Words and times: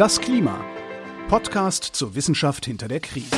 Das 0.00 0.18
Klima. 0.18 0.64
Podcast 1.28 1.84
zur 1.84 2.14
Wissenschaft 2.14 2.64
hinter 2.64 2.88
der 2.88 3.00
Krise. 3.00 3.36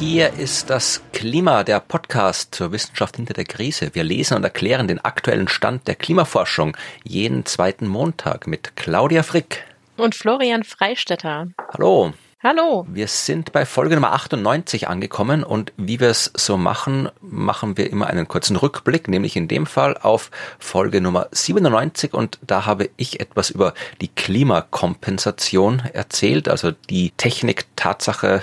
Hier 0.00 0.32
ist 0.32 0.68
das 0.68 1.00
Klima, 1.12 1.62
der 1.62 1.78
Podcast 1.78 2.56
zur 2.56 2.72
Wissenschaft 2.72 3.14
hinter 3.14 3.34
der 3.34 3.44
Krise. 3.44 3.94
Wir 3.94 4.02
lesen 4.02 4.38
und 4.38 4.42
erklären 4.42 4.88
den 4.88 4.98
aktuellen 4.98 5.46
Stand 5.46 5.86
der 5.86 5.94
Klimaforschung 5.94 6.76
jeden 7.04 7.46
zweiten 7.46 7.86
Montag 7.86 8.48
mit 8.48 8.74
Claudia 8.74 9.22
Frick. 9.22 9.62
Und 9.96 10.16
Florian 10.16 10.64
Freistetter. 10.64 11.46
Hallo. 11.72 12.14
Hallo. 12.44 12.84
Wir 12.88 13.06
sind 13.06 13.52
bei 13.52 13.64
Folge 13.64 13.94
Nummer 13.94 14.14
98 14.14 14.88
angekommen 14.88 15.44
und 15.44 15.72
wie 15.76 16.00
wir 16.00 16.08
es 16.08 16.32
so 16.36 16.56
machen, 16.56 17.08
machen 17.20 17.76
wir 17.76 17.88
immer 17.88 18.08
einen 18.08 18.26
kurzen 18.26 18.56
Rückblick, 18.56 19.06
nämlich 19.06 19.36
in 19.36 19.46
dem 19.46 19.64
Fall 19.64 19.96
auf 19.96 20.32
Folge 20.58 21.00
Nummer 21.00 21.28
97 21.30 22.12
und 22.12 22.40
da 22.44 22.66
habe 22.66 22.90
ich 22.96 23.20
etwas 23.20 23.50
über 23.50 23.74
die 24.00 24.08
Klimakompensation 24.08 25.84
erzählt, 25.92 26.48
also 26.48 26.72
die 26.72 27.12
Technik, 27.12 27.66
Tatsache, 27.76 28.42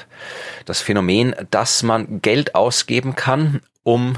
das 0.63 0.79
Phänomen, 0.79 1.35
dass 1.51 1.83
man 1.83 2.21
Geld 2.21 2.55
ausgeben 2.55 3.17
kann, 3.17 3.59
um 3.83 4.17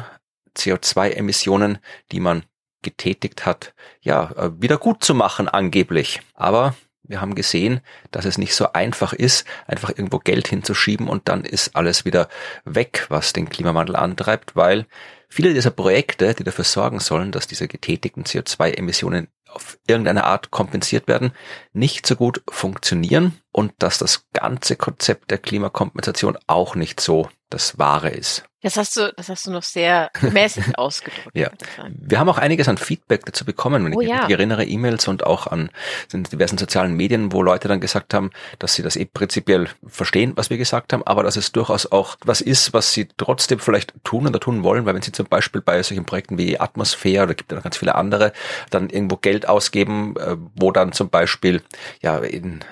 CO2-Emissionen, 0.56 1.80
die 2.12 2.20
man 2.20 2.44
getätigt 2.84 3.48
hat, 3.48 3.74
ja, 4.02 4.52
wieder 4.62 4.78
gut 4.78 5.04
zu 5.04 5.16
machen 5.16 5.50
angeblich. 5.50 6.22
Aber 6.36 6.76
wir 7.04 7.22
haben 7.22 7.36
gesehen, 7.36 7.82
dass 8.12 8.26
es 8.26 8.38
nicht 8.38 8.56
so 8.56 8.74
einfach 8.74 9.14
ist, 9.14 9.46
einfach 9.68 9.90
irgendwo 9.90 10.20
Geld 10.20 10.48
hinzuschieben 10.48 11.08
und 11.08 11.28
dann 11.30 11.44
ist 11.44 11.76
alles 11.76 12.06
wieder 12.06 12.30
weg, 12.66 13.06
was 13.10 13.34
den 13.34 13.50
Klimawandel 13.50 13.96
antreibt, 13.96 14.56
weil 14.56 14.86
viele 15.28 15.54
dieser 15.54 15.72
Projekte, 15.72 16.34
die 16.34 16.44
dafür 16.44 16.64
sorgen 16.64 17.00
sollen, 17.00 17.32
dass 17.32 17.48
diese 17.48 17.68
getätigten 17.68 18.24
CO2-Emissionen 18.24 19.28
auf 19.52 19.78
irgendeine 19.88 20.24
Art 20.24 20.52
kompensiert 20.52 21.08
werden, 21.08 21.34
nicht 21.74 22.06
so 22.06 22.16
gut 22.16 22.42
funktionieren 22.50 23.40
und 23.52 23.74
dass 23.80 23.98
das 23.98 24.26
ganze 24.34 24.76
Konzept 24.76 25.32
der 25.32 25.38
Klimakompensation 25.38 26.38
auch 26.48 26.76
nicht 26.76 27.00
so 27.00 27.30
das 27.50 27.78
Wahre 27.78 28.10
ist. 28.10 28.46
Das 28.64 28.78
hast 28.78 28.96
du, 28.96 29.12
das 29.18 29.28
hast 29.28 29.48
du 29.48 29.52
noch 29.52 29.64
sehr 29.64 30.12
mäßig 30.22 30.64
ausgedrückt. 30.78 31.36
ja. 31.36 31.50
Wir 31.90 32.20
haben 32.20 32.30
auch 32.30 32.38
einiges 32.38 32.68
an 32.68 32.78
Feedback 32.78 33.26
dazu 33.26 33.44
bekommen, 33.44 33.84
wenn 33.84 33.96
oh, 33.96 34.02
ich 34.02 34.08
mich 34.08 34.16
ja. 34.16 34.30
erinnere, 34.30 34.66
E-Mails 34.66 35.08
und 35.08 35.26
auch 35.26 35.48
an 35.48 35.72
den 36.14 36.24
diversen 36.24 36.60
sozialen 36.60 36.94
Medien, 36.94 37.32
wo 37.32 37.42
Leute 37.42 37.68
dann 37.68 37.82
gesagt 37.82 38.14
haben, 38.14 38.30
dass 38.60 38.76
sie 38.76 38.84
das 38.84 38.98
eh 38.98 39.06
prinzipiell 39.06 39.68
verstehen, 39.88 40.34
was 40.36 40.52
wir 40.52 40.58
gesagt 40.58 40.94
haben, 40.94 41.02
aber 41.04 41.24
dass 41.24 41.38
es 41.38 41.52
durchaus 41.52 41.92
auch 41.92 42.18
was 42.24 42.40
ist, 42.40 42.72
was 42.72 42.94
sie 42.94 43.08
trotzdem 43.18 43.58
vielleicht 43.58 43.96
tun 44.04 44.28
oder 44.28 44.40
tun 44.40 44.64
wollen, 44.64 44.86
weil 44.86 44.94
wenn 44.94 45.02
sie 45.02 45.12
zum 45.12 45.26
Beispiel 45.26 45.62
bei 45.62 45.82
solchen 45.82 46.06
Projekten 46.06 46.38
wie 46.38 46.60
Atmosphäre 46.60 47.24
oder 47.24 47.34
gibt 47.34 47.52
ja 47.52 47.56
noch 47.56 47.64
ganz 47.64 47.78
viele 47.78 47.96
andere, 47.96 48.32
dann 48.70 48.92
irgendwo 48.92 49.18
Geld 49.18 49.41
ausgeben, 49.48 50.16
äh, 50.18 50.38
wo 50.56 50.72
dann 50.72 50.92
zum 50.92 51.10
Beispiel 51.10 51.62
ja 52.02 52.18
in 52.18 52.64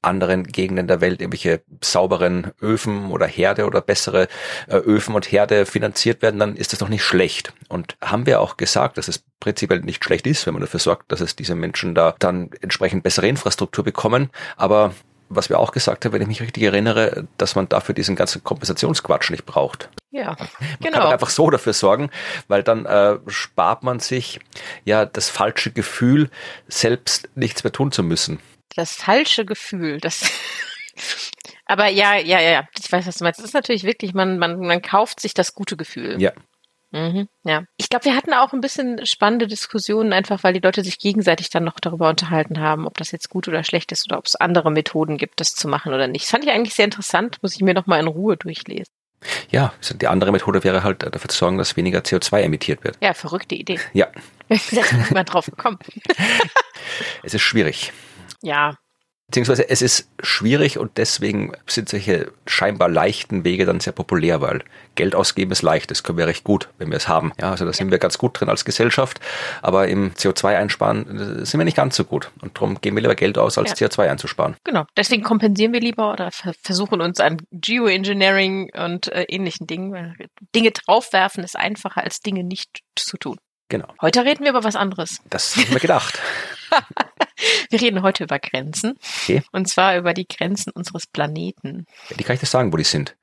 anderen 0.00 0.44
Gegenden 0.44 0.86
der 0.86 1.00
Welt 1.00 1.20
irgendwelche 1.20 1.62
sauberen 1.82 2.52
Öfen 2.60 3.10
oder 3.10 3.26
Herde 3.26 3.66
oder 3.66 3.80
bessere 3.80 4.28
äh, 4.68 4.76
Öfen 4.76 5.14
und 5.14 5.30
Herde 5.30 5.66
finanziert 5.66 6.22
werden, 6.22 6.38
dann 6.38 6.56
ist 6.56 6.72
das 6.72 6.78
doch 6.78 6.88
nicht 6.88 7.02
schlecht. 7.02 7.52
Und 7.68 7.96
haben 8.00 8.26
wir 8.26 8.40
auch 8.40 8.56
gesagt, 8.56 8.96
dass 8.96 9.08
es 9.08 9.24
prinzipiell 9.40 9.80
nicht 9.80 10.04
schlecht 10.04 10.26
ist, 10.26 10.46
wenn 10.46 10.54
man 10.54 10.60
dafür 10.60 10.80
sorgt, 10.80 11.10
dass 11.10 11.20
es 11.20 11.34
diese 11.34 11.56
Menschen 11.56 11.94
da 11.94 12.14
dann 12.18 12.50
entsprechend 12.60 13.02
bessere 13.02 13.26
Infrastruktur 13.26 13.84
bekommen. 13.84 14.30
Aber 14.56 14.94
was 15.28 15.48
wir 15.48 15.58
auch 15.58 15.72
gesagt 15.72 16.04
haben, 16.04 16.12
wenn 16.12 16.22
ich 16.22 16.28
mich 16.28 16.40
richtig 16.40 16.62
erinnere, 16.62 17.26
dass 17.36 17.54
man 17.54 17.68
dafür 17.68 17.94
diesen 17.94 18.16
ganzen 18.16 18.42
Kompensationsquatsch 18.44 19.30
nicht 19.30 19.46
braucht. 19.46 19.88
Ja, 20.10 20.36
man 20.38 20.48
genau. 20.80 20.98
kann 20.98 21.12
einfach 21.12 21.30
so 21.30 21.50
dafür 21.50 21.72
sorgen, 21.72 22.10
weil 22.48 22.62
dann 22.62 22.86
äh, 22.86 23.18
spart 23.26 23.82
man 23.82 24.00
sich 24.00 24.40
ja 24.84 25.04
das 25.04 25.28
falsche 25.28 25.70
Gefühl, 25.70 26.30
selbst 26.66 27.28
nichts 27.34 27.62
mehr 27.62 27.72
tun 27.72 27.92
zu 27.92 28.02
müssen 28.02 28.38
das 28.78 28.94
falsche 28.94 29.44
Gefühl, 29.44 29.98
das 29.98 30.30
aber 31.66 31.88
ja, 31.88 32.16
ja, 32.16 32.40
ja, 32.40 32.68
ich 32.78 32.90
weiß, 32.90 33.06
was 33.06 33.16
du 33.16 33.24
meinst. 33.24 33.40
Das 33.40 33.46
ist 33.46 33.54
natürlich 33.54 33.84
wirklich, 33.84 34.14
man, 34.14 34.38
man, 34.38 34.58
man 34.60 34.82
kauft 34.82 35.20
sich 35.20 35.34
das 35.34 35.54
gute 35.54 35.76
Gefühl. 35.76 36.20
Ja. 36.20 36.32
Mhm, 36.90 37.28
ja. 37.44 37.64
Ich 37.76 37.90
glaube, 37.90 38.06
wir 38.06 38.16
hatten 38.16 38.32
auch 38.32 38.52
ein 38.52 38.62
bisschen 38.62 39.04
spannende 39.04 39.46
Diskussionen, 39.46 40.12
einfach 40.12 40.42
weil 40.42 40.54
die 40.54 40.60
Leute 40.60 40.82
sich 40.82 40.98
gegenseitig 40.98 41.50
dann 41.50 41.64
noch 41.64 41.80
darüber 41.80 42.08
unterhalten 42.08 42.60
haben, 42.60 42.86
ob 42.86 42.96
das 42.96 43.10
jetzt 43.10 43.28
gut 43.28 43.46
oder 43.46 43.62
schlecht 43.62 43.92
ist 43.92 44.06
oder 44.08 44.18
ob 44.18 44.26
es 44.26 44.36
andere 44.36 44.70
Methoden 44.70 45.18
gibt, 45.18 45.40
das 45.40 45.54
zu 45.54 45.68
machen 45.68 45.92
oder 45.92 46.06
nicht. 46.06 46.24
Das 46.24 46.30
fand 46.30 46.44
ich 46.44 46.50
eigentlich 46.50 46.74
sehr 46.74 46.86
interessant, 46.86 47.38
muss 47.42 47.54
ich 47.54 47.60
mir 47.60 47.74
nochmal 47.74 48.00
in 48.00 48.06
Ruhe 48.06 48.36
durchlesen. 48.36 48.92
Ja, 49.50 49.72
die 50.00 50.06
andere 50.06 50.32
Methode 50.32 50.62
wäre 50.64 50.82
halt 50.82 51.02
äh, 51.02 51.10
dafür 51.10 51.28
zu 51.28 51.38
sorgen, 51.38 51.58
dass 51.58 51.76
weniger 51.76 52.00
CO2 52.00 52.40
emittiert 52.40 52.84
wird. 52.84 52.96
Ja, 53.02 53.14
verrückte 53.14 53.54
Idee. 53.54 53.78
Ja. 53.92 54.06
Ich 54.50 54.70
bin 54.70 54.82
mal 55.12 55.24
drauf 55.24 55.44
gekommen. 55.44 55.78
es 57.22 57.34
ist 57.34 57.42
schwierig. 57.42 57.92
Ja. 58.40 58.78
Beziehungsweise 59.28 59.68
es 59.68 59.82
ist 59.82 60.08
schwierig 60.22 60.78
und 60.78 60.96
deswegen 60.96 61.52
sind 61.66 61.90
solche 61.90 62.32
scheinbar 62.46 62.88
leichten 62.88 63.44
Wege 63.44 63.66
dann 63.66 63.78
sehr 63.78 63.92
populär, 63.92 64.40
weil 64.40 64.64
Geld 64.94 65.14
ausgeben 65.14 65.52
ist 65.52 65.60
leicht, 65.60 65.90
das 65.90 66.02
können 66.02 66.16
wir 66.16 66.26
recht 66.26 66.44
gut, 66.44 66.70
wenn 66.78 66.88
wir 66.88 66.96
es 66.96 67.08
haben. 67.08 67.32
Ja, 67.38 67.50
also 67.50 67.66
da 67.66 67.74
sind 67.74 67.90
wir 67.90 67.98
ganz 67.98 68.16
gut 68.16 68.40
drin 68.40 68.48
als 68.48 68.64
Gesellschaft, 68.64 69.20
aber 69.60 69.86
im 69.88 70.12
CO2 70.14 70.56
einsparen 70.56 71.44
sind 71.44 71.60
wir 71.60 71.66
nicht 71.66 71.76
ganz 71.76 71.94
so 71.94 72.04
gut. 72.04 72.30
Und 72.40 72.56
darum 72.56 72.80
geben 72.80 72.96
wir 72.96 73.02
lieber 73.02 73.16
Geld 73.16 73.36
aus, 73.36 73.58
als 73.58 73.78
ja. 73.78 73.86
CO2 73.86 74.08
einzusparen. 74.08 74.56
Genau, 74.64 74.86
deswegen 74.96 75.22
kompensieren 75.22 75.74
wir 75.74 75.80
lieber 75.80 76.10
oder 76.10 76.30
versuchen 76.62 77.02
uns 77.02 77.20
an 77.20 77.36
Geoengineering 77.50 78.70
und 78.74 79.12
äh, 79.12 79.24
ähnlichen 79.24 79.66
Dingen. 79.66 80.16
Dinge 80.54 80.70
draufwerfen 80.70 81.44
ist 81.44 81.54
einfacher, 81.54 82.02
als 82.02 82.20
Dinge 82.20 82.44
nicht 82.44 82.80
zu 82.96 83.18
tun. 83.18 83.36
Genau. 83.68 83.88
Heute 84.00 84.24
reden 84.24 84.44
wir 84.44 84.50
über 84.50 84.64
was 84.64 84.76
anderes. 84.76 85.18
Das 85.28 85.54
haben 85.54 85.70
wir 85.70 85.80
gedacht. 85.80 86.18
Wir 87.70 87.80
reden 87.80 88.02
heute 88.02 88.24
über 88.24 88.38
Grenzen. 88.38 88.98
Okay. 89.22 89.42
Und 89.52 89.68
zwar 89.68 89.96
über 89.96 90.14
die 90.14 90.26
Grenzen 90.26 90.70
unseres 90.70 91.06
Planeten. 91.06 91.86
Ja, 92.10 92.16
die 92.16 92.24
kann 92.24 92.34
ich 92.34 92.40
dir 92.40 92.46
sagen, 92.46 92.72
wo 92.72 92.76
die 92.76 92.84
sind. 92.84 93.16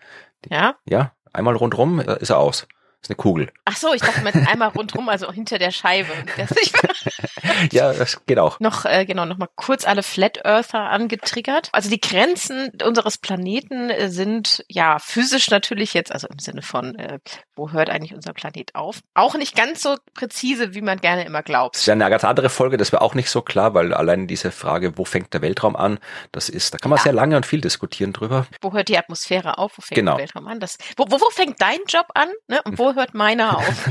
Die, 0.45 0.53
ja? 0.53 0.75
Ja, 0.85 1.13
einmal 1.33 1.55
rundrum 1.55 1.99
äh, 1.99 2.19
ist 2.19 2.29
er 2.29 2.39
aus 2.39 2.67
ist 3.05 3.11
eine 3.11 3.15
Kugel. 3.17 3.51
Ach 3.65 3.77
so, 3.77 3.93
ich 3.93 4.01
dachte 4.01 4.21
mal 4.21 4.33
einmal 4.47 4.69
rundrum, 4.69 5.09
also 5.09 5.31
hinter 5.31 5.59
der 5.59 5.71
Scheibe. 5.71 6.09
ja, 7.71 7.93
das 7.93 8.25
geht 8.25 8.39
auch. 8.39 8.59
Noch, 8.59 8.85
äh, 8.85 9.05
genau, 9.05 9.25
noch 9.25 9.37
mal 9.37 9.49
kurz 9.55 9.85
alle 9.85 10.03
Flat 10.03 10.43
Earther 10.43 10.79
angetriggert. 10.79 11.69
Also 11.71 11.89
die 11.89 12.01
Grenzen 12.01 12.71
unseres 12.83 13.17
Planeten 13.17 13.89
äh, 13.89 14.09
sind 14.09 14.65
ja 14.67 14.99
physisch 14.99 15.49
natürlich 15.49 15.93
jetzt, 15.93 16.11
also 16.11 16.27
im 16.27 16.39
Sinne 16.39 16.61
von, 16.61 16.95
äh, 16.95 17.19
wo 17.55 17.71
hört 17.71 17.89
eigentlich 17.89 18.13
unser 18.13 18.33
Planet 18.33 18.73
auf? 18.75 19.01
Auch 19.13 19.35
nicht 19.35 19.55
ganz 19.55 19.81
so 19.81 19.97
präzise, 20.13 20.73
wie 20.73 20.81
man 20.81 20.99
gerne 20.99 21.25
immer 21.25 21.43
glaubt. 21.43 21.75
Das 21.75 21.81
ist 21.81 21.87
ja 21.87 21.93
eine 21.93 22.09
ganz 22.09 22.23
andere 22.23 22.49
Folge, 22.49 22.77
das 22.77 22.91
wäre 22.91 23.01
auch 23.01 23.13
nicht 23.13 23.29
so 23.29 23.41
klar, 23.41 23.73
weil 23.73 23.93
allein 23.93 24.27
diese 24.27 24.51
Frage, 24.51 24.97
wo 24.97 25.05
fängt 25.05 25.33
der 25.33 25.41
Weltraum 25.41 25.75
an, 25.75 25.99
das 26.31 26.49
ist, 26.49 26.73
da 26.73 26.77
kann 26.77 26.89
man 26.89 26.97
ja. 26.97 27.03
sehr 27.03 27.13
lange 27.13 27.37
und 27.37 27.45
viel 27.45 27.61
diskutieren 27.61 28.13
drüber. 28.13 28.47
Wo 28.61 28.73
hört 28.73 28.89
die 28.89 28.97
Atmosphäre 28.97 29.57
auf? 29.57 29.77
Wo 29.77 29.81
fängt 29.81 29.95
genau. 29.95 30.13
der 30.13 30.21
Weltraum 30.21 30.47
an? 30.47 30.59
Das, 30.59 30.77
wo, 30.97 31.05
wo, 31.09 31.21
wo 31.21 31.29
fängt 31.29 31.61
dein 31.61 31.79
Job 31.87 32.07
an? 32.15 32.29
Ne? 32.47 32.61
Und 32.63 32.79
wo 32.79 32.94
hört 32.95 33.13
meiner 33.13 33.57
auf. 33.57 33.89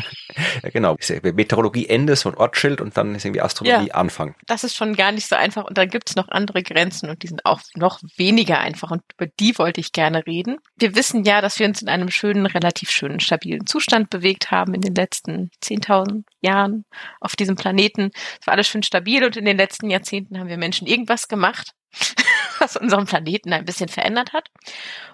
ja, 0.62 0.70
genau. 0.70 0.96
Meteorologie 1.22 1.86
Ende 1.88 2.16
so 2.16 2.28
ein 2.28 2.36
Ortsschild 2.36 2.80
und 2.80 2.96
dann 2.96 3.14
ist 3.14 3.24
irgendwie 3.24 3.40
Astronomie 3.40 3.88
ja, 3.88 3.94
Anfang. 3.94 4.34
Das 4.46 4.64
ist 4.64 4.74
schon 4.74 4.94
gar 4.94 5.12
nicht 5.12 5.28
so 5.28 5.36
einfach. 5.36 5.64
Und 5.64 5.78
dann 5.78 5.88
gibt 5.88 6.10
es 6.10 6.16
noch 6.16 6.28
andere 6.28 6.62
Grenzen 6.62 7.08
und 7.10 7.22
die 7.22 7.28
sind 7.28 7.44
auch 7.44 7.60
noch 7.74 8.00
weniger 8.16 8.58
einfach. 8.58 8.90
Und 8.90 9.02
über 9.16 9.30
die 9.38 9.56
wollte 9.58 9.80
ich 9.80 9.92
gerne 9.92 10.26
reden. 10.26 10.58
Wir 10.76 10.94
wissen 10.94 11.24
ja, 11.24 11.40
dass 11.40 11.58
wir 11.58 11.66
uns 11.66 11.82
in 11.82 11.88
einem 11.88 12.10
schönen, 12.10 12.46
relativ 12.46 12.90
schönen, 12.90 13.20
stabilen 13.20 13.66
Zustand 13.66 14.10
bewegt 14.10 14.50
haben 14.50 14.74
in 14.74 14.80
den 14.80 14.94
letzten 14.94 15.50
10.000 15.62 16.24
Jahren 16.40 16.84
auf 17.20 17.36
diesem 17.36 17.56
Planeten. 17.56 18.10
Es 18.40 18.46
war 18.46 18.54
alles 18.54 18.68
schön 18.68 18.82
stabil 18.82 19.24
und 19.24 19.36
in 19.36 19.44
den 19.44 19.56
letzten 19.56 19.90
Jahrzehnten 19.90 20.38
haben 20.38 20.48
wir 20.48 20.58
Menschen 20.58 20.86
irgendwas 20.86 21.28
gemacht, 21.28 21.72
was 22.58 22.76
unseren 22.76 23.06
Planeten 23.06 23.52
ein 23.52 23.64
bisschen 23.64 23.88
verändert 23.88 24.32
hat. 24.32 24.48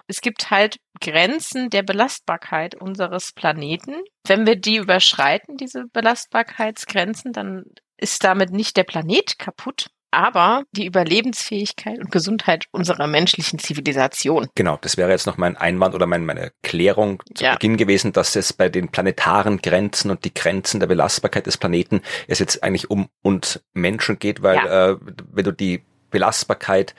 Es 0.07 0.21
gibt 0.21 0.51
halt 0.51 0.77
Grenzen 0.99 1.69
der 1.69 1.83
Belastbarkeit 1.83 2.75
unseres 2.75 3.33
Planeten. 3.33 3.95
Wenn 4.25 4.45
wir 4.45 4.55
die 4.55 4.77
überschreiten, 4.77 5.57
diese 5.57 5.85
Belastbarkeitsgrenzen, 5.91 7.33
dann 7.33 7.65
ist 7.97 8.23
damit 8.23 8.51
nicht 8.51 8.77
der 8.77 8.83
Planet 8.83 9.37
kaputt, 9.37 9.87
aber 10.11 10.63
die 10.73 10.85
Überlebensfähigkeit 10.85 11.97
und 11.99 12.11
Gesundheit 12.11 12.65
unserer 12.71 13.07
menschlichen 13.07 13.59
Zivilisation. 13.59 14.47
Genau, 14.55 14.77
das 14.81 14.97
wäre 14.97 15.09
jetzt 15.09 15.25
noch 15.25 15.37
mein 15.37 15.55
Einwand 15.55 15.95
oder 15.95 16.05
mein, 16.05 16.25
meine 16.25 16.51
Klärung 16.63 17.23
zu 17.33 17.45
ja. 17.45 17.53
Beginn 17.53 17.77
gewesen, 17.77 18.11
dass 18.11 18.35
es 18.35 18.51
bei 18.51 18.67
den 18.67 18.89
planetaren 18.89 19.61
Grenzen 19.61 20.11
und 20.11 20.25
die 20.25 20.33
Grenzen 20.33 20.81
der 20.81 20.87
Belastbarkeit 20.87 21.45
des 21.45 21.57
Planeten 21.57 22.01
es 22.27 22.39
jetzt 22.39 22.61
eigentlich 22.61 22.89
um 22.89 23.07
uns 23.21 23.61
Menschen 23.73 24.19
geht, 24.19 24.43
weil 24.43 24.57
ja. 24.57 24.91
äh, 24.91 24.97
wenn 25.31 25.45
du 25.45 25.53
die 25.53 25.83
Belastbarkeit 26.11 26.93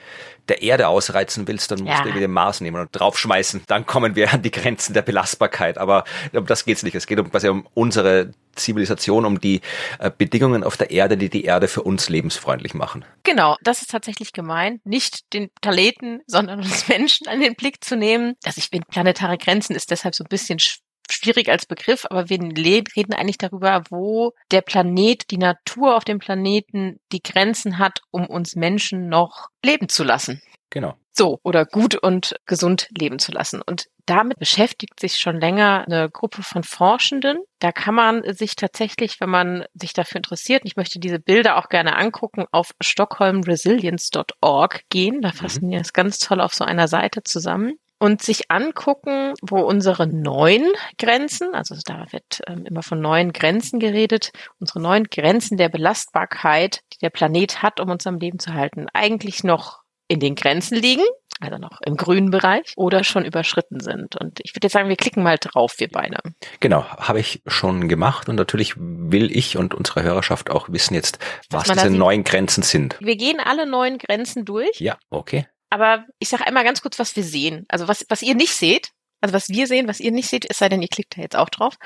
der 0.49 0.61
Erde 0.61 0.89
ausreizen 0.89 1.47
willst, 1.47 1.71
dann 1.71 1.79
musst 1.83 1.99
Ja. 1.99 2.03
du 2.03 2.11
den 2.11 2.29
Mars 2.31 2.59
nehmen 2.59 2.81
und 2.81 2.89
draufschmeißen. 2.91 3.63
Dann 3.67 3.85
kommen 3.85 4.17
wir 4.17 4.33
an 4.33 4.41
die 4.41 4.51
Grenzen 4.51 4.93
der 4.93 5.01
Belastbarkeit. 5.01 5.77
Aber 5.77 6.03
um 6.33 6.45
das 6.45 6.65
geht's 6.65 6.83
nicht. 6.83 6.95
Es 6.95 7.07
geht 7.07 7.17
um 7.19 7.31
quasi 7.31 7.47
um 7.47 7.65
unsere 7.73 8.31
Zivilisation, 8.55 9.25
um 9.25 9.39
die 9.39 9.61
äh, 9.99 10.11
Bedingungen 10.15 10.63
auf 10.65 10.75
der 10.75 10.91
Erde, 10.91 11.15
die 11.17 11.29
die 11.29 11.45
Erde 11.45 11.67
für 11.69 11.81
uns 11.81 12.09
lebensfreundlich 12.09 12.73
machen. 12.73 13.05
Genau, 13.23 13.55
das 13.63 13.81
ist 13.81 13.89
tatsächlich 13.91 14.33
gemeint. 14.33 14.85
Nicht 14.85 15.31
den 15.33 15.49
Planeten, 15.61 16.19
sondern 16.27 16.59
uns 16.59 16.87
Menschen 16.89 17.27
an 17.29 17.39
den 17.39 17.55
Blick 17.55 17.81
zu 17.83 17.95
nehmen. 17.95 18.33
Dass 18.43 18.57
ich 18.57 18.69
bin, 18.69 18.83
planetare 18.83 19.37
Grenzen 19.37 19.75
ist 19.75 19.91
deshalb 19.91 20.13
so 20.13 20.23
ein 20.25 20.29
bisschen 20.29 20.59
sch- 20.59 20.79
schwierig 21.09 21.49
als 21.49 21.65
Begriff, 21.65 22.05
aber 22.09 22.29
wir 22.29 22.39
reden 22.39 23.13
eigentlich 23.13 23.37
darüber, 23.37 23.83
wo 23.89 24.33
der 24.51 24.61
Planet, 24.61 25.29
die 25.31 25.37
Natur 25.37 25.95
auf 25.95 26.05
dem 26.05 26.19
Planeten 26.19 26.99
die 27.11 27.21
Grenzen 27.21 27.79
hat, 27.79 28.01
um 28.11 28.27
uns 28.27 28.55
Menschen 28.55 29.09
noch 29.09 29.49
leben 29.63 29.89
zu 29.89 30.03
lassen. 30.03 30.41
Genau. 30.69 30.95
So, 31.15 31.39
oder 31.43 31.65
gut 31.65 31.93
und 31.93 32.35
gesund 32.47 32.87
leben 32.97 33.19
zu 33.19 33.31
lassen. 33.31 33.61
Und 33.61 33.85
damit 34.07 34.39
beschäftigt 34.39 34.99
sich 34.99 35.17
schon 35.17 35.39
länger 35.39 35.85
eine 35.85 36.09
Gruppe 36.09 36.41
von 36.41 36.63
Forschenden. 36.63 37.37
Da 37.59 37.71
kann 37.71 37.93
man 37.93 38.23
sich 38.33 38.55
tatsächlich, 38.55 39.21
wenn 39.21 39.29
man 39.29 39.65
sich 39.75 39.93
dafür 39.93 40.17
interessiert, 40.17 40.63
ich 40.65 40.75
möchte 40.75 40.99
diese 40.99 41.19
Bilder 41.19 41.57
auch 41.57 41.69
gerne 41.69 41.95
angucken, 41.95 42.45
auf 42.51 42.71
stockholmresilience.org 42.81 44.81
gehen. 44.89 45.21
Da 45.21 45.31
fassen 45.31 45.69
die 45.69 45.77
das 45.77 45.93
ganz 45.93 46.17
toll 46.17 46.41
auf 46.41 46.55
so 46.55 46.63
einer 46.63 46.87
Seite 46.87 47.21
zusammen. 47.21 47.77
Und 48.03 48.21
sich 48.21 48.51
angucken, 48.51 49.33
wo 49.41 49.61
unsere 49.61 50.07
neuen 50.07 50.69
Grenzen, 50.97 51.55
also 51.55 51.73
da 51.85 52.05
wird 52.11 52.41
ähm, 52.47 52.65
immer 52.65 52.83
von 52.83 52.99
neuen 52.99 53.31
Grenzen 53.31 53.79
geredet, 53.79 54.31
unsere 54.59 54.81
neuen 54.81 55.05
Grenzen 55.05 55.55
der 55.55 55.69
Belastbarkeit, 55.69 56.81
die 56.91 56.97
der 56.97 57.11
Planet 57.11 57.61
hat, 57.61 57.79
um 57.79 57.89
uns 57.89 58.05
am 58.05 58.19
Leben 58.19 58.39
zu 58.39 58.53
halten, 58.53 58.87
eigentlich 58.93 59.45
noch 59.45 59.83
in 60.09 60.19
den 60.19 60.35
Grenzen 60.35 60.75
liegen, 60.75 61.05
also 61.39 61.57
noch 61.57 61.79
im 61.85 61.95
grünen 61.95 62.29
Bereich, 62.29 62.73
oder 62.75 63.05
schon 63.05 63.23
überschritten 63.23 63.79
sind. 63.79 64.17
Und 64.17 64.41
ich 64.43 64.53
würde 64.53 64.65
jetzt 64.65 64.73
sagen, 64.73 64.89
wir 64.89 64.97
klicken 64.97 65.23
mal 65.23 65.37
drauf, 65.37 65.75
wir 65.77 65.87
beide. 65.87 66.17
Genau, 66.59 66.83
habe 66.83 67.21
ich 67.21 67.41
schon 67.47 67.87
gemacht 67.87 68.27
und 68.27 68.35
natürlich 68.35 68.73
will 68.75 69.33
ich 69.33 69.55
und 69.55 69.73
unsere 69.73 70.03
Hörerschaft 70.03 70.49
auch 70.51 70.67
wissen 70.67 70.93
jetzt, 70.93 71.19
was 71.49 71.69
diese 71.69 71.89
neuen 71.89 72.25
Grenzen 72.25 72.63
sind. 72.63 72.97
Wir 72.99 73.15
gehen 73.15 73.39
alle 73.39 73.65
neuen 73.65 73.97
Grenzen 73.97 74.43
durch, 74.43 74.77
Ja, 74.81 74.97
okay. 75.09 75.47
Aber 75.73 76.05
ich 76.19 76.29
sage 76.29 76.45
einmal 76.45 76.63
ganz 76.63 76.83
kurz, 76.83 76.99
was 76.99 77.15
wir 77.15 77.23
sehen. 77.23 77.65
Also 77.67 77.87
was, 77.87 78.05
was 78.07 78.21
ihr 78.21 78.35
nicht 78.35 78.53
seht, 78.53 78.91
also 79.21 79.33
was 79.33 79.49
wir 79.49 79.65
sehen, 79.65 79.87
was 79.87 79.99
ihr 79.99 80.11
nicht 80.11 80.29
seht, 80.29 80.45
es 80.47 80.59
sei 80.59 80.69
denn, 80.69 80.83
ihr 80.83 80.87
klickt 80.87 81.17
da 81.17 81.21
jetzt 81.21 81.35
auch 81.35 81.49
drauf. 81.49 81.77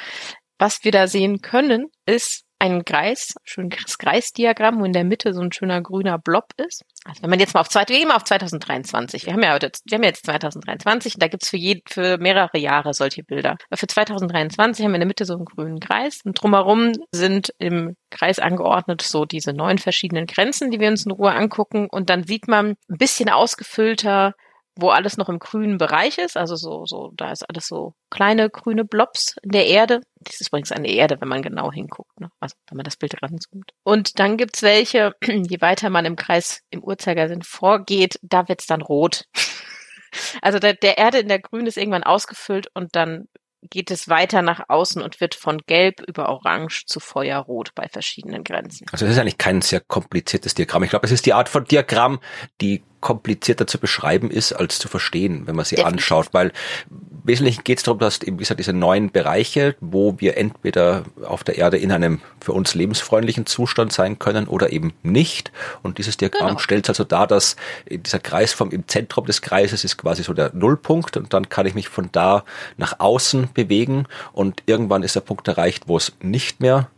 Was 0.60 0.84
wir 0.84 0.92
da 0.92 1.08
sehen 1.08 1.42
können, 1.42 1.88
ist 2.06 2.44
ein 2.60 2.86
Kreis, 2.86 3.36
schönes 3.44 3.98
Kreisdiagramm, 3.98 4.80
wo 4.80 4.86
in 4.86 4.94
der 4.94 5.04
Mitte 5.04 5.34
so 5.34 5.42
ein 5.42 5.52
schöner 5.52 5.82
grüner 5.82 6.18
Blob 6.18 6.54
ist. 6.58 6.84
Also 7.06 7.22
wenn 7.22 7.30
man 7.30 7.40
jetzt 7.40 7.54
mal 7.54 7.62
auf 7.62 7.74
wir 7.74 7.86
gehen 7.86 8.08
mal 8.08 8.16
auf 8.16 8.24
2023. 8.24 9.26
Wir 9.26 9.34
haben 9.34 9.44
ja 9.44 9.54
heute, 9.54 9.72
wir 9.86 9.96
haben 9.96 10.04
jetzt 10.04 10.26
2023 10.26 11.16
und 11.16 11.24
da 11.24 11.28
gibt's 11.28 11.50
für 11.50 11.58
je, 11.58 11.82
für 11.88 12.18
mehrere 12.18 12.58
Jahre 12.58 12.94
solche 12.94 13.24
Bilder. 13.24 13.58
Aber 13.70 13.78
für 13.78 13.88
2023 13.88 14.84
haben 14.84 14.92
wir 14.92 14.96
in 14.96 15.02
der 15.02 15.08
Mitte 15.08 15.26
so 15.26 15.36
einen 15.36 15.46
grünen 15.46 15.80
Kreis 15.80 16.22
und 16.26 16.42
drumherum 16.42 16.94
sind 17.12 17.54
im 17.60 17.96
Kreis 18.10 18.40
angeordnet 18.40 19.02
so 19.02 19.26
diese 19.26 19.54
neun 19.54 19.78
verschiedenen 19.78 20.26
Grenzen, 20.26 20.72
die 20.72 20.80
wir 20.80 20.90
uns 20.90 21.06
in 21.06 21.12
Ruhe 21.12 21.34
angucken 21.34 21.88
und 21.90 22.10
dann 22.10 22.24
sieht 22.24 22.48
man 22.48 22.76
ein 22.90 22.98
bisschen 22.98 23.30
ausgefüllter 23.30 24.34
wo 24.80 24.90
alles 24.90 25.18
noch 25.18 25.30
im 25.30 25.40
grünen 25.40 25.78
Bereich 25.78 26.18
ist, 26.18 26.38
also 26.38 26.56
so, 26.56 26.86
so, 26.86 27.12
da 27.16 27.32
ist 27.32 27.48
alles 27.50 27.68
so 27.68 27.94
kleine 28.10 28.50
grüne 28.50 28.86
Blobs 28.86 29.36
in 29.42 29.52
der 29.52 29.68
Erde. 29.68 30.02
Das 30.20 30.42
ist 30.42 30.48
übrigens 30.48 30.72
eine 30.72 30.90
Erde, 30.90 31.20
wenn 31.20 31.28
man 31.28 31.42
genau 31.42 31.72
hinguckt, 31.72 32.20
ne? 32.20 32.30
also 32.40 32.56
wenn 32.70 32.78
man 32.78 32.84
das 32.84 32.98
Bild 32.98 33.22
ranzoomt. 33.22 33.72
Und 33.84 34.20
dann 34.20 34.38
gibt's 34.38 34.62
welche, 34.62 35.14
je 35.24 35.62
weiter 35.62 35.90
man 35.90 36.06
im 36.06 36.16
Kreis 36.16 36.62
im 36.70 36.84
Uhrzeigersinn 36.84 37.42
vorgeht, 37.42 38.20
da 38.22 38.48
wird's 38.48 38.68
dann 38.68 38.82
rot. 38.82 39.26
Also 40.42 40.58
der, 40.58 40.74
der 40.74 40.98
Erde 40.98 41.20
in 41.20 41.28
der 41.28 41.40
Grün 41.40 41.68
ist 41.68 41.78
irgendwann 41.78 42.04
ausgefüllt 42.04 42.70
und 42.74 42.96
dann 42.96 43.28
geht 43.70 43.92
es 43.92 44.08
weiter 44.08 44.42
nach 44.42 44.70
außen 44.70 45.02
und 45.02 45.20
wird 45.20 45.36
von 45.36 45.60
Gelb 45.66 46.02
über 46.08 46.30
Orange 46.30 46.86
zu 46.86 47.00
Feuerrot 47.00 47.74
bei 47.76 47.88
verschiedenen 47.88 48.44
Grenzen. 48.44 48.86
Also 48.92 49.06
es 49.06 49.14
ist 49.14 49.18
eigentlich 49.18 49.38
kein 49.38 49.62
sehr 49.62 49.80
kompliziertes 49.80 50.54
Diagramm. 50.54 50.84
Ich 50.84 50.90
glaube, 50.92 51.06
es 51.06 51.12
ist 51.12 51.26
die 51.26 51.34
Art 51.34 51.50
von 51.50 51.66
Diagramm, 51.66 52.20
die 52.62 52.84
komplizierter 53.02 53.68
zu 53.68 53.78
beschreiben 53.80 54.32
ist, 54.32 54.54
als 54.54 54.80
zu 54.80 54.88
verstehen, 54.88 55.46
wenn 55.46 55.56
man 55.56 55.66
sie 55.66 55.76
Definitiv. 55.76 55.94
anschaut, 56.04 56.30
weil 56.32 56.48
im 56.90 57.28
Wesentlichen 57.28 57.64
geht 57.64 57.80
es 57.80 57.84
darum, 57.84 58.00
dass 58.00 58.22
eben, 58.22 58.38
wie 58.38 58.44
gesagt, 58.44 58.60
diese 58.60 58.74
neuen 58.74 59.12
Bereiche, 59.12 59.76
wo 59.82 60.16
wir 60.20 60.38
entweder 60.38 61.04
auf 61.26 61.44
der 61.44 61.58
Erde 61.58 61.78
in 61.78 61.92
einem 61.92 62.22
für 62.40 62.54
uns 62.54 62.74
lebensfreundlichen 62.74 63.46
Zustand 63.46 63.92
sein 63.92 64.18
können 64.18 64.48
oder 64.48 64.72
eben 64.72 64.94
nicht. 65.04 65.52
Und 65.84 65.98
dieses 65.98 66.16
Diagramm 66.18 66.48
Genau. 66.48 66.60
stellt 66.60 66.88
also 66.88 67.04
dar, 67.04 67.28
dass 67.28 67.56
dieser 67.90 68.20
Kreis 68.20 68.54
vom 68.54 68.72
im 68.72 68.88
Zentrum 68.88 69.26
des 69.26 69.42
Kreises 69.42 69.84
ist 69.84 69.98
quasi 69.98 70.24
so 70.24 70.34
der 70.34 70.52
Nullpunkt 70.54 71.18
und 71.18 71.34
dann 71.34 71.50
kann 71.50 71.66
ich 71.66 71.76
mich 71.76 71.90
von 71.90 72.10
da 72.14 72.46
nach 72.78 73.00
außen 73.00 73.50
bewegen 73.54 74.06
und 74.32 74.64
irgendwann 74.66 75.04
ist 75.04 75.16
der 75.16 75.22
Punkt 75.22 75.48
erreicht, 75.48 75.84
wo 75.88 75.98
es 75.98 76.14
nicht 76.22 76.62
mehr 76.62 76.90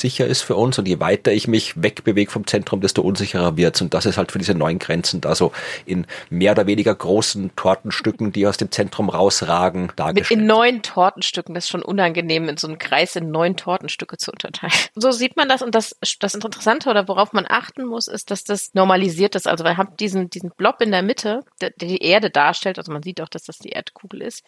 sicher 0.00 0.26
ist 0.26 0.42
für 0.42 0.56
uns 0.56 0.78
und 0.78 0.86
je 0.86 1.00
weiter 1.00 1.32
ich 1.32 1.48
mich 1.48 1.82
wegbewege 1.82 2.30
vom 2.30 2.46
Zentrum, 2.46 2.80
desto 2.80 3.02
unsicherer 3.02 3.56
wird's 3.56 3.80
und 3.80 3.94
das 3.94 4.06
ist 4.06 4.16
halt 4.16 4.32
für 4.32 4.38
diese 4.38 4.54
neuen 4.54 4.78
Grenzen 4.78 5.20
da 5.20 5.34
so 5.34 5.52
in 5.84 6.06
mehr 6.30 6.52
oder 6.52 6.66
weniger 6.66 6.94
großen 6.94 7.54
Tortenstücken, 7.56 8.32
die 8.32 8.46
aus 8.46 8.56
dem 8.56 8.70
Zentrum 8.70 9.08
rausragen, 9.08 9.82
Mit 9.86 9.98
dargestellt. 9.98 10.40
in 10.40 10.46
neun 10.46 10.82
Tortenstücken, 10.82 11.54
das 11.54 11.64
ist 11.64 11.70
schon 11.70 11.82
unangenehm, 11.82 12.48
in 12.48 12.56
so 12.56 12.68
einem 12.68 12.78
Kreis 12.78 13.16
in 13.16 13.30
neun 13.30 13.56
Tortenstücke 13.56 14.16
zu 14.16 14.30
unterteilen. 14.30 14.72
So 14.98 15.10
sieht 15.10 15.36
man 15.36 15.48
das 15.48 15.62
und 15.62 15.74
das, 15.74 15.96
das 16.20 16.34
Interessante 16.34 16.88
oder 16.88 17.06
worauf 17.06 17.32
man 17.32 17.44
achten 17.48 17.84
muss, 17.84 18.08
ist, 18.08 18.30
dass 18.30 18.44
das 18.44 18.72
normalisiert 18.74 19.34
ist. 19.34 19.46
Also 19.46 19.62
wir 19.64 19.76
haben 19.76 19.94
diesen, 19.98 20.30
diesen 20.30 20.50
Blob 20.56 20.80
in 20.80 20.90
der 20.90 21.02
Mitte, 21.02 21.40
der, 21.60 21.70
der 21.70 21.88
die 21.88 22.02
Erde 22.02 22.30
darstellt, 22.30 22.78
also 22.78 22.92
man 22.92 23.02
sieht 23.02 23.20
auch, 23.20 23.28
dass 23.28 23.44
das 23.44 23.58
die 23.58 23.70
Erdkugel 23.70 24.22
ist. 24.22 24.42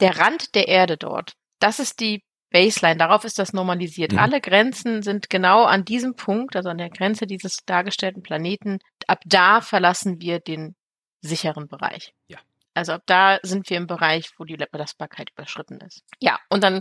Der 0.00 0.18
Rand 0.18 0.54
der 0.54 0.68
Erde 0.68 0.96
dort, 0.96 1.34
das 1.60 1.78
ist 1.78 2.00
die 2.00 2.22
Baseline, 2.52 2.96
darauf 2.96 3.24
ist 3.24 3.38
das 3.38 3.52
normalisiert. 3.52 4.12
Mhm. 4.12 4.18
Alle 4.18 4.40
Grenzen 4.40 5.02
sind 5.02 5.30
genau 5.30 5.64
an 5.64 5.84
diesem 5.84 6.14
Punkt, 6.14 6.54
also 6.56 6.68
an 6.68 6.78
der 6.78 6.90
Grenze 6.90 7.26
dieses 7.26 7.56
dargestellten 7.66 8.22
Planeten. 8.22 8.78
Ab 9.06 9.20
da 9.24 9.60
verlassen 9.60 10.20
wir 10.20 10.38
den 10.38 10.76
sicheren 11.20 11.68
Bereich. 11.68 12.12
Ja. 12.28 12.38
Also 12.74 12.92
ab 12.92 13.02
da 13.06 13.38
sind 13.42 13.68
wir 13.68 13.76
im 13.76 13.86
Bereich, 13.86 14.30
wo 14.38 14.44
die 14.44 14.56
Belastbarkeit 14.56 15.30
überschritten 15.36 15.80
ist. 15.80 16.02
Ja, 16.20 16.38
und 16.48 16.64
dann 16.64 16.80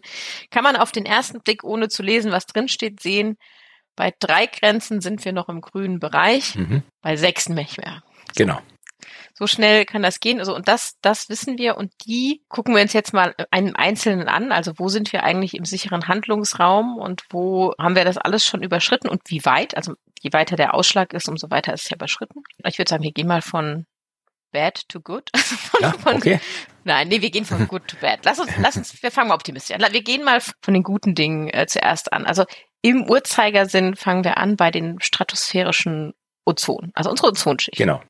kann 0.50 0.63
man 0.63 0.75
auf 0.75 0.91
den 0.91 1.06
ersten 1.06 1.41
Blick, 1.41 1.63
ohne 1.63 1.89
zu 1.89 2.01
lesen, 2.01 2.31
was 2.31 2.45
drinsteht, 2.45 3.01
sehen, 3.01 3.38
bei 3.95 4.13
drei 4.19 4.45
Grenzen 4.45 5.01
sind 5.01 5.23
wir 5.25 5.33
noch 5.33 5.50
im 5.50 5.59
grünen 5.59 6.00
Bereich, 6.00 6.56
Mhm. 6.56 6.83
bei 7.01 7.18
sechs 7.18 7.50
nicht 7.50 7.77
mehr. 7.77 8.01
Genau. 8.35 8.59
So 9.33 9.48
schnell 9.48 9.86
kann 9.86 10.03
das 10.03 10.19
gehen. 10.19 10.39
Also, 10.39 10.56
und 10.56 10.68
das, 10.68 10.98
das 11.01 11.30
wissen 11.30 11.57
wir. 11.57 11.77
Und 11.77 11.92
die 12.06 12.44
gucken 12.50 12.75
wir 12.75 12.81
uns 12.81 12.94
jetzt 12.94 13.13
mal 13.13 13.36
einen 13.51 13.75
Einzelnen 13.75 14.27
an. 14.27 14.51
Also, 14.51 14.74
wo 14.77 14.89
sind 14.89 15.13
wir 15.13 15.24
eigentlich 15.24 15.56
im 15.56 15.65
sicheren 15.65 16.07
Handlungsraum 16.07 16.98
und 16.98 17.24
wo 17.30 17.74
haben 17.80 17.95
wir 17.95 18.06
das 18.06 18.18
alles 18.18 18.45
schon 18.45 18.63
überschritten 18.63 19.09
und 19.09 19.21
wie 19.27 19.45
weit? 19.45 19.75
Also, 19.77 19.94
je 20.21 20.33
weiter 20.33 20.56
der 20.56 20.74
Ausschlag 20.74 21.13
ist, 21.13 21.30
umso 21.30 21.50
weiter 21.50 21.74
ist 21.74 21.83
es 21.83 21.89
ja 21.89 21.95
überschritten. 21.95 22.44
Ich 22.65 22.77
würde 22.77 22.89
sagen, 22.89 23.03
wir 23.03 23.12
gehen 23.12 23.27
mal 23.27 23.42
von 23.42 23.86
bad 24.51 24.88
to 24.89 25.00
good. 25.00 25.30
Also 25.33 25.56
von, 25.56 25.81
Ja, 25.81 25.92
von, 25.94 26.15
okay. 26.18 26.39
Nein, 26.83 27.07
nee, 27.07 27.21
wir 27.21 27.31
gehen 27.31 27.45
von 27.45 27.68
good 27.68 27.88
to 27.88 27.97
bad. 28.00 28.19
Lass 28.24 28.39
uns, 28.39 28.51
lass 28.59 28.77
uns, 28.77 28.94
wir 29.04 29.12
fangen 29.12 29.30
mal 29.30 29.36
optimistisch 29.36 29.75
an. 29.75 29.94
Wir 29.94 30.04
gehen 30.04 30.23
mal 30.23 30.40
von 30.40 30.73
den 30.73 30.83
guten 30.83 31.16
Dingen 31.16 31.49
äh, 31.49 31.66
zuerst 31.68 32.14
an. 32.14 32.26
Also 32.26 32.45
im 32.81 33.09
Uhrzeigersinn 33.09 33.95
fangen 33.95 34.23
wir 34.23 34.37
an 34.37 34.56
bei 34.56 34.71
den 34.71 34.99
stratosphärischen 34.99 36.14
Ozon, 36.45 36.92
also 36.95 37.09
unsere 37.11 37.30
Ozonschicht. 37.30 37.78
Genau. 37.78 38.02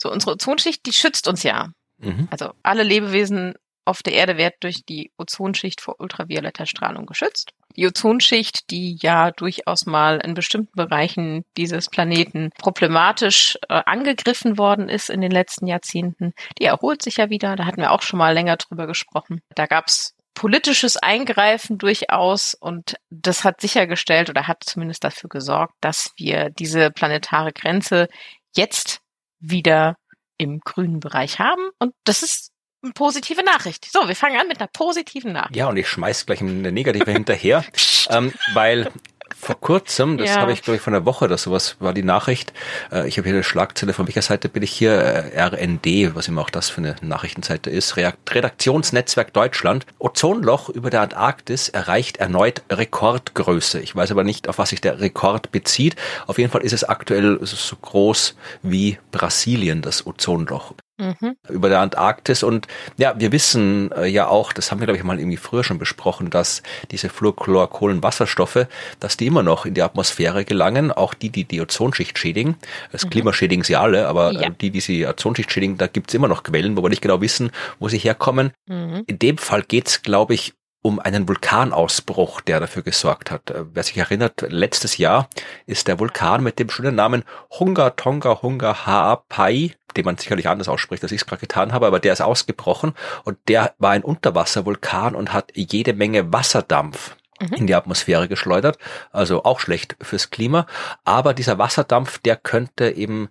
So, 0.00 0.10
unsere 0.10 0.32
Ozonschicht, 0.32 0.86
die 0.86 0.92
schützt 0.92 1.28
uns 1.28 1.42
ja. 1.42 1.70
Mhm. 1.98 2.28
Also 2.30 2.52
alle 2.62 2.82
Lebewesen 2.82 3.54
auf 3.86 4.02
der 4.02 4.14
Erde 4.14 4.36
werden 4.36 4.54
durch 4.60 4.84
die 4.84 5.12
Ozonschicht 5.16 5.80
vor 5.80 6.00
ultravioletter 6.00 6.66
Strahlung 6.66 7.06
geschützt. 7.06 7.52
Die 7.76 7.86
Ozonschicht, 7.86 8.70
die 8.70 8.98
ja 9.00 9.30
durchaus 9.30 9.86
mal 9.86 10.18
in 10.24 10.34
bestimmten 10.34 10.74
Bereichen 10.74 11.44
dieses 11.56 11.88
Planeten 11.88 12.50
problematisch 12.58 13.56
äh, 13.68 13.82
angegriffen 13.86 14.58
worden 14.58 14.88
ist 14.88 15.08
in 15.08 15.20
den 15.20 15.30
letzten 15.30 15.66
Jahrzehnten, 15.66 16.32
die 16.58 16.64
erholt 16.64 17.02
sich 17.02 17.18
ja 17.18 17.30
wieder. 17.30 17.54
Da 17.54 17.64
hatten 17.64 17.80
wir 17.80 17.92
auch 17.92 18.02
schon 18.02 18.18
mal 18.18 18.34
länger 18.34 18.56
drüber 18.56 18.86
gesprochen. 18.86 19.40
Da 19.54 19.66
gab's 19.66 20.14
politisches 20.34 20.96
Eingreifen 20.96 21.78
durchaus 21.78 22.54
und 22.54 22.96
das 23.10 23.44
hat 23.44 23.60
sichergestellt 23.60 24.30
oder 24.30 24.48
hat 24.48 24.64
zumindest 24.64 25.04
dafür 25.04 25.28
gesorgt, 25.28 25.74
dass 25.80 26.12
wir 26.16 26.50
diese 26.50 26.90
planetare 26.90 27.52
Grenze 27.52 28.08
jetzt 28.54 29.00
wieder 29.38 29.96
im 30.38 30.60
grünen 30.60 31.00
Bereich 31.00 31.38
haben. 31.38 31.70
Und 31.78 31.94
das 32.04 32.22
ist 32.22 32.50
eine 32.82 32.92
positive 32.92 33.42
Nachricht. 33.42 33.90
So, 33.90 34.06
wir 34.06 34.16
fangen 34.16 34.38
an 34.38 34.48
mit 34.48 34.60
einer 34.60 34.68
positiven 34.68 35.32
Nachricht. 35.32 35.56
Ja, 35.56 35.68
und 35.68 35.76
ich 35.76 35.88
schmeiß 35.88 36.26
gleich 36.26 36.40
eine 36.40 36.72
negative 36.72 37.10
hinterher, 37.10 37.64
ähm, 38.10 38.32
weil 38.54 38.90
vor 39.38 39.60
kurzem, 39.60 40.18
das 40.18 40.30
Ja. 40.30 40.40
habe 40.40 40.52
ich 40.52 40.62
glaube 40.62 40.76
ich 40.76 40.82
von 40.82 40.94
einer 40.94 41.04
Woche 41.04 41.26
oder 41.26 41.38
sowas, 41.38 41.76
war 41.78 41.92
die 41.92 42.02
Nachricht. 42.02 42.52
Äh, 42.90 43.06
ich 43.06 43.18
habe 43.18 43.28
hier 43.28 43.34
eine 43.34 43.44
Schlagzeile, 43.44 43.92
von 43.92 44.06
welcher 44.06 44.22
Seite 44.22 44.48
bin 44.48 44.62
ich 44.62 44.72
hier? 44.72 44.92
Äh, 44.92 45.40
RND, 45.40 46.14
was 46.14 46.28
immer 46.28 46.40
auch 46.42 46.50
das 46.50 46.68
für 46.70 46.78
eine 46.78 46.96
Nachrichtenseite 47.02 47.70
ist. 47.70 47.96
Redaktionsnetzwerk 47.96 49.32
Deutschland. 49.32 49.86
Ozonloch 49.98 50.68
über 50.68 50.90
der 50.90 51.02
Antarktis 51.02 51.68
erreicht 51.68 52.16
erneut 52.16 52.62
Rekordgröße. 52.70 53.80
Ich 53.80 53.94
weiß 53.94 54.10
aber 54.10 54.24
nicht, 54.24 54.48
auf 54.48 54.58
was 54.58 54.70
sich 54.70 54.80
der 54.80 55.00
Rekord 55.00 55.52
bezieht. 55.52 55.96
Auf 56.26 56.38
jeden 56.38 56.50
Fall 56.50 56.62
ist 56.62 56.72
es 56.72 56.84
aktuell 56.84 57.38
so 57.42 57.76
groß 57.76 58.36
wie 58.62 58.98
Brasilien, 59.12 59.82
das 59.82 60.06
Ozonloch 60.06 60.72
Mhm. 60.98 61.36
über 61.48 61.68
der 61.68 61.80
Antarktis. 61.80 62.42
Und 62.42 62.66
ja, 62.96 63.14
wir 63.18 63.30
wissen 63.32 63.92
äh, 63.92 64.06
ja 64.06 64.28
auch, 64.28 64.52
das 64.52 64.70
haben 64.70 64.80
wir, 64.80 64.86
glaube 64.86 64.98
ich, 64.98 65.04
mal 65.04 65.18
irgendwie 65.18 65.36
früher 65.36 65.62
schon 65.64 65.78
besprochen, 65.78 66.30
dass 66.30 66.62
diese 66.90 67.08
Fluorchlorkohlenwasserstoffe, 67.10 68.66
dass 69.00 69.16
die 69.16 69.26
immer 69.26 69.42
noch 69.42 69.66
in 69.66 69.74
die 69.74 69.82
Atmosphäre 69.82 70.44
gelangen, 70.44 70.92
auch 70.92 71.14
die, 71.14 71.30
die 71.30 71.44
die 71.44 71.60
Ozonschicht 71.60 72.18
schädigen. 72.18 72.56
Das 72.92 73.08
Klima 73.10 73.32
schädigen 73.32 73.62
sie 73.64 73.76
alle, 73.76 74.08
aber 74.08 74.32
Ja. 74.32 74.40
äh, 74.42 74.50
die, 74.60 74.70
die 74.70 74.80
sie 74.80 75.06
Ozonschicht 75.06 75.52
schädigen, 75.52 75.76
da 75.78 75.86
gibt's 75.86 76.14
immer 76.14 76.28
noch 76.28 76.42
Quellen, 76.42 76.76
wo 76.76 76.82
wir 76.82 76.88
nicht 76.88 77.02
genau 77.02 77.20
wissen, 77.20 77.50
wo 77.78 77.88
sie 77.88 77.98
herkommen. 77.98 78.52
Mhm. 78.66 79.04
In 79.06 79.18
dem 79.18 79.38
Fall 79.38 79.62
geht's, 79.62 80.02
glaube 80.02 80.34
ich, 80.34 80.54
um 80.86 81.00
einen 81.00 81.26
Vulkanausbruch, 81.26 82.40
der 82.42 82.60
dafür 82.60 82.82
gesorgt 82.82 83.32
hat. 83.32 83.50
Äh, 83.50 83.64
Wer 83.74 83.82
sich 83.82 83.98
erinnert, 83.98 84.46
letztes 84.48 84.98
Jahr 84.98 85.28
ist 85.66 85.88
der 85.88 85.98
Vulkan 85.98 86.44
mit 86.44 86.60
dem 86.60 86.70
schönen 86.70 86.94
Namen 86.94 87.24
Hunga 87.58 87.90
Tonga 87.90 88.40
Hunga 88.40 88.86
Haapai, 88.86 89.74
den 89.96 90.04
man 90.04 90.16
sicherlich 90.16 90.48
anders 90.48 90.68
ausspricht, 90.68 91.02
als 91.02 91.10
ich 91.10 91.22
es 91.22 91.26
gerade 91.26 91.40
getan 91.40 91.72
habe, 91.72 91.88
aber 91.88 91.98
der 91.98 92.12
ist 92.12 92.20
ausgebrochen 92.20 92.94
und 93.24 93.36
der 93.48 93.74
war 93.78 93.90
ein 93.90 94.04
Unterwasservulkan 94.04 95.16
und 95.16 95.32
hat 95.32 95.50
jede 95.54 95.92
Menge 95.92 96.32
Wasserdampf 96.32 97.16
in 97.56 97.66
die 97.66 97.74
Atmosphäre 97.74 98.28
geschleudert, 98.28 98.78
also 99.10 99.44
auch 99.44 99.60
schlecht 99.60 99.96
fürs 100.00 100.30
Klima. 100.30 100.66
Aber 101.04 101.34
dieser 101.34 101.58
Wasserdampf, 101.58 102.18
der 102.18 102.36
könnte 102.36 102.90
eben 102.90 103.28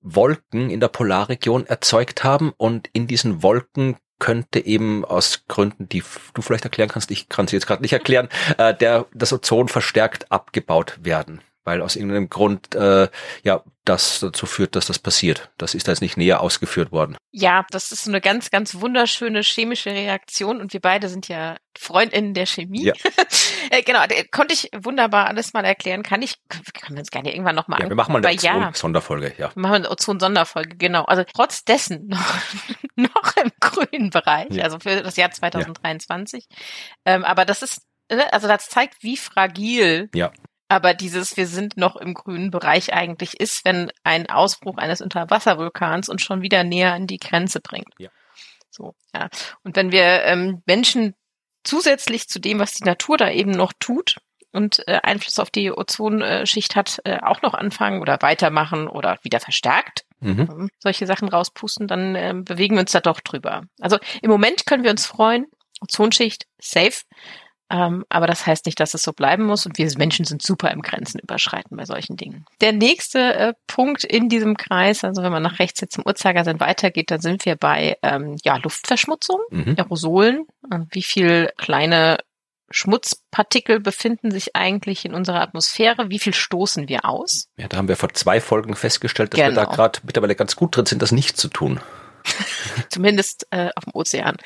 Wolken 0.00 0.70
in 0.70 0.80
der 0.80 0.88
Polarregion 0.88 1.66
erzeugt 1.66 2.24
haben 2.24 2.52
und 2.56 2.88
in 2.92 3.06
diesen 3.06 3.42
Wolken 3.42 3.96
könnte 4.18 4.64
eben 4.64 5.04
aus 5.04 5.44
Gründen, 5.48 5.88
die 5.88 6.02
du 6.34 6.42
vielleicht 6.42 6.64
erklären 6.64 6.88
kannst, 6.88 7.10
ich 7.10 7.28
kann 7.28 7.46
sie 7.46 7.56
jetzt 7.56 7.66
gerade 7.66 7.82
nicht 7.82 7.92
erklären, 7.92 8.28
äh, 8.58 8.74
der 8.74 9.06
das 9.14 9.32
Ozon 9.32 9.68
verstärkt 9.68 10.30
abgebaut 10.30 10.98
werden, 11.02 11.40
weil 11.64 11.82
aus 11.82 11.96
irgendeinem 11.96 12.28
Grund 12.28 12.74
äh, 12.74 13.08
ja 13.42 13.62
das 13.84 14.20
dazu 14.20 14.46
führt, 14.46 14.76
dass 14.76 14.86
das 14.86 14.98
passiert. 14.98 15.50
Das 15.58 15.74
ist 15.74 15.86
da 15.86 15.92
jetzt 15.92 16.00
nicht 16.00 16.16
näher 16.16 16.40
ausgeführt 16.40 16.90
worden. 16.90 17.16
Ja, 17.32 17.66
das 17.70 17.92
ist 17.92 18.04
so 18.04 18.10
eine 18.10 18.22
ganz, 18.22 18.50
ganz 18.50 18.76
wunderschöne 18.80 19.42
chemische 19.42 19.90
Reaktion 19.90 20.60
und 20.60 20.72
wir 20.72 20.80
beide 20.80 21.08
sind 21.10 21.28
ja 21.28 21.56
Freundinnen 21.76 22.32
der 22.34 22.46
Chemie. 22.46 22.84
Ja. 22.86 22.94
Äh, 23.70 23.82
genau, 23.82 24.00
konnte 24.30 24.52
ich 24.52 24.68
wunderbar 24.76 25.26
alles 25.26 25.54
mal 25.54 25.64
erklären. 25.64 26.02
Kann 26.02 26.20
ich, 26.20 26.36
können 26.50 26.96
wir 26.96 26.98
uns 26.98 27.10
gerne 27.10 27.32
irgendwann 27.32 27.56
nochmal 27.56 27.80
Ja, 27.80 27.88
wir 27.88 27.96
machen 27.96 28.12
mal 28.12 28.18
eine 28.18 28.28
Aber 28.28 28.42
ja. 28.42 28.70
Sonderfolge, 28.74 29.32
ja. 29.38 29.50
Wir 29.56 29.60
machen 29.62 29.76
eine 29.76 29.90
Ozon-Sonderfolge, 29.90 30.76
genau. 30.76 31.04
Also 31.04 31.24
trotz 31.24 31.64
dessen 31.64 32.06
noch, 32.08 32.34
noch 32.96 33.36
im 33.42 33.50
grünen 33.60 34.10
Bereich, 34.10 34.50
Ja. 34.50 34.64
also 34.64 34.78
für 34.80 35.02
das 35.02 35.16
Jahr 35.16 35.30
2023. 35.30 36.46
Ähm, 37.06 37.24
aber 37.24 37.46
das 37.46 37.62
ist, 37.62 37.80
ne, 38.10 38.30
also 38.34 38.48
das 38.48 38.68
zeigt, 38.68 39.02
wie 39.02 39.16
fragil 39.16 40.10
Ja. 40.14 40.30
Aber 40.68 40.94
dieses 40.94 41.36
Wir 41.36 41.46
sind 41.46 41.76
noch 41.76 41.96
im 41.96 42.14
grünen 42.14 42.50
Bereich 42.50 42.92
eigentlich 42.92 43.40
ist, 43.40 43.64
wenn 43.64 43.90
ein 44.02 44.28
Ausbruch 44.28 44.76
eines 44.76 45.00
Unterwasservulkans 45.00 46.08
uns 46.08 46.22
schon 46.22 46.42
wieder 46.42 46.64
näher 46.64 46.92
an 46.92 47.06
die 47.06 47.18
Grenze 47.18 47.60
bringt. 47.60 47.92
Ja. 47.98 48.10
So, 48.70 48.94
ja. 49.14 49.28
Und 49.62 49.76
wenn 49.76 49.92
wir 49.92 50.24
ähm, 50.24 50.62
Menschen 50.66 51.14
zusätzlich 51.62 52.28
zu 52.28 52.40
dem, 52.40 52.58
was 52.58 52.72
die 52.72 52.84
Natur 52.84 53.16
da 53.16 53.30
eben 53.30 53.52
noch 53.52 53.72
tut 53.78 54.16
und 54.52 54.86
äh, 54.88 55.00
Einfluss 55.02 55.38
auf 55.38 55.50
die 55.50 55.70
Ozonschicht 55.70 56.76
hat, 56.76 57.00
äh, 57.04 57.18
auch 57.20 57.42
noch 57.42 57.54
anfangen 57.54 58.00
oder 58.00 58.18
weitermachen 58.20 58.88
oder 58.88 59.18
wieder 59.22 59.40
verstärkt 59.40 60.04
Mhm. 60.24 60.48
ähm, 60.50 60.70
solche 60.78 61.06
Sachen 61.06 61.28
rauspusten, 61.28 61.86
dann 61.86 62.14
ähm, 62.14 62.44
bewegen 62.44 62.76
wir 62.76 62.80
uns 62.80 62.92
da 62.92 63.00
doch 63.00 63.20
drüber. 63.20 63.62
Also 63.80 63.98
im 64.22 64.30
Moment 64.30 64.64
können 64.64 64.82
wir 64.82 64.90
uns 64.90 65.06
freuen, 65.06 65.46
Ozonschicht 65.80 66.46
safe, 66.58 67.02
ähm, 67.74 68.04
aber 68.08 68.28
das 68.28 68.46
heißt 68.46 68.66
nicht, 68.66 68.78
dass 68.78 68.94
es 68.94 69.02
so 69.02 69.12
bleiben 69.12 69.44
muss 69.44 69.66
und 69.66 69.78
wir 69.78 69.90
Menschen 69.98 70.24
sind 70.24 70.42
super 70.42 70.70
im 70.70 70.80
Grenzen 70.80 71.18
überschreiten 71.18 71.76
bei 71.76 71.84
solchen 71.86 72.14
Dingen. 72.16 72.44
Der 72.60 72.72
nächste 72.72 73.34
äh, 73.34 73.52
Punkt 73.66 74.04
in 74.04 74.28
diesem 74.28 74.56
Kreis, 74.56 75.02
also 75.02 75.24
wenn 75.24 75.32
man 75.32 75.42
nach 75.42 75.58
rechts 75.58 75.80
jetzt 75.80 75.98
im 75.98 76.04
Uhrzeigersinn 76.06 76.60
weitergeht, 76.60 77.10
dann 77.10 77.20
sind 77.20 77.44
wir 77.44 77.56
bei 77.56 77.96
ähm, 78.02 78.36
ja, 78.44 78.56
Luftverschmutzung, 78.58 79.40
Mhm. 79.50 79.74
Aerosolen, 79.76 80.46
äh, 80.70 80.78
wie 80.92 81.02
viel 81.02 81.50
kleine 81.56 82.18
Schmutzpartikel 82.70 83.80
befinden 83.80 84.30
sich 84.30 84.54
eigentlich 84.54 85.04
in 85.04 85.12
unserer 85.14 85.40
Atmosphäre, 85.40 86.10
wie 86.10 86.18
viel 86.20 86.34
stoßen 86.34 86.88
wir 86.88 87.04
aus? 87.04 87.48
Ja, 87.56 87.66
da 87.68 87.76
haben 87.76 87.88
wir 87.88 87.96
vor 87.96 88.12
zwei 88.14 88.40
Folgen 88.40 88.76
festgestellt, 88.76 89.32
dass 89.34 89.38
wir 89.40 89.50
da 89.52 89.64
Genau. 89.64 89.74
gerade 89.76 89.98
mittlerweile 90.04 90.36
ganz 90.36 90.54
gut 90.54 90.76
drin 90.76 90.86
sind, 90.86 91.02
das 91.02 91.10
nicht 91.12 91.36
zu 91.36 91.48
tun. 91.48 91.80
Zumindest 92.88 93.46
äh, 93.50 93.68
auf 93.76 93.84
dem 93.84 93.92
Ozean. 93.94 94.36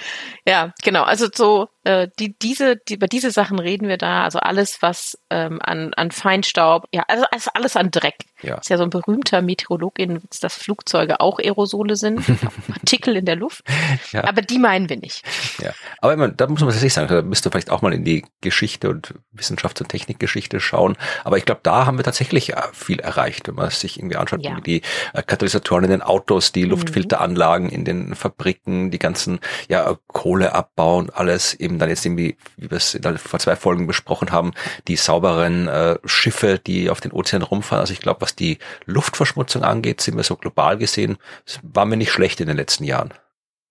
Ja, 0.47 0.73
genau. 0.83 1.05
Also 1.05 1.29
so 1.33 1.69
äh, 1.89 2.09
die 2.19 2.39
diese 2.39 2.77
die, 2.77 2.95
über 2.95 3.07
diese 3.09 3.31
Sachen 3.31 3.59
reden 3.59 3.89
wir 3.89 3.97
da. 3.97 4.25
Also 4.25 4.39
alles 4.41 4.83
was 4.83 5.19
ähm, 5.31 5.59
an 5.63 5.95
an 5.95 6.11
Feinstaub, 6.11 6.87
ja 6.93 7.05
also, 7.09 7.25
also 7.31 7.51
alles 7.55 7.77
an 7.77 7.91
Dreck. 7.91 8.27
Ja. 8.43 8.57
Ist 8.59 8.69
ja 8.71 8.77
so 8.77 8.85
ein 8.85 8.91
berühmter 8.91 9.43
Meteorologin, 9.43 10.21
dass 10.41 10.55
Flugzeuge 10.55 11.21
auch 11.21 11.41
Aerosole 11.41 11.97
sind, 11.97 12.25
Partikel 12.69 13.17
in 13.17 13.25
der 13.25 13.35
Luft. 13.35 13.65
Ja. 14.13 14.25
Aber 14.25 14.43
die 14.43 14.59
meinen 14.59 14.89
wir 14.89 14.97
nicht. 14.97 15.23
Ja, 15.61 15.73
aber 16.01 16.17
meine, 16.17 16.35
da 16.35 16.47
muss 16.47 16.61
man 16.61 16.69
tatsächlich 16.69 16.95
sagen, 16.95 17.09
da 17.09 17.23
müsst 17.23 17.47
ihr 17.47 17.51
vielleicht 17.51 17.71
auch 17.71 17.83
mal 17.83 17.93
in 17.93 18.05
die 18.05 18.25
Geschichte 18.41 18.91
und 18.91 19.15
Wissenschafts- 19.35 19.81
und 19.81 19.89
Technikgeschichte 19.89 20.61
schauen. 20.61 20.97
Aber 21.25 21.39
ich 21.39 21.47
glaube, 21.47 21.61
da 21.65 21.87
haben 21.87 21.99
wir 21.99 22.05
tatsächlich 22.05 22.53
äh, 22.53 22.63
viel 22.73 23.01
erreicht, 23.01 23.49
wenn 23.49 23.55
man 23.57 23.71
sich 23.71 23.99
irgendwie 23.99 24.17
anschaut, 24.17 24.45
Ja. 24.45 24.57
wie 24.57 24.61
die 24.61 24.83
äh, 25.15 25.23
Katalysatoren 25.23 25.85
in 25.85 25.91
den 25.91 26.03
Autos, 26.03 26.53
die 26.53 26.65
Luftfilteranlagen 26.65 27.71
in 27.71 27.85
den 27.85 28.15
Fabriken, 28.15 28.91
die 28.91 28.99
ganzen 28.99 29.41
ja, 29.69 29.97
Kohleabbau 30.09 30.99
und 30.99 31.17
alles, 31.17 31.55
eben 31.55 31.78
dann 31.79 31.89
jetzt 31.89 32.05
irgendwie, 32.05 32.37
wie 32.57 32.71
wir 32.71 32.77
es 32.77 32.99
vor 33.17 33.39
zwei 33.41 33.57
Folgen 33.57 33.87
besprochen 33.87 34.33
haben, 34.33 34.53
die 34.89 34.97
sauberen 34.97 35.69
äh, 35.69 35.97
Schiffe, 36.05 36.59
die 36.59 36.91
auf 36.91 37.01
den 37.01 37.13
Ozean 37.13 37.43
rumfahren. 37.43 37.81
Also 37.81 37.93
ich 37.93 38.01
glaube, 38.01 38.21
was 38.23 38.35
die 38.37 38.59
Luftverschmutzung 38.87 39.63
angeht, 39.63 40.01
sind 40.01 40.17
wir 40.17 40.25
so 40.25 40.37
global 40.37 40.79
gesehen, 40.79 41.19
waren 41.63 41.91
wir 41.91 41.97
nicht 41.97 42.13
schlecht 42.13 42.41
in 42.41 42.47
den 42.49 42.57
letzten 42.57 42.85
Jahren. 42.85 43.13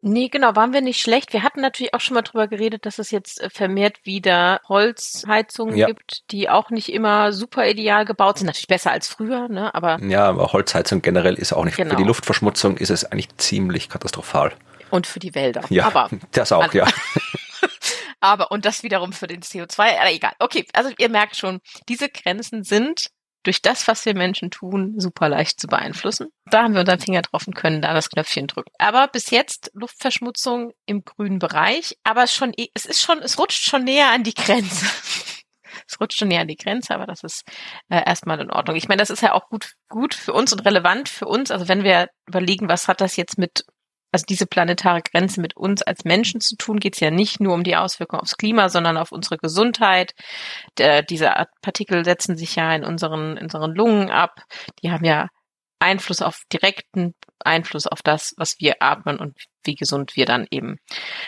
Nee, 0.02 0.28
genau, 0.30 0.56
waren 0.56 0.74
wir 0.74 0.82
nicht 0.82 1.02
schlecht. 1.02 1.34
Wir 1.34 1.42
hatten 1.42 1.60
natürlich 1.60 1.96
auch 1.96 2.00
schon 2.02 2.14
mal 2.14 2.22
drüber 2.22 2.48
geredet, 2.48 2.86
dass 2.86 3.00
es 3.00 3.10
jetzt 3.10 3.42
äh, 3.42 3.50
vermehrt 3.50 3.98
wieder 4.06 4.62
Holzheizungen 4.70 5.76
Ja. 5.76 5.88
gibt, 5.88 6.24
die 6.32 6.50
auch 6.50 6.70
nicht 6.70 6.94
immer 6.94 7.34
super 7.34 7.68
ideal 7.68 8.06
gebaut 8.06 8.38
sind. 8.38 8.46
Natürlich 8.46 8.68
besser 8.68 8.92
als 8.92 9.08
früher, 9.08 9.48
ne? 9.50 9.74
Aber 9.74 10.00
Ja, 10.04 10.28
aber 10.30 10.54
Holzheizung 10.54 11.02
generell 11.02 11.34
ist 11.34 11.52
auch 11.52 11.66
nicht. 11.66 11.78
Genau. 11.78 11.90
Für 11.90 11.96
die 11.96 12.04
Luftverschmutzung 12.04 12.78
ist 12.78 12.92
es 12.92 13.06
eigentlich 13.06 13.36
ziemlich 13.38 13.90
katastrophal. 13.90 14.54
und 14.92 15.08
für 15.08 15.20
die 15.20 15.34
Wälder. 15.34 15.64
Ja, 15.70 15.88
Aber 15.88 16.10
das 16.32 16.52
auch, 16.52 16.64
An- 16.66 16.70
ja. 16.74 16.86
Aber, 18.19 18.51
und 18.51 18.65
das 18.65 18.83
wiederum 18.83 19.13
für 19.13 19.27
den 19.27 19.41
CO2, 19.41 20.00
aber 20.00 20.12
egal. 20.12 20.33
Okay, 20.39 20.65
also 20.74 20.91
ihr 20.97 21.09
merkt 21.09 21.36
schon, 21.36 21.59
diese 21.88 22.09
Grenzen 22.09 22.63
sind 22.63 23.09
durch 23.43 23.62
das, 23.62 23.88
was 23.88 24.05
wir 24.05 24.13
Menschen 24.13 24.51
tun, 24.51 24.95
super 24.97 25.29
leicht 25.29 25.62
zu 25.62 25.67
beeinflussen. 25.67 26.27
Da 26.45 26.63
haben 26.63 26.74
wir 26.74 26.81
unseren 26.81 27.00
Finger 27.00 27.21
drauf 27.21 27.47
und 27.47 27.55
können 27.55 27.81
da 27.81 27.93
das 27.93 28.09
Knöpfchen 28.09 28.47
drücken. 28.47 28.71
Aber 28.77 29.07
bis 29.07 29.29
jetzt 29.29 29.71
Luftverschmutzung 29.74 30.74
im 30.86 31.05
grünen 31.05 31.39
Bereich, 31.39 31.97
aber 32.03 32.27
schon, 32.27 32.53
es 32.74 32.86
ist 32.86 33.01
schon, 33.01 33.19
es 33.19 33.39
rutscht 33.39 33.63
schon 33.63 33.86
näher 33.86 34.09
an 34.12 34.24
die 34.24 34.33
Grenze. 34.33 34.86
Es 35.89 36.01
rutscht 36.01 36.17
schon 36.17 36.27
näher 36.29 36.41
an 36.41 36.47
die 36.47 36.57
Grenze, 36.57 36.93
aber 36.93 37.05
das 37.05 37.24
ist 37.24 37.43
äh, 37.89 38.01
erstmal 38.05 38.41
in 38.41 38.51
Ordnung. 38.51 38.75
Ich 38.75 38.89
meine, 38.89 39.00
das 39.00 39.09
ist 39.09 39.21
ja 39.21 39.33
auch 39.33 39.47
gut, 39.47 39.75
gut 39.88 40.15
für 40.15 40.33
uns 40.33 40.51
und 40.51 40.65
relevant 40.65 41.07
für 41.07 41.27
uns. 41.27 41.50
Also 41.50 41.67
wenn 41.69 41.83
wir 41.83 42.09
überlegen, 42.27 42.67
was 42.67 42.88
hat 42.88 43.00
das 43.00 43.15
jetzt 43.15 43.38
mit 43.38 43.63
also 44.12 44.26
diese 44.28 44.46
planetare 44.46 45.02
Grenze 45.02 45.42
mit 45.42 45.56
uns 45.56 45.82
als 45.82 46.06
Menschen 46.06 46.42
zu 46.42 46.56
tun, 46.56 46.80
geht 46.80 46.96
es 46.96 47.00
ja 47.00 47.12
nicht 47.12 47.40
nur 47.40 47.54
um 47.54 47.64
die 47.64 47.76
Auswirkungen 47.76 48.22
aufs 48.22 48.38
Klima, 48.38 48.70
sondern 48.70 48.98
auf 48.98 49.12
unsere 49.12 49.38
Gesundheit. 49.38 50.14
Der, 50.78 51.02
diese 51.04 51.36
Art 51.38 51.50
Partikel 51.62 52.06
setzen 52.06 52.38
sich 52.38 52.56
ja 52.56 52.74
in 52.74 52.84
unseren, 52.84 53.38
in 53.38 53.44
unseren 53.44 53.74
Lungen 53.74 54.10
ab. 54.10 54.42
Die 54.82 54.92
haben 54.92 55.06
ja 55.06 55.28
Einfluss 55.80 56.22
auf 56.22 56.42
direkten 56.52 57.14
Einfluss 57.40 57.86
auf 57.86 58.02
das, 58.02 58.34
was 58.38 58.56
wir 58.60 58.82
atmen 58.82 59.20
und 59.20 59.38
wie 59.64 59.76
gesund 59.76 60.16
wir 60.16 60.26
dann 60.26 60.48
eben 60.50 60.78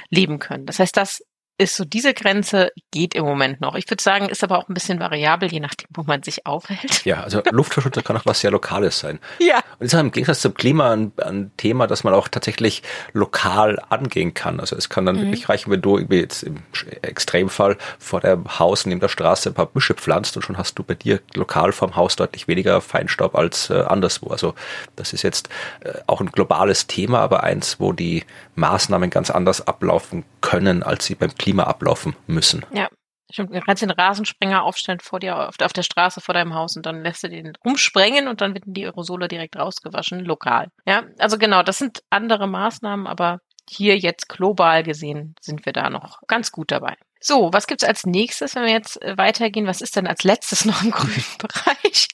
leben 0.09 0.39
können. 0.39 0.65
Das 0.65 0.79
heißt, 0.79 0.97
das 0.97 1.21
ist 1.59 1.75
so 1.75 1.85
diese 1.85 2.13
Grenze 2.13 2.71
geht 2.91 3.13
im 3.13 3.25
Moment 3.25 3.61
noch. 3.61 3.75
Ich 3.75 3.87
würde 3.89 4.01
sagen, 4.01 4.29
ist 4.29 4.43
aber 4.43 4.57
auch 4.57 4.67
ein 4.69 4.73
bisschen 4.73 4.99
variabel, 4.99 5.51
je 5.51 5.59
nachdem, 5.59 5.87
wo 5.93 6.03
man 6.03 6.23
sich 6.23 6.45
aufhält. 6.47 7.05
Ja, 7.05 7.21
also 7.21 7.41
Luftverschmutzung 7.51 8.03
kann 8.03 8.17
auch 8.17 8.25
was 8.25 8.39
sehr 8.39 8.49
Lokales 8.49 8.97
sein. 8.99 9.19
Ja. 9.39 9.61
Und 9.77 9.85
ist 9.85 9.93
auch 9.93 9.99
im 9.99 10.11
Gegensatz 10.11 10.39
zum 10.41 10.53
Klima 10.53 10.91
ein, 10.93 11.11
ein 11.17 11.51
Thema, 11.57 11.85
das 11.85 12.03
man 12.03 12.13
auch 12.13 12.29
tatsächlich 12.29 12.81
lokal 13.13 13.77
angehen 13.89 14.33
kann. 14.33 14.59
Also 14.59 14.75
es 14.75 14.89
kann 14.89 15.05
dann 15.05 15.17
Mhm. 15.17 15.21
wirklich 15.23 15.49
reichen, 15.49 15.69
wenn 15.69 15.81
du 15.81 15.97
irgendwie 15.97 16.21
jetzt 16.21 16.43
im 16.43 16.57
Extremfall 17.01 17.77
vor 17.99 18.21
dem 18.21 18.57
Haus 18.57 18.85
neben 18.85 19.01
der 19.01 19.09
Straße 19.09 19.49
ein 19.49 19.53
paar 19.53 19.65
Büsche 19.65 19.93
pflanzt 19.95 20.37
und 20.37 20.43
schon 20.43 20.57
hast 20.57 20.79
du 20.79 20.83
bei 20.83 20.95
dir 20.95 21.19
lokal 21.35 21.73
vorm 21.73 21.95
Haus 21.97 22.15
deutlich 22.15 22.47
weniger 22.47 22.79
Feinstaub 22.79 23.35
als 23.35 23.69
äh, 23.69 23.81
anderswo. 23.81 24.27
Also 24.29 24.55
das 24.95 25.11
ist 25.11 25.23
jetzt 25.23 25.49
äh, 25.81 25.91
auch 26.07 26.21
ein 26.21 26.31
globales 26.31 26.87
Thema, 26.87 27.19
aber 27.19 27.43
eins, 27.43 27.79
wo 27.79 27.91
die 27.91 28.23
Maßnahmen 28.55 29.09
ganz 29.09 29.29
anders 29.29 29.67
ablaufen 29.67 30.23
können, 30.41 30.83
als 30.83 31.05
sie 31.05 31.15
beim 31.15 31.33
Klima 31.35 31.48
ablaufen 31.57 32.15
müssen. 32.27 32.65
Ja. 32.73 32.89
Stimmt, 33.31 33.53
du 33.53 33.59
kannst 33.61 33.83
den 33.83 33.91
Rasensprenger 33.91 34.63
aufstellen 34.63 34.99
vor 35.01 35.19
dir 35.19 35.49
auf, 35.49 35.55
auf 35.61 35.73
der 35.73 35.83
Straße 35.83 36.19
vor 36.19 36.33
deinem 36.33 36.55
Haus 36.55 36.75
und 36.75 36.87
dann 36.87 37.03
lässt 37.03 37.23
du 37.23 37.29
den 37.29 37.53
rumsprengen 37.63 38.27
und 38.27 38.41
dann 38.41 38.55
werden 38.55 38.73
die 38.73 38.85
Aerosole 38.85 39.27
direkt 39.27 39.55
rausgewaschen, 39.55 40.25
lokal. 40.25 40.69
Ja, 40.87 41.03
also 41.19 41.37
genau, 41.37 41.61
das 41.61 41.77
sind 41.77 42.01
andere 42.09 42.47
Maßnahmen, 42.47 43.05
aber 43.05 43.39
hier 43.69 43.99
jetzt 43.99 44.29
global 44.29 44.81
gesehen 44.81 45.35
sind 45.39 45.65
wir 45.67 45.73
da 45.73 45.91
noch 45.91 46.21
ganz 46.27 46.51
gut 46.51 46.71
dabei. 46.71 46.95
So, 47.21 47.51
was 47.53 47.67
gibt's 47.67 47.83
als 47.83 48.05
nächstes, 48.05 48.55
wenn 48.55 48.63
wir 48.63 48.71
jetzt 48.71 49.01
äh, 49.01 49.17
weitergehen? 49.17 49.67
Was 49.67 49.81
ist 49.81 49.95
denn 49.95 50.07
als 50.07 50.23
letztes 50.23 50.65
noch 50.65 50.81
im 50.83 50.91
grünen 50.91 51.25
Bereich? 51.37 52.07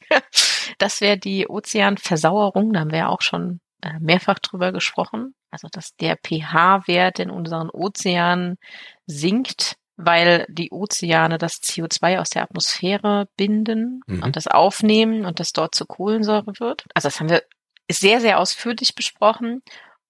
Das 0.79 0.99
wäre 0.99 1.17
die 1.17 1.47
Ozeanversauerung. 1.47 2.73
Da 2.73 2.81
haben 2.81 2.91
wir 2.91 2.99
ja 2.99 3.07
auch 3.07 3.21
schon 3.21 3.61
mehrfach 3.99 4.39
drüber 4.39 4.71
gesprochen. 4.71 5.33
Also, 5.51 5.67
dass 5.71 5.95
der 5.95 6.17
pH-Wert 6.17 7.19
in 7.19 7.29
unseren 7.29 7.69
Ozeanen 7.69 8.57
sinkt, 9.05 9.75
weil 9.97 10.45
die 10.49 10.71
Ozeane 10.71 11.37
das 11.37 11.61
CO2 11.61 12.19
aus 12.19 12.29
der 12.29 12.43
Atmosphäre 12.43 13.27
binden 13.37 14.01
mhm. 14.07 14.23
und 14.23 14.35
das 14.35 14.47
aufnehmen 14.47 15.25
und 15.25 15.39
das 15.39 15.53
dort 15.53 15.75
zu 15.75 15.85
Kohlensäure 15.85 16.53
wird. 16.59 16.85
Also, 16.93 17.07
das 17.07 17.19
haben 17.19 17.29
wir 17.29 17.43
sehr, 17.89 18.19
sehr 18.19 18.39
ausführlich 18.39 18.95
besprochen. 18.95 19.61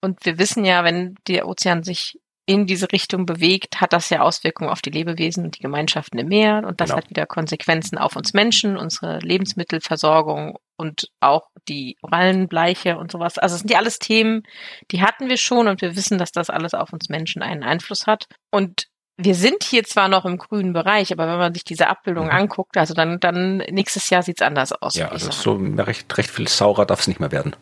Und 0.02 0.26
wir 0.26 0.38
wissen 0.38 0.66
ja, 0.66 0.84
wenn 0.84 1.16
der 1.28 1.48
Ozean 1.48 1.84
sich 1.84 2.20
in 2.46 2.68
diese 2.68 2.92
Richtung 2.92 3.26
bewegt, 3.26 3.82
hat 3.82 3.92
das 3.92 4.10
ja 4.10 4.22
Auswirkungen 4.22 4.70
auf 4.70 4.82
die 4.82 4.92
Lebewesen 4.92 5.46
und 5.46 5.58
die 5.58 5.62
Gemeinschaften 5.62 6.20
im 6.20 6.28
Meer. 6.28 6.64
Und 6.66 6.80
das 6.80 6.90
genau. 6.90 6.98
hat 6.98 7.10
wieder 7.10 7.26
Konsequenzen 7.26 7.98
auf 7.98 8.16
uns 8.16 8.34
Menschen, 8.34 8.78
unsere 8.78 9.20
Lebensmittelversorgung 9.20 10.58
und 10.78 11.10
auch 11.22 11.50
die 11.68 11.98
Korallenbleiche 12.02 12.98
und 12.98 13.12
sowas. 13.12 13.38
Also 13.40 13.56
es 13.56 13.62
sind 13.62 13.72
ja 13.72 13.80
alles 13.80 13.98
Themen, 13.98 14.44
die 14.92 15.02
hatten 15.02 15.28
wir 15.30 15.38
schon 15.38 15.68
und 15.68 15.82
wir 15.82 15.96
wissen, 15.96 16.18
dass 16.18 16.32
das 16.32 16.50
alles 16.50 16.74
auf 16.74 16.94
uns 16.94 17.10
Menschen 17.10 17.42
einen 17.42 17.64
Einfluss 17.64 18.06
hat. 18.06 18.28
Und 18.52 18.88
wir 19.18 19.36
sind 19.36 19.64
hier 19.64 19.84
zwar 19.84 20.10
noch 20.10 20.26
im 20.26 20.38
grünen 20.38 20.74
Bereich, 20.74 21.12
aber 21.12 21.28
wenn 21.28 21.38
man 21.38 21.54
sich 21.54 21.64
diese 21.64 21.88
Abbildung 21.88 22.26
mhm. 22.26 22.32
anguckt, 22.32 22.78
also 22.78 22.94
dann, 22.94 23.20
dann 23.20 23.58
nächstes 23.58 24.10
Jahr 24.10 24.22
sieht's 24.22 24.42
anders 24.42 24.72
aus. 24.74 24.96
Ja, 24.96 25.10
also 25.10 25.32
so 25.32 25.54
recht, 25.54 26.16
recht 26.18 26.30
viel 26.30 26.48
saurer 26.48 26.86
darf 26.86 27.00
es 27.00 27.08
nicht 27.08 27.20
mehr 27.20 27.32
werden. 27.32 27.56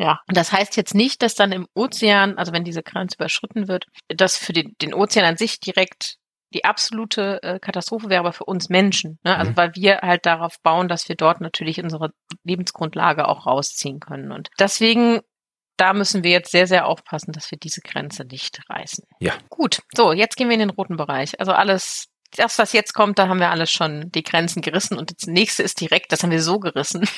Ja, 0.00 0.20
und 0.26 0.36
das 0.38 0.50
heißt 0.50 0.78
jetzt 0.78 0.94
nicht, 0.94 1.20
dass 1.20 1.34
dann 1.34 1.52
im 1.52 1.66
Ozean, 1.74 2.38
also 2.38 2.52
wenn 2.52 2.64
diese 2.64 2.82
Grenze 2.82 3.16
überschritten 3.16 3.68
wird, 3.68 3.84
dass 4.08 4.38
für 4.38 4.54
den, 4.54 4.74
den 4.80 4.94
Ozean 4.94 5.26
an 5.26 5.36
sich 5.36 5.60
direkt 5.60 6.16
die 6.54 6.64
absolute 6.64 7.42
äh, 7.42 7.58
Katastrophe 7.60 8.08
wäre, 8.08 8.20
aber 8.20 8.32
für 8.32 8.46
uns 8.46 8.70
Menschen. 8.70 9.18
Ne? 9.24 9.36
Also 9.36 9.52
mhm. 9.52 9.56
weil 9.58 9.74
wir 9.74 9.98
halt 9.98 10.24
darauf 10.24 10.56
bauen, 10.62 10.88
dass 10.88 11.10
wir 11.10 11.16
dort 11.16 11.42
natürlich 11.42 11.82
unsere 11.82 12.12
Lebensgrundlage 12.44 13.28
auch 13.28 13.46
rausziehen 13.46 14.00
können. 14.00 14.32
Und 14.32 14.48
deswegen, 14.58 15.20
da 15.76 15.92
müssen 15.92 16.24
wir 16.24 16.30
jetzt 16.30 16.50
sehr, 16.50 16.66
sehr 16.66 16.86
aufpassen, 16.86 17.32
dass 17.32 17.50
wir 17.50 17.58
diese 17.58 17.82
Grenze 17.82 18.24
nicht 18.24 18.58
reißen. 18.70 19.04
Ja. 19.20 19.34
Gut, 19.50 19.80
so, 19.94 20.12
jetzt 20.12 20.36
gehen 20.36 20.48
wir 20.48 20.54
in 20.54 20.60
den 20.60 20.70
roten 20.70 20.96
Bereich. 20.96 21.38
Also 21.38 21.52
alles 21.52 22.06
das, 22.36 22.58
was 22.58 22.72
jetzt 22.72 22.92
kommt, 22.94 23.18
da 23.18 23.28
haben 23.28 23.40
wir 23.40 23.50
alles 23.50 23.70
schon 23.70 24.10
die 24.12 24.22
Grenzen 24.22 24.62
gerissen 24.62 24.98
und 24.98 25.10
das 25.10 25.26
nächste 25.26 25.62
ist 25.62 25.80
direkt, 25.80 26.12
das 26.12 26.22
haben 26.22 26.30
wir 26.30 26.42
so 26.42 26.60
gerissen. 26.60 27.08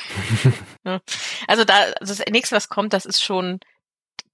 also 1.46 1.64
da, 1.64 1.74
also 2.00 2.14
das 2.14 2.24
nächste, 2.30 2.56
was 2.56 2.68
kommt, 2.68 2.92
das 2.92 3.04
ist 3.04 3.22
schon 3.22 3.60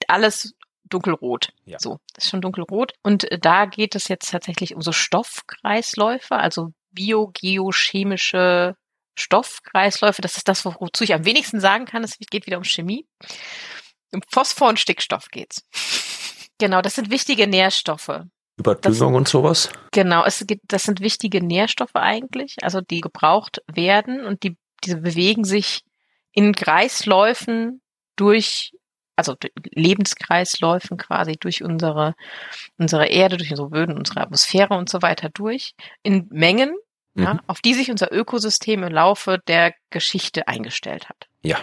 alles 0.06 0.54
dunkelrot. 0.88 1.52
Ja. 1.64 1.78
So, 1.78 1.98
das 2.14 2.24
ist 2.24 2.30
schon 2.30 2.40
dunkelrot. 2.40 2.94
Und 3.02 3.30
äh, 3.30 3.38
da 3.38 3.66
geht 3.66 3.94
es 3.94 4.08
jetzt 4.08 4.30
tatsächlich 4.30 4.74
um 4.74 4.80
so 4.80 4.92
Stoffkreisläufe, 4.92 6.36
also 6.36 6.72
biogeochemische 6.90 8.74
Stoffkreisläufe. 9.14 10.22
Das 10.22 10.36
ist 10.36 10.48
das, 10.48 10.64
wozu 10.64 11.04
ich 11.04 11.14
am 11.14 11.24
wenigsten 11.24 11.60
sagen 11.60 11.84
kann. 11.84 12.04
Es 12.04 12.18
geht 12.18 12.46
wieder 12.46 12.58
um 12.58 12.64
Chemie. 12.64 13.06
Um 14.12 14.22
Phosphor 14.30 14.68
und 14.68 14.80
Stickstoff 14.80 15.28
geht's. 15.30 15.62
Genau, 16.60 16.82
das 16.82 16.96
sind 16.96 17.08
wichtige 17.08 17.46
Nährstoffe. 17.46 18.24
Überdüngung 18.58 19.12
das, 19.12 19.18
und 19.18 19.28
sowas? 19.28 19.70
Genau, 19.92 20.24
es 20.24 20.44
gibt, 20.46 20.64
das 20.68 20.84
sind 20.84 21.00
wichtige 21.00 21.42
Nährstoffe 21.42 21.94
eigentlich, 21.94 22.56
also 22.62 22.80
die 22.80 23.00
gebraucht 23.00 23.62
werden 23.72 24.24
und 24.24 24.42
die, 24.42 24.56
diese 24.84 24.98
bewegen 24.98 25.44
sich 25.44 25.82
in 26.32 26.54
Kreisläufen 26.54 27.80
durch, 28.16 28.72
also 29.16 29.36
Lebenskreisläufen 29.70 30.98
quasi 30.98 31.36
durch 31.38 31.62
unsere, 31.62 32.14
unsere 32.76 33.06
Erde, 33.06 33.36
durch 33.36 33.50
unsere 33.50 33.70
Böden, 33.70 33.96
unsere 33.96 34.20
Atmosphäre 34.20 34.74
und 34.74 34.88
so 34.88 35.02
weiter 35.02 35.28
durch, 35.30 35.74
in 36.02 36.26
Mengen, 36.30 36.74
mhm. 37.14 37.22
ja, 37.22 37.40
auf 37.46 37.60
die 37.60 37.74
sich 37.74 37.90
unser 37.90 38.12
Ökosystem 38.12 38.82
im 38.82 38.92
Laufe 38.92 39.38
der 39.46 39.74
Geschichte 39.90 40.48
eingestellt 40.48 41.08
hat. 41.08 41.27
Ja. 41.42 41.58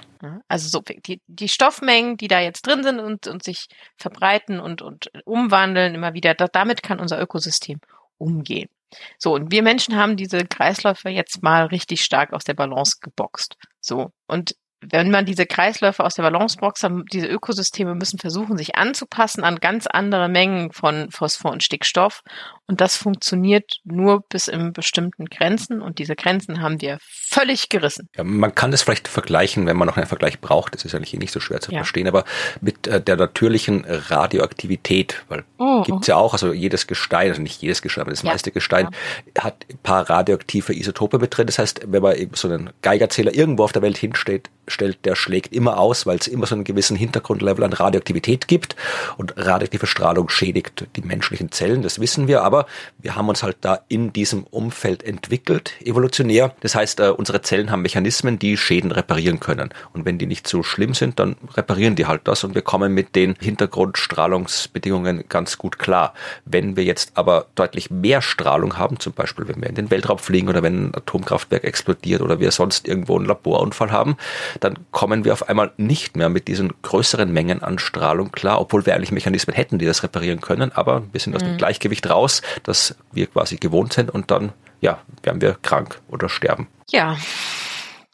Also 0.47 0.69
so 0.69 0.81
die, 0.81 1.21
die 1.27 1.49
Stoffmengen, 1.49 2.17
die 2.17 2.27
da 2.27 2.39
jetzt 2.39 2.65
drin 2.65 2.83
sind 2.83 2.99
und, 2.99 3.27
und 3.27 3.43
sich 3.43 3.67
verbreiten 3.97 4.59
und, 4.59 4.81
und 4.81 5.11
umwandeln 5.25 5.95
immer 5.95 6.13
wieder, 6.13 6.33
da, 6.33 6.47
damit 6.47 6.81
kann 6.81 6.99
unser 6.99 7.21
Ökosystem 7.21 7.79
umgehen. 8.17 8.69
So, 9.17 9.33
und 9.33 9.51
wir 9.51 9.61
Menschen 9.61 9.97
haben 9.97 10.15
diese 10.15 10.45
Kreisläufe 10.45 11.09
jetzt 11.09 11.43
mal 11.43 11.65
richtig 11.65 12.03
stark 12.03 12.31
aus 12.31 12.45
der 12.45 12.53
Balance 12.53 12.97
geboxt. 13.01 13.57
So, 13.81 14.11
und 14.27 14.55
wenn 14.91 15.11
man 15.11 15.25
diese 15.25 15.45
Kreisläufe 15.45 16.03
aus 16.03 16.15
der 16.15 16.23
Balance 16.23 16.57
boxt, 16.57 16.87
diese 17.11 17.27
Ökosysteme 17.27 17.95
müssen 17.95 18.19
versuchen, 18.19 18.57
sich 18.57 18.75
anzupassen 18.75 19.43
an 19.43 19.59
ganz 19.59 19.87
andere 19.87 20.29
Mengen 20.29 20.71
von 20.71 21.09
Phosphor 21.11 21.51
und 21.51 21.63
Stickstoff. 21.63 22.21
Und 22.67 22.81
das 22.81 22.97
funktioniert 22.97 23.79
nur 23.83 24.21
bis 24.27 24.47
in 24.47 24.73
bestimmten 24.73 25.25
Grenzen. 25.25 25.81
Und 25.81 25.99
diese 25.99 26.15
Grenzen 26.15 26.61
haben 26.61 26.81
wir 26.81 26.97
völlig 27.01 27.69
gerissen. 27.69 28.09
Ja, 28.15 28.23
man 28.23 28.55
kann 28.55 28.71
das 28.71 28.81
vielleicht 28.81 29.07
vergleichen, 29.07 29.67
wenn 29.67 29.77
man 29.77 29.87
noch 29.87 29.97
einen 29.97 30.07
Vergleich 30.07 30.41
braucht. 30.41 30.73
Das 30.73 30.83
ist 30.83 30.95
eigentlich 30.95 31.13
eh 31.13 31.17
nicht 31.17 31.31
so 31.31 31.39
schwer 31.39 31.61
zu 31.61 31.71
ja. 31.71 31.79
verstehen, 31.79 32.07
aber 32.07 32.23
mit 32.61 32.87
äh, 32.87 32.99
der 32.99 33.17
natürlichen 33.17 33.85
Radioaktivität, 33.87 35.23
weil 35.29 35.43
oh, 35.59 35.83
gibt's 35.83 36.07
ja 36.07 36.15
auch, 36.15 36.33
also 36.33 36.53
jedes 36.53 36.87
Gestein, 36.87 37.29
also 37.29 37.41
nicht 37.41 37.61
jedes 37.61 37.81
Gestein, 37.81 38.01
aber 38.03 38.11
das 38.11 38.23
ja. 38.23 38.31
meiste 38.31 38.51
Gestein 38.51 38.89
hat 39.37 39.65
ein 39.69 39.77
paar 39.79 40.09
radioaktive 40.09 40.73
Isotope 40.73 41.19
mit 41.19 41.37
drin. 41.37 41.45
Das 41.45 41.59
heißt, 41.59 41.81
wenn 41.85 42.01
man 42.01 42.15
eben 42.15 42.33
so 42.35 42.47
einen 42.47 42.71
Geigerzähler 42.81 43.33
irgendwo 43.35 43.63
auf 43.63 43.73
der 43.73 43.81
Welt 43.81 43.97
hinstellt, 43.97 44.49
stellt, 44.67 45.05
der 45.05 45.15
schlägt 45.15 45.53
immer 45.53 45.77
aus, 45.77 46.05
weil 46.05 46.17
es 46.17 46.27
immer 46.27 46.47
so 46.47 46.55
einen 46.55 46.63
gewissen 46.63 46.97
Hintergrundlevel 46.97 47.63
an 47.63 47.73
Radioaktivität 47.73 48.47
gibt 48.47 48.75
und 49.17 49.33
radioaktive 49.37 49.87
Strahlung 49.87 50.29
schädigt 50.29 50.87
die 50.95 51.01
menschlichen 51.01 51.51
Zellen, 51.51 51.81
das 51.81 51.99
wissen 51.99 52.27
wir, 52.27 52.43
aber 52.43 52.54
wir 52.99 53.15
haben 53.15 53.29
uns 53.29 53.43
halt 53.43 53.57
da 53.61 53.79
in 53.87 54.13
diesem 54.13 54.43
Umfeld 54.45 55.03
entwickelt, 55.03 55.73
evolutionär. 55.81 56.55
Das 56.61 56.75
heißt, 56.75 56.99
äh, 56.99 57.09
unsere 57.09 57.41
Zellen 57.41 57.71
haben 57.71 57.81
Mechanismen, 57.81 58.39
die 58.39 58.57
Schäden 58.57 58.91
reparieren 58.91 59.39
können. 59.39 59.69
Und 59.93 60.05
wenn 60.05 60.17
die 60.17 60.25
nicht 60.27 60.47
so 60.47 60.63
schlimm 60.63 60.93
sind, 60.93 61.19
dann 61.19 61.35
reparieren 61.53 61.95
die 61.95 62.05
halt 62.05 62.21
das 62.25 62.43
und 62.43 62.55
wir 62.55 62.61
kommen 62.61 62.93
mit 62.93 63.15
den 63.15 63.35
Hintergrundstrahlungsbedingungen 63.39 65.25
ganz 65.29 65.57
gut 65.57 65.79
klar. 65.79 66.13
Wenn 66.45 66.75
wir 66.75 66.83
jetzt 66.83 67.11
aber 67.15 67.47
deutlich 67.55 67.91
mehr 67.91 68.21
Strahlung 68.21 68.77
haben, 68.77 68.99
zum 68.99 69.13
Beispiel 69.13 69.47
wenn 69.47 69.61
wir 69.61 69.69
in 69.69 69.75
den 69.75 69.91
Weltraum 69.91 70.17
fliegen 70.17 70.49
oder 70.49 70.63
wenn 70.63 70.87
ein 70.87 70.95
Atomkraftwerk 70.95 71.63
explodiert 71.63 72.21
oder 72.21 72.39
wir 72.39 72.51
sonst 72.51 72.87
irgendwo 72.87 73.17
einen 73.17 73.25
Laborunfall 73.25 73.91
haben, 73.91 74.17
dann 74.59 74.77
kommen 74.91 75.25
wir 75.25 75.33
auf 75.33 75.49
einmal 75.49 75.71
nicht 75.77 76.15
mehr 76.15 76.29
mit 76.29 76.47
diesen 76.47 76.73
größeren 76.81 77.31
Mengen 77.31 77.63
an 77.63 77.79
Strahlung 77.79 78.31
klar, 78.31 78.59
obwohl 78.61 78.85
wir 78.85 78.95
eigentlich 78.95 79.11
Mechanismen 79.11 79.55
hätten, 79.55 79.79
die 79.79 79.85
das 79.85 80.03
reparieren 80.03 80.41
können, 80.41 80.71
aber 80.71 81.03
wir 81.11 81.19
sind 81.19 81.35
aus 81.35 81.43
dem 81.43 81.53
mhm. 81.53 81.57
Gleichgewicht 81.57 82.09
raus, 82.09 82.41
das 82.63 82.95
wir 83.11 83.27
quasi 83.27 83.57
gewohnt 83.57 83.93
sind 83.93 84.11
und 84.11 84.31
dann, 84.31 84.53
ja, 84.81 85.01
werden 85.23 85.41
wir 85.41 85.55
krank 85.61 86.01
oder 86.09 86.29
sterben. 86.29 86.67
Ja. 86.89 87.17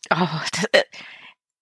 Oh, 0.10 0.28
das, 0.52 0.66
äh, 0.72 0.84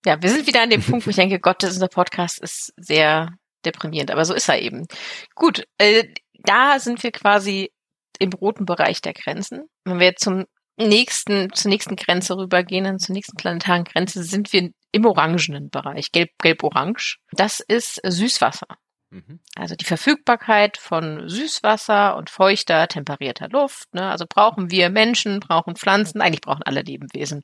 ja, 0.06 0.22
wir 0.22 0.30
sind 0.30 0.48
wieder 0.48 0.62
an 0.62 0.70
dem 0.70 0.82
Punkt, 0.82 1.06
wo 1.06 1.10
ich 1.10 1.16
denke, 1.16 1.40
Gott, 1.42 1.64
unser 1.64 1.88
Podcast 1.88 2.40
ist 2.42 2.74
sehr 2.78 3.34
deprimierend, 3.66 4.12
aber 4.12 4.26
so 4.26 4.34
ist 4.34 4.50
er 4.50 4.62
eben. 4.62 4.88
Gut, 5.36 5.66
äh, 5.78 6.06
da 6.34 6.80
sind 6.80 7.04
wir 7.04 7.12
quasi 7.12 7.72
im 8.20 8.32
roten 8.34 8.66
Bereich 8.66 9.02
der 9.02 9.14
Grenzen. 9.14 9.66
Wenn 9.86 10.00
wir 10.00 10.08
jetzt 10.08 10.24
zum 10.24 10.46
nächsten, 10.78 11.52
zur 11.54 11.70
nächsten 11.70 11.96
Grenze 11.96 12.38
rübergehen, 12.38 12.86
dann 12.86 13.00
zur 13.00 13.14
nächsten 13.14 13.36
planetaren 13.36 13.84
Grenze, 13.84 14.24
sind 14.24 14.54
wir 14.54 14.72
im 14.92 15.06
orangenen 15.06 15.70
Bereich, 15.70 16.12
gelb, 16.12 16.32
gelb-orange. 16.42 17.18
Das 17.32 17.60
ist 17.60 18.00
Süßwasser. 18.04 18.68
Mhm. 19.12 19.40
Also 19.56 19.76
die 19.76 19.86
Verfügbarkeit 19.86 20.78
von 20.78 21.28
Süßwasser 21.28 22.16
und 22.16 22.30
feuchter, 22.30 22.88
temperierter 22.88 23.50
Luft. 23.50 23.94
Ne? 23.94 24.10
Also 24.10 24.26
brauchen 24.28 24.70
wir 24.72 24.90
Menschen, 24.90 25.40
brauchen 25.40 25.76
Pflanzen, 25.76 26.22
eigentlich 26.22 26.42
brauchen 26.42 26.64
alle 26.64 26.82
Lebewesen 26.82 27.42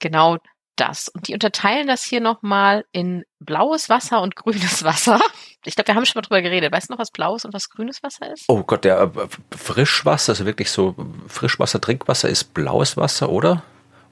genau 0.00 0.38
das. 0.78 1.08
Und 1.08 1.28
die 1.28 1.34
unterteilen 1.34 1.86
das 1.86 2.04
hier 2.04 2.20
nochmal 2.20 2.84
in 2.92 3.24
blaues 3.40 3.88
Wasser 3.88 4.22
und 4.22 4.36
grünes 4.36 4.82
Wasser. 4.84 5.20
Ich 5.64 5.74
glaube, 5.74 5.88
wir 5.88 5.94
haben 5.94 6.06
schon 6.06 6.20
mal 6.20 6.22
drüber 6.22 6.42
geredet. 6.42 6.72
Weißt 6.72 6.88
du 6.88 6.94
noch, 6.94 7.00
was 7.00 7.10
blaues 7.10 7.44
und 7.44 7.52
was 7.52 7.68
grünes 7.68 8.02
Wasser 8.02 8.32
ist? 8.32 8.44
Oh 8.48 8.62
Gott, 8.62 8.84
der 8.84 9.00
äh, 9.00 9.56
Frischwasser, 9.56 10.32
also 10.32 10.46
wirklich 10.46 10.70
so 10.70 10.94
Frischwasser, 11.26 11.80
Trinkwasser 11.80 12.28
ist 12.28 12.54
blaues 12.54 12.96
Wasser, 12.96 13.28
oder? 13.30 13.62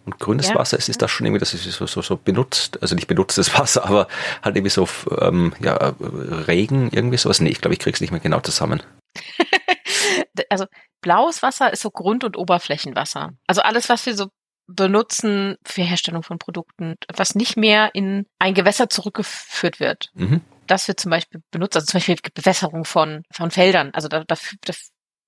Und 0.07 0.21
grünes 0.21 0.49
ja. 0.49 0.55
Wasser, 0.55 0.79
ist, 0.79 0.89
ist 0.89 1.03
das 1.03 1.11
schon 1.11 1.27
irgendwie, 1.27 1.41
das 1.41 1.53
ist 1.53 1.65
so, 1.65 1.87
so, 1.87 2.01
so 2.01 2.17
benutzt, 2.17 2.81
also 2.81 2.95
nicht 2.95 3.09
benutztes 3.09 3.53
Wasser, 3.59 3.85
aber 3.85 4.07
halt 4.43 4.57
irgendwie 4.57 4.71
so 4.71 4.89
ähm, 5.21 5.53
ja, 5.61 5.95
Regen, 6.01 6.91
irgendwie 6.93 7.17
sowas. 7.17 7.41
Nee, 7.41 7.51
ich 7.51 7.61
glaube, 7.61 7.75
ich 7.75 7.81
krieg's 7.81 8.01
nicht 8.01 8.13
mehr 8.13 8.21
genau 8.21 8.41
zusammen. 8.41 8.83
also 10.49 10.67
blaues 11.01 11.43
Wasser 11.43 11.73
ist 11.73 11.83
so 11.83 11.91
Grund- 11.91 12.23
und 12.23 12.37
Oberflächenwasser. 12.37 13.33
Also 13.49 13.63
alles, 13.63 13.89
was 13.89 14.07
wir 14.07 14.15
so 14.15 14.29
benutzen 14.69 15.57
für 15.65 15.83
Herstellung 15.83 16.23
von 16.23 16.39
Produkten, 16.39 16.95
was 17.15 17.35
nicht 17.35 17.57
mehr 17.57 17.91
in 17.95 18.27
ein 18.39 18.55
Gewässer 18.55 18.89
zurückgeführt 18.89 19.81
wird. 19.81 20.11
Mhm. 20.15 20.41
Das 20.67 20.89
wird 20.89 20.99
zum 20.99 21.11
Beispiel 21.11 21.43
benutzt, 21.53 21.77
also 21.77 21.87
zum 21.87 21.99
Beispiel 21.99 22.17
Bewässerung 22.35 22.85
von, 22.85 23.23
von 23.33 23.51
Feldern. 23.51 23.91
Also 23.93 24.09
da, 24.09 24.25
da, 24.27 24.37
da 24.65 24.73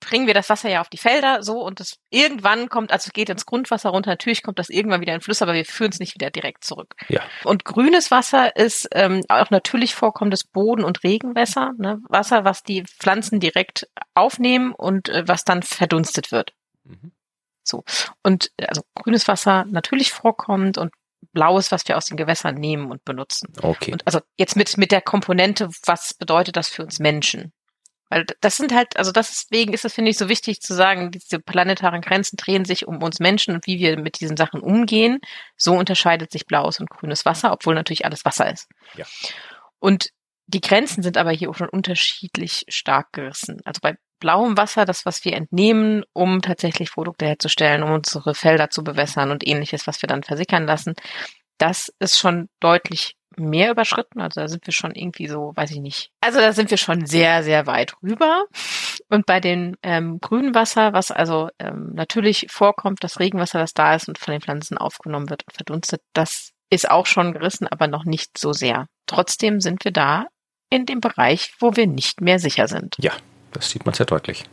bringen 0.01 0.27
wir 0.27 0.35
das 0.35 0.49
Wasser 0.49 0.69
ja 0.69 0.81
auf 0.81 0.89
die 0.89 0.99
Felder 0.99 1.43
so 1.43 1.63
und 1.63 1.81
das 1.81 1.99
irgendwann 2.11 2.69
kommt, 2.69 2.93
also 2.93 3.11
geht 3.13 3.31
ins 3.31 3.47
Grundwasser 3.47 3.91
runter, 3.91 4.11
natürlich 4.11 4.43
kommt 4.43 4.59
das 4.59 4.69
irgendwann 4.69 5.01
wieder 5.01 5.15
in 5.15 5.21
Flüsse, 5.21 5.45
aber 5.45 5.55
wir 5.55 5.65
führen 5.65 5.91
es 5.91 5.99
nicht 5.99 6.15
wieder 6.15 6.31
direkt 6.31 6.65
zurück. 6.65 6.95
Ja. 7.09 7.23
Und 7.45 7.65
grünes 7.65 8.11
Wasser 8.11 8.57
ist 8.57 8.89
ähm, 8.93 9.23
auch 9.29 9.51
natürlich 9.51 9.95
vorkommendes 9.95 10.45
Boden- 10.45 10.85
und 10.85 11.03
Regenwasser, 11.03 11.73
ne? 11.79 12.01
Wasser, 12.09 12.45
was 12.45 12.63
die 12.63 12.85
Pflanzen 12.85 13.41
direkt 13.41 13.89
aufnehmen 14.15 14.73
und 14.73 15.09
äh, 15.09 15.27
was 15.27 15.45
dann 15.45 15.63
verdunstet 15.63 16.33
wird. 16.33 16.53
Mhm. 16.85 17.13
So. 17.65 17.85
Und 18.23 18.51
also 18.67 18.83
grünes 18.95 19.29
Wasser 19.29 19.65
natürlich 19.69 20.13
vorkommt 20.13 20.79
und 20.79 20.93
blaues, 21.33 21.71
was 21.73 21.87
wir 21.87 21.97
aus 21.97 22.07
den 22.07 22.17
Gewässern 22.17 22.55
nehmen 22.55 22.91
und 22.91 23.05
benutzen. 23.05 23.53
Okay. 23.61 23.93
Und 23.93 24.07
also 24.07 24.21
jetzt 24.37 24.57
mit, 24.57 24.77
mit 24.79 24.93
der 24.93 25.03
Komponente, 25.03 25.69
was 25.85 26.15
bedeutet 26.15 26.57
das 26.57 26.69
für 26.69 26.83
uns 26.83 26.99
Menschen? 26.99 27.53
Weil 28.09 28.25
das 28.41 28.57
sind 28.57 28.73
halt, 28.73 28.97
also 28.97 29.13
deswegen 29.13 29.73
ist 29.73 29.85
es, 29.85 29.95
finde 29.95 30.11
ich, 30.11 30.19
so 30.19 30.29
wichtig 30.29 30.61
zu 30.61 30.75
sagen, 30.75 31.11
diese 31.11 31.39
planetaren 31.41 32.01
Grenzen 32.01 32.37
drehen 32.37 32.65
sich 32.65 32.87
um 32.87 33.03
uns 33.03 33.21
Menschen 33.21 33.55
und 33.55 33.67
wie 33.67 33.79
wir 33.79 33.99
mit 33.99 34.21
diesen 34.21 34.37
Sachen 34.37 34.61
umgehen. 34.61 35.21
So 35.57 35.75
unterscheidet 35.75 36.33
sich 36.33 36.47
blaues 36.47 36.81
und 36.81 36.91
grünes 36.91 37.25
Wasser, 37.25 37.53
obwohl 37.53 37.75
natürlich 37.75 38.05
alles 38.05 38.25
Wasser 38.25 38.51
ist. 38.51 38.69
Ja. 38.95 39.05
Und 39.79 40.11
die 40.47 40.63
Grenzen 40.63 41.03
sind 41.03 41.19
aber 41.19 41.31
hier 41.31 41.51
auch 41.51 41.55
schon 41.55 41.69
unterschiedlich 41.69 42.65
stark 42.69 43.13
gerissen. 43.13 43.61
Also 43.65 43.81
bei 43.83 43.97
blauem 44.19 44.57
Wasser, 44.57 44.87
das, 44.87 45.05
was 45.05 45.25
wir 45.25 45.35
entnehmen, 45.35 46.05
um 46.15 46.41
tatsächlich 46.41 46.93
Produkte 46.93 47.27
herzustellen, 47.27 47.83
um 47.83 47.93
unsere 47.93 48.35
Felder 48.35 48.71
zu 48.71 48.83
bewässern 48.83 49.31
und 49.31 49.47
ähnliches, 49.47 49.87
was 49.87 50.03
wir 50.03 50.07
dann 50.07 50.23
versickern 50.23 50.67
lassen, 50.67 50.95
das 51.59 51.93
ist 51.99 52.19
schon 52.19 52.49
deutlich 52.61 53.18
mehr 53.39 53.71
überschritten. 53.71 54.21
Also 54.21 54.41
da 54.41 54.49
sind 54.49 54.67
wir 54.67 54.73
schon 54.73 54.95
irgendwie 54.95 55.29
so, 55.29 55.53
weiß 55.55 55.71
ich 55.71 55.81
nicht. 55.81 56.11
Also 56.21 56.39
da 56.39 56.53
sind 56.53 56.71
wir 56.71 56.79
schon 56.79 57.07
sehr, 57.07 57.43
sehr 57.43 57.67
weit 57.67 57.95
rüber. 58.03 58.47
Und 59.09 59.27
bei 59.27 59.41
den 59.41 59.77
ähm, 59.83 60.21
grünen 60.21 60.55
Wasser, 60.55 60.93
was 60.93 61.11
also 61.11 61.49
ähm, 61.59 61.91
natürlich 61.95 62.47
vorkommt, 62.51 63.03
das 63.03 63.21
Regenwasser, 63.21 63.59
das 63.59 63.75
da 63.75 63.95
ist 63.95 64.09
und 64.09 64.19
von 64.19 64.33
den 64.33 64.41
Pflanzen 64.41 64.79
aufgenommen 64.79 65.31
wird 65.31 65.45
und 65.47 65.55
verdunstet, 65.55 66.03
das 66.13 66.53
ist 66.71 66.91
auch 66.91 67.07
schon 67.07 67.33
gerissen, 67.33 67.67
aber 67.67 67.87
noch 67.87 68.05
nicht 68.05 68.37
so 68.37 68.53
sehr. 68.53 68.87
Trotzdem 69.07 69.61
sind 69.61 69.85
wir 69.85 69.93
da 69.93 70.27
in 70.71 70.85
dem 70.87 71.01
Bereich, 71.01 71.55
wo 71.61 71.77
wir 71.77 71.87
nicht 71.87 72.21
mehr 72.21 72.39
sicher 72.39 72.69
sind. 72.69 72.97
Ja, 72.99 73.13
das 73.53 73.71
sieht 73.71 73.87
man 73.87 73.95
sehr 73.95 74.07
deutlich. 74.07 74.45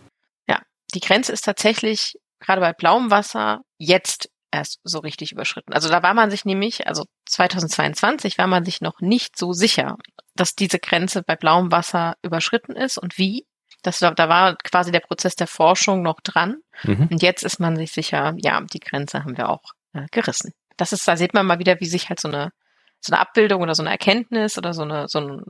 Ja, 0.48 0.62
die 0.93 1.02
Grenze 1.02 1.34
ist 1.34 1.43
tatsächlich 1.43 2.17
gerade 2.39 2.62
bei 2.62 2.74
blauem 2.74 3.12
Wasser 3.12 3.62
jetzt 3.78 4.30
erst 4.56 4.80
so 4.84 5.00
richtig 5.00 5.32
überschritten. 5.32 5.74
Also 5.74 5.89
da 5.89 6.02
war 6.04 6.13
man 6.13 6.32
sich 6.32 6.46
nämlich, 6.46 6.88
also 6.88 7.06
2022 7.26 8.38
war 8.38 8.48
man 8.48 8.65
sich 8.65 8.82
noch 8.82 9.00
nicht 9.00 9.38
so 9.38 9.54
sicher, 9.54 9.98
dass 10.36 10.56
diese 10.56 10.80
Grenze 10.80 11.24
bei 11.24 11.36
blauem 11.36 11.72
Wasser 11.72 12.15
überschritten 12.22 12.76
ist 12.76 12.98
und 12.98 13.18
wie. 13.18 13.46
Das, 13.84 14.00
da 14.00 14.30
war 14.30 14.56
quasi 14.56 14.91
der 14.91 15.02
Prozess 15.02 15.36
der 15.36 15.46
Forschung 15.46 16.02
noch 16.02 16.20
dran. 16.22 16.58
Mhm. 16.84 17.08
Und 17.12 17.22
jetzt 17.22 17.44
ist 17.44 17.60
man 17.60 17.76
sich 17.76 17.91
sicher, 17.91 18.34
ja, 18.38 18.60
die 18.62 18.80
Grenze 18.80 19.24
haben 19.24 19.38
wir 19.38 19.50
auch 19.50 19.62
äh, 19.94 20.08
gerissen. 20.12 20.54
Das 20.78 20.91
ist, 20.91 21.08
da 21.08 21.18
sieht 21.18 21.36
man 21.36 21.46
mal 21.46 21.60
wieder, 21.60 21.80
wie 21.80 21.86
sich 21.86 22.10
halt 22.10 22.20
so 22.20 22.28
eine, 22.28 22.52
so 23.00 23.13
eine 23.13 23.22
Abbildung 23.22 23.62
oder 23.62 23.76
so 23.76 23.84
eine 23.84 23.91
Erkenntnis 23.91 24.58
oder 24.58 24.74
so 24.74 24.82
eine, 24.82 25.08
so 25.08 25.20
ein, 25.20 25.44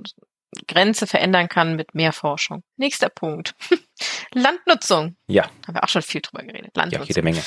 Grenze 0.67 1.07
verändern 1.07 1.49
kann 1.49 1.75
mit 1.75 1.95
mehr 1.95 2.13
Forschung. 2.13 2.63
Nächster 2.77 3.09
Punkt. 3.09 3.55
Landnutzung. 4.33 5.17
Ja. 5.27 5.43
Haben 5.67 5.75
wir 5.75 5.83
auch 5.83 5.89
schon 5.89 6.01
viel 6.01 6.21
drüber 6.21 6.43
geredet. 6.43 6.71
Ja, 6.75 6.83
Landnutzung. 6.83 7.07
jede 7.07 7.21
Menge. 7.21 7.43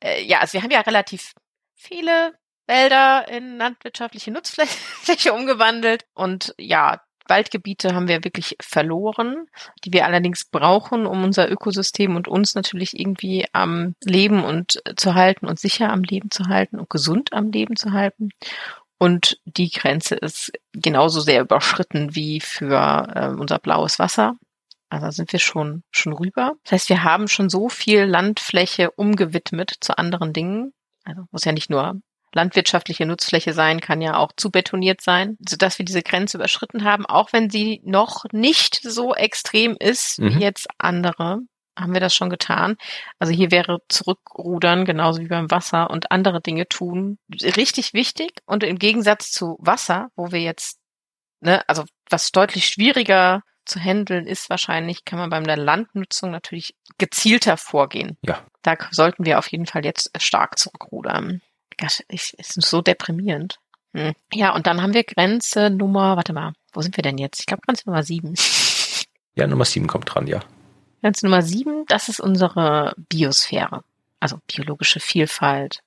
Äh, 0.00 0.24
ja, 0.24 0.40
also 0.40 0.54
wir 0.54 0.62
haben 0.62 0.70
ja 0.70 0.80
relativ 0.80 1.32
viele 1.74 2.34
Wälder 2.66 3.28
in 3.28 3.58
landwirtschaftliche 3.58 4.30
Nutzfläche 4.30 5.32
umgewandelt 5.32 6.04
und 6.14 6.54
ja, 6.58 7.00
Waldgebiete 7.28 7.94
haben 7.94 8.08
wir 8.08 8.24
wirklich 8.24 8.56
verloren, 8.60 9.46
die 9.84 9.92
wir 9.92 10.06
allerdings 10.06 10.44
brauchen, 10.44 11.06
um 11.06 11.24
unser 11.24 11.50
Ökosystem 11.50 12.16
und 12.16 12.28
uns 12.28 12.54
natürlich 12.54 12.98
irgendwie 12.98 13.46
am 13.52 13.94
Leben 14.02 14.44
und 14.44 14.80
äh, 14.84 14.94
zu 14.96 15.14
halten 15.14 15.46
und 15.46 15.58
sicher 15.58 15.92
am 15.92 16.02
Leben 16.02 16.30
zu 16.30 16.46
halten 16.48 16.78
und 16.78 16.90
gesund 16.90 17.32
am 17.32 17.50
Leben 17.50 17.76
zu 17.76 17.92
halten. 17.92 18.30
Und 19.02 19.40
die 19.46 19.68
Grenze 19.68 20.14
ist 20.14 20.52
genauso 20.72 21.18
sehr 21.20 21.40
überschritten 21.40 22.14
wie 22.14 22.38
für 22.38 23.08
äh, 23.12 23.26
unser 23.36 23.58
blaues 23.58 23.98
Wasser. 23.98 24.36
Also 24.90 25.06
da 25.06 25.10
sind 25.10 25.32
wir 25.32 25.40
schon, 25.40 25.82
schon 25.90 26.12
rüber. 26.12 26.52
Das 26.62 26.70
heißt, 26.70 26.88
wir 26.88 27.02
haben 27.02 27.26
schon 27.26 27.50
so 27.50 27.68
viel 27.68 28.04
Landfläche 28.04 28.92
umgewidmet 28.92 29.74
zu 29.80 29.98
anderen 29.98 30.32
Dingen. 30.32 30.72
Also 31.02 31.24
muss 31.32 31.44
ja 31.44 31.50
nicht 31.50 31.68
nur 31.68 32.00
landwirtschaftliche 32.32 33.04
Nutzfläche 33.04 33.52
sein, 33.54 33.80
kann 33.80 34.02
ja 34.02 34.18
auch 34.18 34.30
zu 34.36 34.52
betoniert 34.52 35.00
sein, 35.00 35.36
sodass 35.48 35.78
wir 35.80 35.84
diese 35.84 36.02
Grenze 36.04 36.36
überschritten 36.36 36.84
haben, 36.84 37.04
auch 37.04 37.32
wenn 37.32 37.50
sie 37.50 37.80
noch 37.84 38.24
nicht 38.30 38.82
so 38.84 39.16
extrem 39.16 39.76
ist 39.80 40.20
Mhm. 40.20 40.36
wie 40.36 40.42
jetzt 40.44 40.68
andere. 40.78 41.40
Haben 41.78 41.94
wir 41.94 42.00
das 42.00 42.14
schon 42.14 42.30
getan? 42.30 42.76
Also 43.18 43.32
hier 43.32 43.50
wäre 43.50 43.78
zurückrudern, 43.88 44.84
genauso 44.84 45.20
wie 45.20 45.28
beim 45.28 45.50
Wasser 45.50 45.90
und 45.90 46.10
andere 46.10 46.40
Dinge 46.40 46.68
tun, 46.68 47.18
richtig 47.42 47.94
wichtig. 47.94 48.32
Und 48.44 48.62
im 48.62 48.78
Gegensatz 48.78 49.30
zu 49.30 49.56
Wasser, 49.58 50.08
wo 50.14 50.32
wir 50.32 50.40
jetzt, 50.40 50.78
ne, 51.40 51.66
also 51.68 51.84
was 52.10 52.30
deutlich 52.30 52.66
schwieriger 52.66 53.42
zu 53.64 53.78
handeln 53.78 54.26
ist 54.26 54.50
wahrscheinlich, 54.50 55.04
kann 55.04 55.18
man 55.18 55.30
bei 55.30 55.40
der 55.40 55.56
Landnutzung 55.56 56.30
natürlich 56.30 56.74
gezielter 56.98 57.56
vorgehen. 57.56 58.18
Ja. 58.22 58.44
Da 58.62 58.76
sollten 58.90 59.24
wir 59.24 59.38
auf 59.38 59.48
jeden 59.48 59.66
Fall 59.66 59.84
jetzt 59.84 60.10
stark 60.20 60.58
zurückrudern. 60.58 61.40
Das 61.78 62.00
ist, 62.08 62.34
ist 62.34 62.60
so 62.60 62.82
deprimierend. 62.82 63.58
Hm. 63.94 64.12
Ja, 64.32 64.54
und 64.54 64.66
dann 64.66 64.82
haben 64.82 64.94
wir 64.94 65.04
Grenze 65.04 65.70
Nummer, 65.70 66.16
warte 66.16 66.32
mal, 66.32 66.52
wo 66.72 66.80
sind 66.80 66.96
wir 66.96 67.02
denn 67.02 67.18
jetzt? 67.18 67.40
Ich 67.40 67.46
glaube 67.46 67.62
Grenze 67.66 67.84
Nummer 67.86 68.02
sieben. 68.02 68.34
Ja, 69.34 69.46
Nummer 69.46 69.64
sieben 69.64 69.86
kommt 69.86 70.14
dran, 70.14 70.26
ja. 70.26 70.40
Grenze 71.02 71.26
Nummer 71.26 71.42
sieben, 71.42 71.84
das 71.88 72.08
ist 72.08 72.20
unsere 72.20 72.94
Biosphäre. 72.96 73.82
Also 74.20 74.38
biologische 74.46 75.00
Vielfalt, 75.00 75.80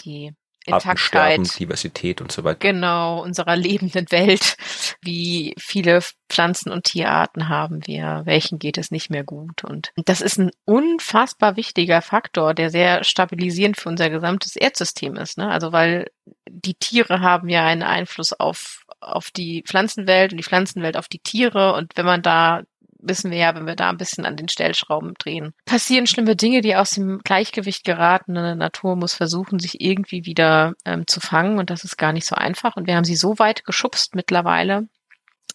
die 0.00 0.34
Intaktheit, 0.66 1.58
Diversität 1.58 2.20
und 2.20 2.30
so 2.30 2.44
weiter. 2.44 2.58
genau, 2.58 3.22
unserer 3.22 3.56
lebenden 3.56 4.10
Welt. 4.10 4.56
Wie 5.00 5.54
viele 5.58 6.00
Pflanzen- 6.28 6.70
und 6.70 6.84
Tierarten 6.84 7.48
haben 7.48 7.86
wir? 7.86 8.22
Welchen 8.24 8.58
geht 8.58 8.76
es 8.76 8.90
nicht 8.90 9.08
mehr 9.08 9.24
gut? 9.24 9.64
Und 9.64 9.92
das 9.96 10.20
ist 10.20 10.38
ein 10.38 10.50
unfassbar 10.64 11.56
wichtiger 11.56 12.02
Faktor, 12.02 12.52
der 12.52 12.70
sehr 12.70 13.04
stabilisierend 13.04 13.78
für 13.78 13.88
unser 13.88 14.10
gesamtes 14.10 14.56
Erdsystem 14.56 15.16
ist. 15.16 15.38
Ne? 15.38 15.48
Also 15.48 15.72
weil 15.72 16.10
die 16.48 16.74
Tiere 16.74 17.20
haben 17.20 17.48
ja 17.48 17.64
einen 17.64 17.82
Einfluss 17.82 18.32
auf, 18.32 18.84
auf 19.00 19.30
die 19.30 19.62
Pflanzenwelt 19.66 20.32
und 20.32 20.38
die 20.38 20.44
Pflanzenwelt 20.44 20.96
auf 20.96 21.08
die 21.08 21.20
Tiere. 21.20 21.74
Und 21.74 21.96
wenn 21.96 22.06
man 22.06 22.22
da 22.22 22.62
wissen 23.02 23.30
wir 23.30 23.38
ja, 23.38 23.54
wenn 23.54 23.66
wir 23.66 23.76
da 23.76 23.90
ein 23.90 23.96
bisschen 23.96 24.26
an 24.26 24.36
den 24.36 24.48
Stellschrauben 24.48 25.14
drehen, 25.18 25.52
passieren 25.64 26.06
schlimme 26.06 26.36
Dinge, 26.36 26.60
die 26.60 26.76
aus 26.76 26.90
dem 26.90 27.20
Gleichgewicht 27.24 27.84
geraten. 27.84 28.36
Eine 28.36 28.56
Natur 28.56 28.96
muss 28.96 29.14
versuchen, 29.14 29.58
sich 29.58 29.80
irgendwie 29.80 30.24
wieder 30.24 30.74
ähm, 30.84 31.06
zu 31.06 31.20
fangen 31.20 31.58
und 31.58 31.70
das 31.70 31.84
ist 31.84 31.96
gar 31.96 32.12
nicht 32.12 32.26
so 32.26 32.34
einfach. 32.34 32.76
Und 32.76 32.86
wir 32.86 32.96
haben 32.96 33.04
sie 33.04 33.16
so 33.16 33.38
weit 33.38 33.64
geschubst 33.64 34.14
mittlerweile, 34.14 34.88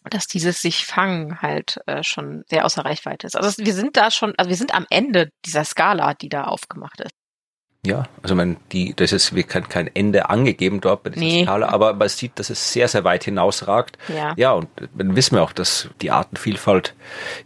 dass 0.10 0.28
dieses 0.28 0.62
sich 0.62 0.86
fangen 0.86 1.42
halt 1.42 1.80
äh, 1.88 2.04
schon 2.04 2.44
sehr 2.48 2.66
außer 2.66 2.86
Reichweite 2.86 3.28
ist. 3.28 3.36
Also 3.36 3.64
wir 3.64 3.74
sind 3.74 3.98
da 3.98 4.12
schon, 4.12 4.34
also 4.38 4.50
wir 4.50 4.58
sind 4.58 4.74
am 4.74 4.86
Ende 4.90 5.30
dieser 5.46 5.64
Skala, 5.64 6.14
die 6.14 6.30
da 6.30 6.46
aufgemacht 6.46 7.02
ist. 7.02 7.14
Ja, 7.86 8.04
also 8.24 8.36
man, 8.36 8.58
die, 8.72 8.94
das 8.96 9.12
ist 9.12 9.34
kein, 9.48 9.70
kein 9.70 9.90
Ende 9.96 10.30
angegeben 10.30 10.82
dort 10.82 11.04
bei 11.04 11.10
dieser 11.12 11.26
Nee. 11.26 11.44
Skala, 11.44 11.70
aber 11.70 11.94
man 11.94 12.10
sieht, 12.10 12.38
dass 12.40 12.50
es 12.50 12.74
sehr, 12.74 12.88
sehr 12.88 13.04
weit 13.04 13.24
hinausragt. 13.24 13.98
Ja. 14.08 14.34
Ja, 14.38 14.52
und 14.54 14.68
dann 14.96 15.16
wissen 15.16 15.36
wir 15.36 15.44
auch, 15.44 15.52
dass 15.54 15.90
die 16.02 16.12
Artenvielfalt 16.12 16.96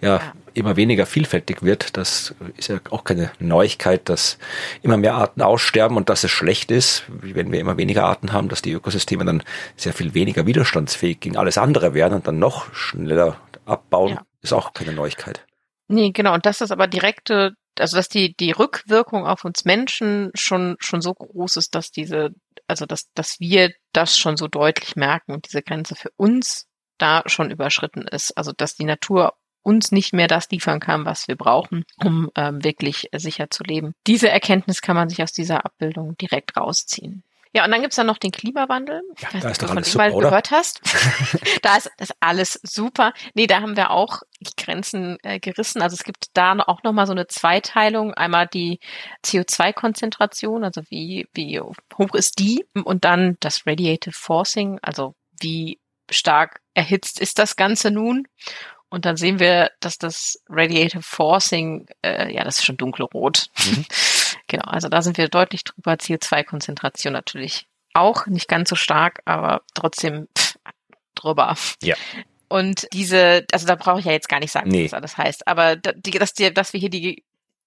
ja, 0.01 0.15
Ja. 0.17 0.21
immer 0.53 0.75
weniger 0.75 1.05
vielfältig 1.05 1.61
wird. 1.63 1.97
Das 1.97 2.33
ist 2.57 2.69
ja 2.69 2.79
auch 2.89 3.03
keine 3.03 3.31
Neuigkeit, 3.39 4.07
dass 4.09 4.37
immer 4.81 4.97
mehr 4.97 5.15
Arten 5.15 5.41
aussterben 5.41 5.97
und 5.97 6.09
dass 6.09 6.23
es 6.23 6.31
schlecht 6.31 6.71
ist, 6.71 7.03
wenn 7.09 7.51
wir 7.51 7.59
immer 7.59 7.77
weniger 7.77 8.05
Arten 8.05 8.31
haben, 8.33 8.49
dass 8.49 8.61
die 8.61 8.71
Ökosysteme 8.71 9.25
dann 9.25 9.43
sehr 9.75 9.93
viel 9.93 10.13
weniger 10.13 10.45
widerstandsfähig 10.45 11.19
gegen 11.19 11.37
alles 11.37 11.57
andere 11.57 11.93
werden 11.93 12.13
und 12.15 12.27
dann 12.27 12.39
noch 12.39 12.73
schneller 12.73 13.37
abbauen, 13.65 14.13
Ja. 14.13 14.21
ist 14.41 14.53
auch 14.53 14.73
keine 14.73 14.93
Neuigkeit. 14.93 15.45
Nee, 15.87 16.11
genau. 16.11 16.33
Und 16.35 16.45
das 16.45 16.61
ist 16.61 16.71
aber 16.71 16.87
direkte, 16.87 17.53
also 17.79 17.97
dass 17.97 18.09
die, 18.09 18.35
die 18.35 18.51
Rückwirkung 18.51 19.25
auf 19.25 19.45
uns 19.45 19.65
Menschen 19.65 20.31
schon, 20.33 20.75
schon 20.79 21.01
so 21.01 21.13
groß 21.13 21.57
ist, 21.57 21.75
dass 21.75 21.91
diese, 21.91 22.31
also 22.67 22.85
dass, 22.85 23.11
dass 23.13 23.39
wir 23.39 23.71
das 23.93 24.17
schon 24.17 24.37
so 24.37 24.47
deutlich 24.47 24.95
merken 24.95 25.33
und 25.33 25.47
diese 25.47 25.61
Grenze 25.61 25.95
für 25.95 26.11
uns 26.17 26.67
da 26.97 27.23
schon 27.25 27.51
überschritten 27.51 28.03
ist. 28.03 28.37
Also 28.37 28.51
dass 28.51 28.75
die 28.75 28.85
Natur 28.85 29.33
uns 29.61 29.91
nicht 29.91 30.13
mehr 30.13 30.27
das 30.27 30.49
liefern 30.49 30.79
kann, 30.79 31.05
was 31.05 31.27
wir 31.27 31.35
brauchen, 31.35 31.83
um 32.03 32.29
ähm, 32.35 32.63
wirklich 32.63 33.09
sicher 33.15 33.49
zu 33.49 33.63
leben. 33.63 33.93
Diese 34.07 34.29
Erkenntnis 34.29 34.81
kann 34.81 34.95
man 34.95 35.09
sich 35.09 35.21
aus 35.21 35.31
dieser 35.31 35.65
Abbildung 35.65 36.17
direkt 36.17 36.57
rausziehen. 36.57 37.23
Ja, 37.53 37.65
und 37.65 37.71
dann 37.71 37.81
gibt's 37.81 37.95
dann 37.95 38.05
noch 38.07 38.19
den 38.19 38.31
Klimawandel. 38.31 39.01
Ich 39.15 39.23
Ja, 39.23 39.33
weiß 39.33 39.41
da 39.41 39.47
nicht, 39.49 39.57
ist 39.57 39.63
ob 39.63 39.69
doch 39.69 39.75
du 39.83 39.89
von 39.89 39.97
mal 39.97 40.11
oder? 40.11 40.29
gehört 40.29 40.51
hast. 40.51 40.81
da 41.63 41.77
ist 41.77 41.89
das 41.97 42.09
alles 42.19 42.59
super. 42.63 43.13
Nee, 43.33 43.47
da 43.47 43.61
haben 43.61 43.75
wir 43.75 43.89
auch 43.91 44.21
die 44.39 44.51
Grenzen 44.55 45.17
äh, 45.23 45.39
gerissen. 45.39 45.81
Also 45.81 45.95
es 45.95 46.03
gibt 46.03 46.27
da 46.33 46.55
auch 46.59 46.83
nochmal 46.83 47.07
so 47.07 47.11
eine 47.13 47.27
Zweiteilung. 47.27 48.13
Einmal 48.13 48.47
die 48.47 48.79
CO2-Konzentration, 49.25 50.63
also 50.63 50.81
wie, 50.89 51.27
wie 51.33 51.59
hoch 51.59 52.13
ist 52.13 52.39
die? 52.39 52.65
Und 52.83 53.03
dann 53.03 53.37
das 53.39 53.65
Radiative 53.65 54.13
Forcing, 54.13 54.79
also 54.81 55.15
wie 55.41 55.79
stark 56.11 56.61
erhitzt 56.73 57.19
ist 57.19 57.39
das 57.39 57.55
Ganze 57.55 57.91
nun? 57.91 58.27
Und 58.91 59.05
dann 59.05 59.17
sehen 59.17 59.39
wir, 59.39 59.71
dass 59.81 59.97
das 59.99 60.41
Radiative 60.49 61.03
Forcing, 61.03 61.87
äh, 62.03 62.33
ja, 62.33 62.43
das 62.43 62.57
ist 62.59 62.65
schon 62.65 62.77
dunkelrot. 62.77 63.47
Mhm. 63.65 63.85
genau, 64.49 64.65
also 64.65 64.89
da 64.89 65.01
sind 65.01 65.17
wir 65.17 65.29
deutlich 65.29 65.63
drüber. 65.63 65.93
CO2-Konzentration 65.93 67.13
natürlich 67.13 67.67
auch, 67.93 68.27
nicht 68.27 68.49
ganz 68.49 68.69
so 68.69 68.75
stark, 68.75 69.21
aber 69.25 69.61
trotzdem 69.73 70.27
pff, 70.37 70.57
drüber. 71.15 71.55
Ja. 71.81 71.95
Und 72.49 72.87
diese, 72.93 73.45
also 73.51 73.65
da 73.67 73.75
brauche 73.75 73.99
ich 73.99 74.05
ja 74.05 74.11
jetzt 74.11 74.27
gar 74.27 74.39
nicht 74.39 74.51
sagen, 74.51 74.69
nee. 74.69 74.91
was 74.91 75.01
das 75.01 75.17
heißt, 75.17 75.47
aber 75.47 75.75
die, 75.75 76.11
dass, 76.11 76.33
die, 76.33 76.53
dass 76.53 76.73
wir 76.73 76.79
hier 76.79 76.89
die 76.89 77.23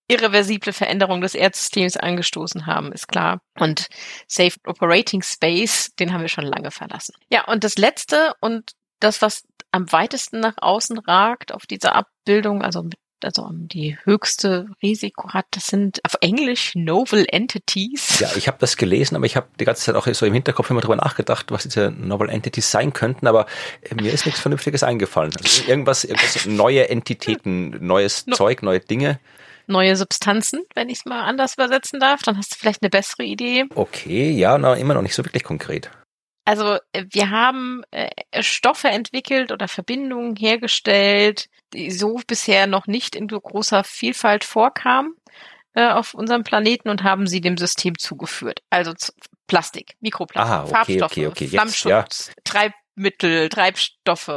irreversible 0.08 0.72
Veränderung 0.72 1.20
des 1.20 1.34
Erdsystems 1.34 1.96
angestoßen 1.96 2.66
haben, 2.66 2.92
ist 2.92 3.08
klar. 3.08 3.40
Und 3.58 3.86
Safe 4.26 4.56
Operating 4.66 5.22
Space, 5.22 5.94
den 5.98 6.12
haben 6.12 6.20
wir 6.20 6.28
schon 6.28 6.44
lange 6.44 6.70
verlassen. 6.70 7.14
Ja, 7.30 7.44
und 7.46 7.64
das 7.64 7.76
letzte 7.76 8.34
und 8.40 8.72
das, 9.00 9.22
was 9.22 9.44
am 9.70 9.90
weitesten 9.90 10.40
nach 10.40 10.56
außen 10.58 10.98
ragt 10.98 11.52
auf 11.52 11.66
dieser 11.66 11.94
Abbildung, 11.94 12.62
also 12.62 12.82
mit 12.82 12.94
also 13.24 13.48
die 13.52 13.96
höchste 14.04 14.68
Risiko 14.82 15.30
hat, 15.30 15.46
das 15.50 15.66
sind 15.66 16.00
auf 16.04 16.16
Englisch 16.20 16.72
Novel 16.74 17.26
Entities. 17.28 18.20
Ja, 18.20 18.28
ich 18.36 18.48
habe 18.48 18.58
das 18.60 18.76
gelesen, 18.76 19.16
aber 19.16 19.26
ich 19.26 19.36
habe 19.36 19.46
die 19.58 19.64
ganze 19.64 19.82
Zeit 19.82 19.94
auch 19.94 20.06
so 20.06 20.26
im 20.26 20.34
Hinterkopf 20.34 20.70
immer 20.70 20.80
drüber 20.80 20.96
nachgedacht, 20.96 21.50
was 21.50 21.64
diese 21.64 21.90
Novel 21.90 22.28
Entities 22.28 22.70
sein 22.70 22.92
könnten, 22.92 23.26
aber 23.26 23.46
äh, 23.82 23.94
mir 23.94 24.12
ist 24.12 24.26
nichts 24.26 24.40
Vernünftiges 24.40 24.82
eingefallen. 24.82 25.32
Also 25.36 25.68
irgendwas, 25.68 26.04
irgendwas 26.04 26.46
neue 26.46 26.88
Entitäten, 26.88 27.84
neues 27.84 28.26
no. 28.26 28.36
Zeug, 28.36 28.62
neue 28.62 28.80
Dinge. 28.80 29.18
Neue 29.66 29.96
Substanzen, 29.96 30.64
wenn 30.74 30.88
ich 30.88 30.98
es 30.98 31.04
mal 31.04 31.22
anders 31.22 31.54
übersetzen 31.54 32.00
darf, 32.00 32.22
dann 32.22 32.36
hast 32.36 32.52
du 32.52 32.56
vielleicht 32.58 32.82
eine 32.82 32.90
bessere 32.90 33.22
Idee. 33.22 33.64
Okay, 33.74 34.30
ja, 34.32 34.58
na, 34.58 34.74
immer 34.74 34.94
noch 34.94 35.02
nicht 35.02 35.14
so 35.14 35.24
wirklich 35.24 35.44
konkret. 35.44 35.90
Also 36.44 36.78
äh, 36.92 37.04
wir 37.10 37.30
haben 37.30 37.82
äh, 37.90 38.10
Stoffe 38.40 38.88
entwickelt 38.88 39.52
oder 39.52 39.68
Verbindungen 39.68 40.36
hergestellt, 40.36 41.48
die 41.72 41.90
so 41.90 42.20
bisher 42.26 42.66
noch 42.66 42.86
nicht 42.86 43.14
in 43.14 43.28
so 43.28 43.40
großer 43.40 43.84
Vielfalt 43.84 44.44
vorkamen 44.44 45.14
äh, 45.74 45.88
auf 45.88 46.14
unserem 46.14 46.44
Planeten 46.44 46.88
und 46.88 47.02
haben 47.02 47.26
sie 47.26 47.40
dem 47.40 47.56
System 47.56 47.98
zugeführt. 47.98 48.62
Also 48.70 48.92
Plastik, 49.46 49.94
Mikroplastik, 50.00 50.52
Aha, 50.52 50.62
okay, 50.62 50.72
Farbstoffe, 50.72 51.12
okay, 51.12 51.26
okay. 51.26 51.48
Flammschutz, 51.48 52.28
ja. 52.28 52.34
Treibmittel, 52.44 53.48
Treibstoffe. 53.48 54.28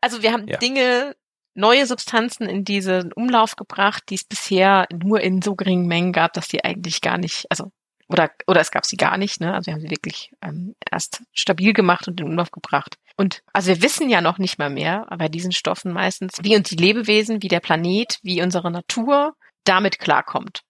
Also 0.00 0.22
wir 0.22 0.32
haben 0.32 0.48
ja. 0.48 0.56
Dinge, 0.58 1.14
neue 1.54 1.86
Substanzen 1.86 2.48
in 2.48 2.64
diesen 2.64 3.12
Umlauf 3.12 3.56
gebracht, 3.56 4.04
die 4.10 4.14
es 4.14 4.24
bisher 4.24 4.86
nur 4.92 5.20
in 5.20 5.42
so 5.42 5.54
geringen 5.54 5.86
Mengen 5.86 6.12
gab, 6.12 6.32
dass 6.34 6.48
die 6.48 6.64
eigentlich 6.64 7.00
gar 7.00 7.18
nicht, 7.18 7.46
also 7.50 7.72
oder 8.08 8.30
oder 8.46 8.60
es 8.60 8.70
gab 8.70 8.86
sie 8.86 8.96
gar 8.96 9.16
nicht, 9.16 9.40
ne? 9.40 9.54
Also 9.54 9.66
wir 9.66 9.74
haben 9.74 9.80
sie 9.80 9.90
wirklich 9.90 10.30
ähm, 10.42 10.74
erst 10.90 11.22
stabil 11.32 11.72
gemacht 11.72 12.06
und 12.08 12.20
in 12.20 12.26
Umlauf 12.26 12.50
gebracht. 12.50 12.96
Und 13.16 13.42
also 13.52 13.68
wir 13.68 13.82
wissen 13.82 14.08
ja 14.08 14.20
noch 14.20 14.38
nicht 14.38 14.58
mal 14.58 14.70
mehr 14.70 15.06
bei 15.18 15.28
diesen 15.28 15.52
Stoffen 15.52 15.92
meistens, 15.92 16.34
wie 16.42 16.56
uns 16.56 16.68
die 16.68 16.76
Lebewesen, 16.76 17.42
wie 17.42 17.48
der 17.48 17.60
Planet, 17.60 18.18
wie 18.22 18.42
unsere 18.42 18.70
Natur 18.70 19.34
damit 19.64 19.98
klarkommt. 19.98 20.60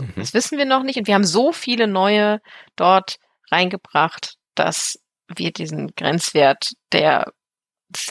Mhm. 0.00 0.12
Das 0.16 0.34
wissen 0.34 0.58
wir 0.58 0.66
noch 0.66 0.82
nicht. 0.82 0.98
Und 0.98 1.06
wir 1.06 1.14
haben 1.14 1.24
so 1.24 1.52
viele 1.52 1.86
neue 1.86 2.40
dort 2.76 3.16
reingebracht, 3.50 4.34
dass 4.54 4.98
wir 5.28 5.52
diesen 5.52 5.94
Grenzwert, 5.94 6.72
der 6.92 7.32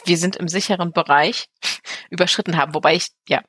wir 0.04 0.16
sind 0.16 0.36
im 0.36 0.48
sicheren 0.48 0.92
Bereich 0.92 1.46
überschritten 2.10 2.56
haben. 2.56 2.74
Wobei 2.74 2.94
ich, 2.96 3.08
ja, 3.28 3.42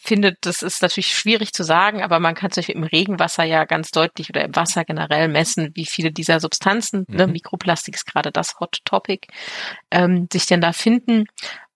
finde, 0.00 0.36
das 0.40 0.62
ist 0.62 0.82
natürlich 0.82 1.14
schwierig 1.14 1.52
zu 1.52 1.64
sagen, 1.64 2.02
aber 2.02 2.20
man 2.20 2.34
kann 2.34 2.50
zum 2.50 2.60
Beispiel 2.60 2.76
im 2.76 2.84
Regenwasser 2.84 3.44
ja 3.44 3.64
ganz 3.64 3.90
deutlich 3.90 4.30
oder 4.30 4.44
im 4.44 4.56
Wasser 4.56 4.84
generell 4.84 5.28
messen, 5.28 5.70
wie 5.74 5.86
viele 5.86 6.12
dieser 6.12 6.40
Substanzen, 6.40 7.00
ne, 7.00 7.06
mhm. 7.08 7.16
ne, 7.16 7.26
Mikroplastik 7.28 7.94
ist 7.94 8.06
gerade 8.06 8.32
das 8.32 8.60
Hot 8.60 8.78
Topic, 8.84 9.26
ähm, 9.90 10.28
sich 10.32 10.46
denn 10.46 10.60
da 10.60 10.72
finden. 10.72 11.24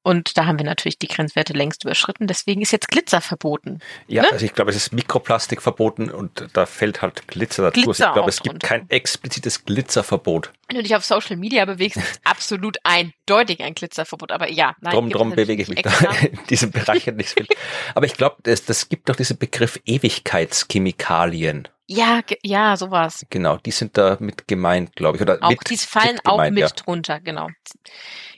Und 0.04 0.36
da 0.36 0.46
haben 0.46 0.58
wir 0.58 0.66
natürlich 0.66 0.98
die 0.98 1.06
Grenzwerte 1.06 1.52
längst 1.52 1.84
überschritten. 1.84 2.26
Deswegen 2.26 2.60
ist 2.60 2.72
jetzt 2.72 2.88
Glitzer 2.88 3.20
verboten. 3.20 3.78
Ja, 4.08 4.22
ne? 4.22 4.32
also 4.32 4.44
ich 4.44 4.52
glaube, 4.52 4.70
es 4.70 4.76
ist 4.76 4.92
Mikroplastik 4.92 5.62
verboten 5.62 6.10
und 6.10 6.48
da 6.52 6.66
fällt 6.66 7.02
halt 7.02 7.28
Glitzer 7.28 7.62
dazu. 7.62 7.82
Glitzer 7.82 8.08
ich 8.08 8.12
glaube, 8.12 8.28
es 8.28 8.42
gibt 8.42 8.62
kein 8.62 8.90
explizites 8.90 9.64
Glitzerverbot. 9.64 10.52
Wenn 10.68 10.78
du 10.78 10.82
dich 10.82 10.96
auf 10.96 11.04
Social 11.04 11.36
Media 11.36 11.64
bewegst, 11.64 11.98
ist 11.98 12.20
absolut 12.24 12.78
eindeutig 12.82 13.62
ein 13.62 13.74
Glitzerverbot. 13.74 14.32
Aber 14.32 14.50
ja, 14.50 14.74
nein. 14.80 14.92
Drum, 14.92 15.10
drum 15.10 15.30
bewege 15.30 15.62
ich 15.62 15.68
mich 15.68 15.82
da 15.82 15.90
in 16.20 16.38
diesem 16.50 16.72
Bereich 16.72 17.06
nicht 17.06 17.30
viel. 17.30 17.46
Aber 17.94 18.06
ich 18.06 18.14
glaube, 18.14 18.36
das, 18.42 18.64
das 18.64 18.88
gibt 18.88 19.08
doch 19.08 19.16
diesen 19.16 19.38
Begriff 19.38 19.78
Ewigkeitschemikalien. 19.84 21.68
Ja, 21.86 22.22
ja, 22.42 22.76
sowas. 22.76 23.26
Genau, 23.30 23.58
die 23.58 23.70
sind 23.70 23.98
da 23.98 24.16
mit 24.18 24.48
gemeint, 24.48 24.96
glaube 24.96 25.18
ich. 25.18 25.22
Oder 25.22 25.38
auch, 25.42 25.50
mit, 25.50 25.68
die 25.68 25.76
fallen 25.76 26.18
auch 26.24 26.32
gemeint, 26.32 26.54
mit 26.54 26.62
ja. 26.62 26.68
drunter, 26.70 27.20
genau. 27.20 27.48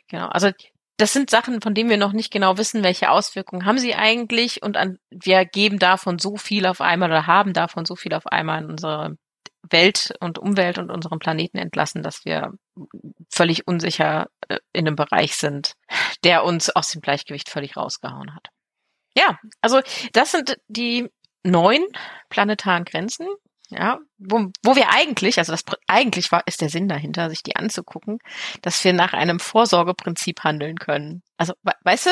Genau. 0.09 0.27
Also 0.29 0.51
das 0.97 1.13
sind 1.13 1.31
Sachen, 1.31 1.61
von 1.61 1.75
denen 1.75 1.91
wir 1.91 1.97
noch 1.97 2.13
nicht 2.13 2.33
genau 2.33 2.57
wissen, 2.57 2.85
welche 2.85 3.11
Auswirkungen 3.11 3.65
haben 3.65 3.79
sie 3.79 3.95
eigentlich 3.95 4.63
und 4.63 4.77
an, 4.77 4.99
wir 5.11 5.45
geben 5.45 5.79
davon 5.79 6.19
so 6.19 6.37
viel 6.37 6.67
auf 6.67 6.81
einmal 6.81 7.11
oder 7.11 7.27
haben 7.27 7.53
davon 7.53 7.85
so 7.85 7.97
viel 7.97 8.15
auf 8.15 8.27
einmal 8.27 8.63
in 8.63 8.71
unsere 8.71 9.17
Welt 9.71 10.15
und 10.21 10.39
Umwelt 10.39 10.79
und 10.79 10.91
unseren 10.91 11.19
Planeten 11.19 11.59
entlassen, 11.59 12.03
dass 12.03 12.25
wir 12.25 12.53
völlig 13.31 13.67
unsicher 13.67 14.29
äh, 14.49 14.59
in 14.73 14.87
einem 14.87 14.97
Bereich 14.97 15.37
sind, 15.37 15.75
der 16.23 16.45
uns 16.45 16.71
aus 16.71 16.91
dem 16.91 17.01
Gleichgewicht 17.01 17.49
völlig 17.49 17.77
rausgehauen 17.77 18.35
hat. 18.35 18.49
Ja, 19.17 19.39
also 19.61 19.81
das 20.13 20.33
sind 20.33 20.59
die 20.69 21.09
neun 21.45 21.85
planetaren 22.29 22.85
Grenzen, 22.85 23.27
ja, 23.71 23.99
wo, 24.19 24.51
wo 24.63 24.77
wir 24.77 24.91
eigentlich, 24.91 25.39
also 25.39 25.53
das 25.53 25.65
eigentlich 25.87 26.31
war, 26.33 26.43
ist 26.47 26.61
der 26.61 26.69
Sinn 26.69 26.89
dahinter, 26.89 27.31
sich 27.31 27.43
die 27.43 27.57
anzugucken, 27.57 28.19
dass 28.63 28.85
wir 28.85 28.93
nach 28.93 29.13
einem 29.13 29.41
Vorsorgeprinzip 29.41 30.45
handeln 30.45 30.77
können. 30.77 31.23
Also, 31.37 31.55
weißt 31.83 32.07
du, 32.07 32.11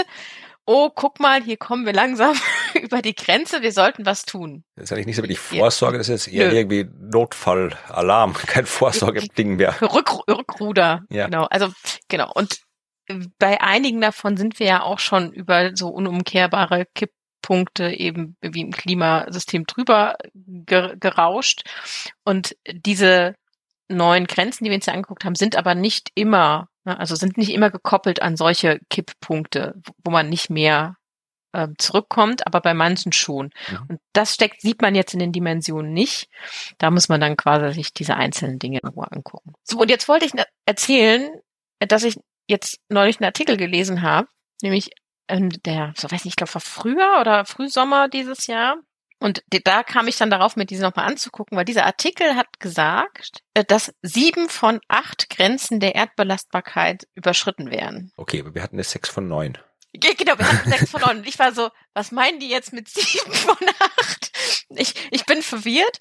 oh, 0.64 0.90
guck 0.94 1.20
mal, 1.20 1.42
hier 1.42 1.56
kommen 1.56 1.86
wir 1.86 1.92
langsam 1.92 2.36
über 2.80 3.02
die 3.02 3.14
Grenze, 3.14 3.62
wir 3.62 3.72
sollten 3.72 4.06
was 4.06 4.24
tun. 4.24 4.64
Das 4.76 4.84
ist 4.84 4.92
eigentlich 4.92 5.06
nicht 5.06 5.16
so 5.16 5.22
wirklich 5.22 5.38
Vorsorge, 5.38 5.98
das 5.98 6.08
ist 6.08 6.28
eher 6.28 6.48
Nö. 6.48 6.56
irgendwie 6.56 6.88
Notfallalarm, 6.98 8.32
kein 8.46 8.66
Vorsorgeding 8.66 9.56
mehr. 9.56 9.80
Rück, 9.80 10.28
Rückruder, 10.28 11.02
ja. 11.10 11.26
genau. 11.26 11.44
Also, 11.44 11.68
genau. 12.08 12.30
Und 12.32 12.60
bei 13.38 13.60
einigen 13.60 14.00
davon 14.00 14.36
sind 14.36 14.58
wir 14.58 14.66
ja 14.66 14.82
auch 14.82 15.00
schon 15.00 15.32
über 15.32 15.72
so 15.74 15.88
unumkehrbare 15.88 16.86
Kipp 16.94 17.10
Punkte 17.42 17.90
eben 17.90 18.37
wie 18.40 18.62
im 18.62 18.70
Klimasystem 18.70 19.64
drüber 19.66 20.16
gerauscht. 20.35 21.64
Und 22.24 22.57
diese 22.70 23.35
neuen 23.88 24.26
Grenzen, 24.26 24.64
die 24.64 24.70
wir 24.70 24.76
uns 24.76 24.87
ja 24.87 24.94
angeguckt 24.94 25.24
haben, 25.24 25.35
sind 25.35 25.57
aber 25.57 25.74
nicht 25.74 26.11
immer, 26.14 26.68
ne, 26.85 26.98
also 26.98 27.14
sind 27.14 27.37
nicht 27.37 27.50
immer 27.50 27.70
gekoppelt 27.70 28.22
an 28.22 28.37
solche 28.37 28.81
Kipppunkte, 28.88 29.74
wo 30.05 30.11
man 30.11 30.28
nicht 30.28 30.48
mehr 30.50 30.96
äh, 31.52 31.68
zurückkommt, 31.78 32.46
aber 32.46 32.61
bei 32.61 32.74
manchen 32.74 33.12
schon. 33.12 33.50
Ja. 33.70 33.85
Und 33.88 34.00
das 34.12 34.35
steckt, 34.35 34.62
sieht 34.62 34.81
man 34.81 34.94
jetzt 34.94 35.12
in 35.12 35.20
den 35.20 35.33
Dimensionen 35.33 35.92
nicht. 35.92 36.28
Da 36.78 36.90
muss 36.90 37.09
man 37.09 37.20
dann 37.20 37.37
quasi 37.37 37.74
sich 37.74 37.92
diese 37.92 38.16
einzelnen 38.16 38.59
Dinge 38.59 38.81
irgendwo 38.83 39.02
angucken. 39.02 39.52
So, 39.62 39.81
und 39.81 39.90
jetzt 39.90 40.09
wollte 40.09 40.24
ich 40.24 40.33
erzählen, 40.64 41.31
dass 41.78 42.05
ich 42.05 42.18
jetzt 42.48 42.81
neulich 42.88 43.20
einen 43.20 43.26
Artikel 43.26 43.57
gelesen 43.57 44.02
habe, 44.02 44.28
nämlich 44.62 44.90
ähm, 45.28 45.50
der, 45.64 45.92
so 45.96 46.11
weiß 46.11 46.24
nicht, 46.24 46.32
ich 46.32 46.37
glaube, 46.37 46.54
war 46.54 46.61
früher 46.61 47.18
oder 47.20 47.44
Frühsommer 47.44 48.08
dieses 48.08 48.46
Jahr. 48.46 48.76
Und 49.18 49.44
da 49.48 49.85
kam 49.85 50.08
ich 50.08 50.16
dann 50.16 50.30
darauf, 50.30 50.56
mir 50.56 50.66
diese 50.66 50.82
nochmal 50.82 51.06
anzugucken, 51.06 51.56
weil 51.56 51.64
dieser 51.64 51.87
Artikel 51.87 52.35
hat 52.35 52.58
gesagt, 52.58 53.42
äh, 53.54 53.64
dass 53.64 53.94
sieben 54.02 54.48
von 54.48 54.80
acht 54.88 55.30
Grenzen 55.30 55.78
der 55.78 55.94
Erdbelastbarkeit 55.94 57.06
überschritten 57.14 57.70
werden. 57.70 58.12
Okay, 58.16 58.40
aber 58.40 58.54
wir 58.54 58.62
hatten 58.62 58.76
eine 58.76 58.85
sechs 58.85 59.08
von 59.08 59.28
neun. 59.28 59.58
Genau, 59.92 60.38
wir 60.38 60.50
hatten 60.50 60.70
sechs 60.70 60.90
von 60.90 61.02
neun. 61.02 61.18
Und 61.18 61.28
ich 61.28 61.38
war 61.38 61.52
so, 61.52 61.70
was 61.94 62.11
meinen 62.11 62.40
die 62.40 62.48
jetzt 62.48 62.72
mit 62.72 62.88
sieben 62.88 63.32
von 63.32 63.56
acht? 63.78 64.32
Ich, 64.70 64.94
ich 65.12 65.24
bin 65.24 65.42
verwirrt. 65.42 66.00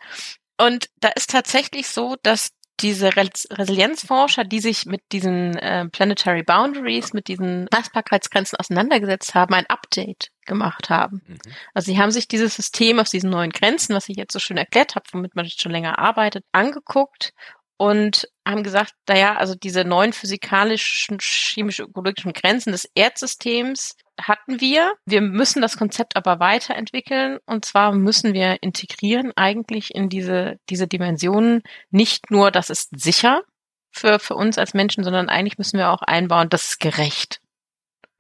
Und 0.57 0.89
da 0.99 1.10
ist 1.10 1.29
tatsächlich 1.29 1.89
so, 1.89 2.15
dass 2.23 2.49
diese 2.82 3.12
Resilienzforscher, 3.15 4.44
die 4.44 4.60
sich 4.60 4.86
mit 4.86 5.02
diesen 5.12 5.58
äh, 5.58 5.88
Planetary 5.88 6.44
Boundaries, 6.44 7.13
mit 7.13 7.28
diesen 7.28 7.67
Messbarkeitsgrenzen 7.72 8.58
auseinandergesetzt 8.60 9.36
haben, 9.36 9.54
ein 9.54 9.67
Update 9.67 10.30
gemacht 10.46 10.89
haben. 10.89 11.22
Mhm. 11.26 11.38
Also 11.74 11.91
sie 11.91 12.00
haben 12.00 12.12
sich 12.12 12.28
dieses 12.28 12.56
System 12.56 13.00
aus 13.00 13.12
diesen 13.12 13.30
neuen 13.30 13.52
Grenzen, 13.52 13.96
was 13.96 14.10
ich 14.10 14.17
jetzt 14.17 14.34
so 14.34 14.39
schön 14.39 14.58
erklärt 14.58 14.96
habe, 14.96 15.06
womit 15.12 15.36
man 15.36 15.48
schon 15.50 15.72
länger 15.72 16.00
arbeitet, 16.00 16.44
angeguckt 16.52 17.34
und 17.78 18.28
haben 18.48 18.63
gesagt, 18.63 18.94
naja, 19.08 19.38
also 19.38 19.56
diese 19.56 19.84
neuen 19.84 20.13
physikalischen, 20.13 21.17
chemisch-ökologischen 21.20 22.34
Grenzen 22.34 22.72
des 22.72 22.89
Erdsystems 22.96 23.96
hatten 24.21 24.62
wir. 24.62 24.93
Wir 25.05 25.21
müssen 25.21 25.62
das 25.62 25.77
Konzept 25.77 26.15
aber 26.15 26.39
weiterentwickeln 26.39 27.39
und 27.45 27.65
zwar 27.65 27.93
müssen 27.93 28.34
wir 28.34 28.62
integrieren 28.62 29.31
eigentlich 29.36 29.93
in 29.93 30.10
diese, 30.10 30.57
diese 30.69 30.88
Dimensionen 30.88 31.62
nicht 31.89 32.31
nur, 32.31 32.51
das 32.51 32.69
ist 32.69 32.89
sicher 32.99 33.43
für, 33.91 34.19
für 34.19 34.36
uns 34.36 34.57
als 34.57 34.73
Menschen, 34.73 35.03
sondern 35.03 35.29
eigentlich 35.29 35.57
müssen 35.57 35.77
wir 35.77 35.91
auch 35.91 36.01
einbauen, 36.01 36.49
das 36.49 36.71
ist 36.71 36.79
gerecht. 36.79 37.41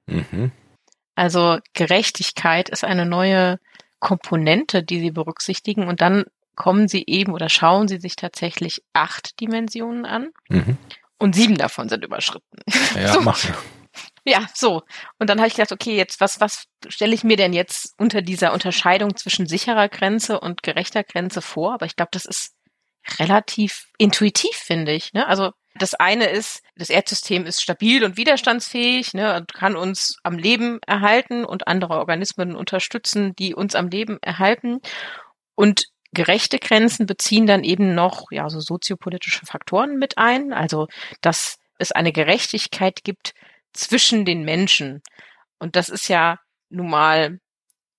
Mhm. 0.07 0.51
Also 1.15 1.59
Gerechtigkeit 1.73 2.69
ist 2.69 2.83
eine 2.83 3.05
neue 3.05 3.59
Komponente, 3.99 4.83
die 4.83 4.99
sie 4.99 5.11
berücksichtigen 5.11 5.87
und 5.87 6.01
dann 6.01 6.25
kommen 6.55 6.87
sie 6.87 7.03
eben 7.07 7.33
oder 7.33 7.49
schauen 7.49 7.87
sie 7.87 7.99
sich 7.99 8.15
tatsächlich 8.15 8.83
acht 8.93 9.39
Dimensionen 9.39 10.05
an 10.05 10.29
mhm. 10.49 10.77
und 11.17 11.35
sieben 11.35 11.55
davon 11.55 11.89
sind 11.89 12.03
überschritten. 12.03 12.59
Ja, 12.95 13.13
so. 13.13 13.21
Ja, 13.21 13.55
so. 14.53 14.81
Und 15.19 15.29
dann 15.29 15.39
habe 15.39 15.47
ich 15.47 15.55
gedacht, 15.55 15.71
okay, 15.71 15.95
jetzt 15.95 16.21
was, 16.21 16.39
was 16.39 16.65
stelle 16.87 17.13
ich 17.13 17.23
mir 17.23 17.37
denn 17.37 17.53
jetzt 17.53 17.93
unter 17.97 18.21
dieser 18.21 18.53
Unterscheidung 18.53 19.15
zwischen 19.15 19.47
sicherer 19.47 19.89
Grenze 19.89 20.39
und 20.39 20.63
gerechter 20.63 21.03
Grenze 21.03 21.41
vor? 21.41 21.73
Aber 21.73 21.85
ich 21.85 21.95
glaube, 21.95 22.11
das 22.11 22.25
ist 22.25 22.53
relativ 23.19 23.87
intuitiv, 23.97 24.55
finde 24.55 24.91
ich. 24.91 25.13
Ne? 25.13 25.27
Also 25.27 25.51
das 25.75 25.93
eine 25.95 26.25
ist, 26.25 26.61
das 26.75 26.89
Erdsystem 26.89 27.45
ist 27.45 27.61
stabil 27.61 28.03
und 28.03 28.17
widerstandsfähig 28.17 29.13
ne, 29.13 29.37
und 29.37 29.53
kann 29.53 29.75
uns 29.75 30.17
am 30.23 30.37
Leben 30.37 30.79
erhalten 30.85 31.45
und 31.45 31.67
andere 31.67 31.97
Organismen 31.97 32.55
unterstützen, 32.55 33.33
die 33.35 33.55
uns 33.55 33.75
am 33.75 33.87
Leben 33.87 34.19
erhalten. 34.21 34.79
Und 35.55 35.85
gerechte 36.13 36.59
Grenzen 36.59 37.05
beziehen 37.05 37.47
dann 37.47 37.63
eben 37.63 37.95
noch 37.95 38.31
ja 38.31 38.49
so 38.49 38.59
soziopolitische 38.59 39.45
Faktoren 39.45 39.97
mit 39.97 40.17
ein, 40.17 40.51
also 40.51 40.87
dass 41.21 41.57
es 41.77 41.91
eine 41.91 42.11
Gerechtigkeit 42.11 43.03
gibt 43.03 43.33
zwischen 43.73 44.25
den 44.25 44.43
Menschen. 44.43 45.01
Und 45.59 45.75
das 45.75 45.89
ist 45.89 46.07
ja 46.07 46.37
nun 46.69 46.89
mal 46.89 47.39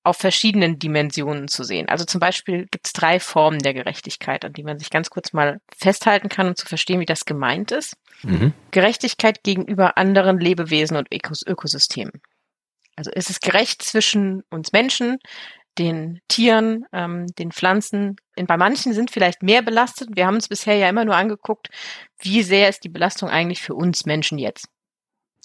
auf 0.05 0.17
verschiedenen 0.17 0.79
Dimensionen 0.79 1.47
zu 1.47 1.63
sehen. 1.63 1.89
Also 1.89 2.05
zum 2.05 2.21
Beispiel 2.21 2.67
gibt 2.71 2.87
es 2.87 2.93
drei 2.93 3.21
Formen 3.21 3.61
der 3.61 3.73
Gerechtigkeit, 3.73 4.45
an 4.45 4.53
die 4.53 4.65
man 4.65 4.79
sich 4.79 4.91
ganz 4.91 5.11
kurz 5.11 5.33
mal 5.33 5.61
festhalten 5.77 6.29
kann, 6.29 6.49
um 6.49 6.57
zu 6.57 6.67
verstehen, 6.67 6.99
wie 7.01 7.07
das 7.07 7.25
gemeint 7.25 7.71
ist. 7.71 7.97
Mhm. 8.23 8.53
Gerechtigkeit 8.73 9.45
gegenüber 9.45 9.97
anderen 9.97 10.41
Lebewesen 10.41 10.97
und 10.97 11.13
Ökos 11.13 11.47
Ökosystemen. 11.47 12.21
Also 12.97 13.11
ist 13.13 13.31
es 13.31 13.41
gerecht 13.41 13.83
zwischen 13.83 14.43
uns 14.51 14.73
Menschen, 14.73 15.19
den 15.79 16.21
Tieren, 16.29 16.85
ähm, 16.93 17.27
den 17.39 17.53
Pflanzen. 17.53 18.17
Bei 18.37 18.57
manchen 18.57 18.93
sind 18.93 19.11
vielleicht 19.11 19.43
mehr 19.43 19.63
belastet. 19.63 20.11
Wir 20.15 20.27
haben 20.27 20.35
uns 20.35 20.49
bisher 20.49 20.77
ja 20.77 20.89
immer 20.89 21.05
nur 21.05 21.17
angeguckt, 21.17 21.69
wie 22.19 22.43
sehr 22.43 22.69
ist 22.69 22.85
die 22.85 22.91
Belastung 22.91 23.31
eigentlich 23.31 23.63
für 23.63 23.75
uns 23.75 24.05
Menschen 24.05 24.39
jetzt. 24.39 24.69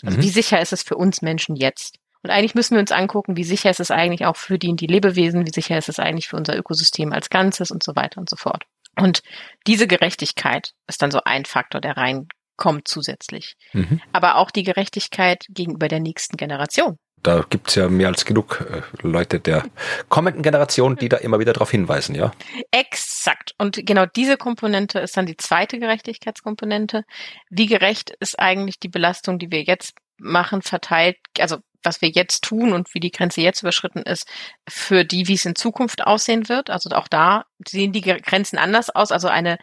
Also 0.03 0.17
mhm. 0.17 0.21
wie 0.23 0.29
sicher 0.29 0.61
ist 0.61 0.73
es 0.73 0.83
für 0.83 0.95
uns 0.95 1.21
Menschen 1.21 1.55
jetzt? 1.55 1.97
Und 2.23 2.31
eigentlich 2.31 2.55
müssen 2.55 2.75
wir 2.75 2.81
uns 2.81 2.91
angucken, 2.91 3.37
wie 3.37 3.43
sicher 3.43 3.69
ist 3.69 3.79
es 3.79 3.91
eigentlich 3.91 4.25
auch 4.25 4.35
für 4.35 4.57
die, 4.57 4.75
die 4.75 4.87
Lebewesen, 4.87 5.45
wie 5.45 5.51
sicher 5.51 5.77
ist 5.77 5.89
es 5.89 5.99
eigentlich 5.99 6.27
für 6.27 6.35
unser 6.35 6.57
Ökosystem 6.57 7.13
als 7.13 7.29
Ganzes 7.29 7.71
und 7.71 7.83
so 7.83 7.95
weiter 7.95 8.19
und 8.19 8.29
so 8.29 8.35
fort. 8.35 8.63
Und 8.99 9.21
diese 9.67 9.87
Gerechtigkeit 9.87 10.73
ist 10.87 11.01
dann 11.01 11.11
so 11.11 11.21
ein 11.23 11.45
Faktor, 11.45 11.79
der 11.79 11.95
reinkommt 11.95 12.87
zusätzlich. 12.87 13.55
Mhm. 13.73 14.01
Aber 14.11 14.37
auch 14.37 14.51
die 14.51 14.63
Gerechtigkeit 14.63 15.45
gegenüber 15.49 15.87
der 15.87 15.99
nächsten 15.99 16.37
Generation. 16.37 16.97
Da 17.23 17.45
gibt's 17.49 17.75
ja 17.75 17.89
mehr 17.89 18.07
als 18.07 18.25
genug 18.25 18.65
äh, 18.69 18.81
Leute 19.05 19.39
der 19.39 19.65
kommenden 20.07 20.43
Generation, 20.43 20.95
die 20.95 21.09
da 21.09 21.17
immer 21.17 21.39
wieder 21.39 21.53
darauf 21.53 21.71
hinweisen, 21.71 22.15
ja? 22.15 22.31
Exakt. 22.71 23.53
Und 23.57 23.85
genau 23.85 24.05
diese 24.05 24.37
Komponente 24.37 24.99
ist 24.99 25.17
dann 25.17 25.25
die 25.25 25.37
zweite 25.37 25.79
Gerechtigkeitskomponente. 25.79 27.03
Wie 27.49 27.65
gerecht 27.65 28.11
ist 28.19 28.39
eigentlich 28.39 28.79
die 28.79 28.89
Belastung, 28.89 29.39
die 29.39 29.51
wir 29.51 29.63
jetzt 29.63 29.93
machen, 30.19 30.61
verteilt, 30.61 31.17
also 31.39 31.57
was 31.83 32.01
wir 32.01 32.09
jetzt 32.09 32.43
tun 32.43 32.73
und 32.73 32.93
wie 32.93 32.99
die 32.99 33.11
Grenze 33.11 33.41
jetzt 33.41 33.61
überschritten 33.61 34.01
ist, 34.01 34.27
für 34.67 35.05
die, 35.05 35.27
wie 35.27 35.35
es 35.35 35.45
in 35.45 35.55
Zukunft 35.55 36.05
aussehen 36.05 36.49
wird. 36.49 36.69
Also 36.69 36.89
auch 36.91 37.07
da 37.07 37.45
sehen 37.67 37.93
die 37.93 38.01
Grenzen 38.01 38.57
anders 38.57 38.89
aus. 38.89 39.11
Also 39.11 39.27
eine 39.27 39.57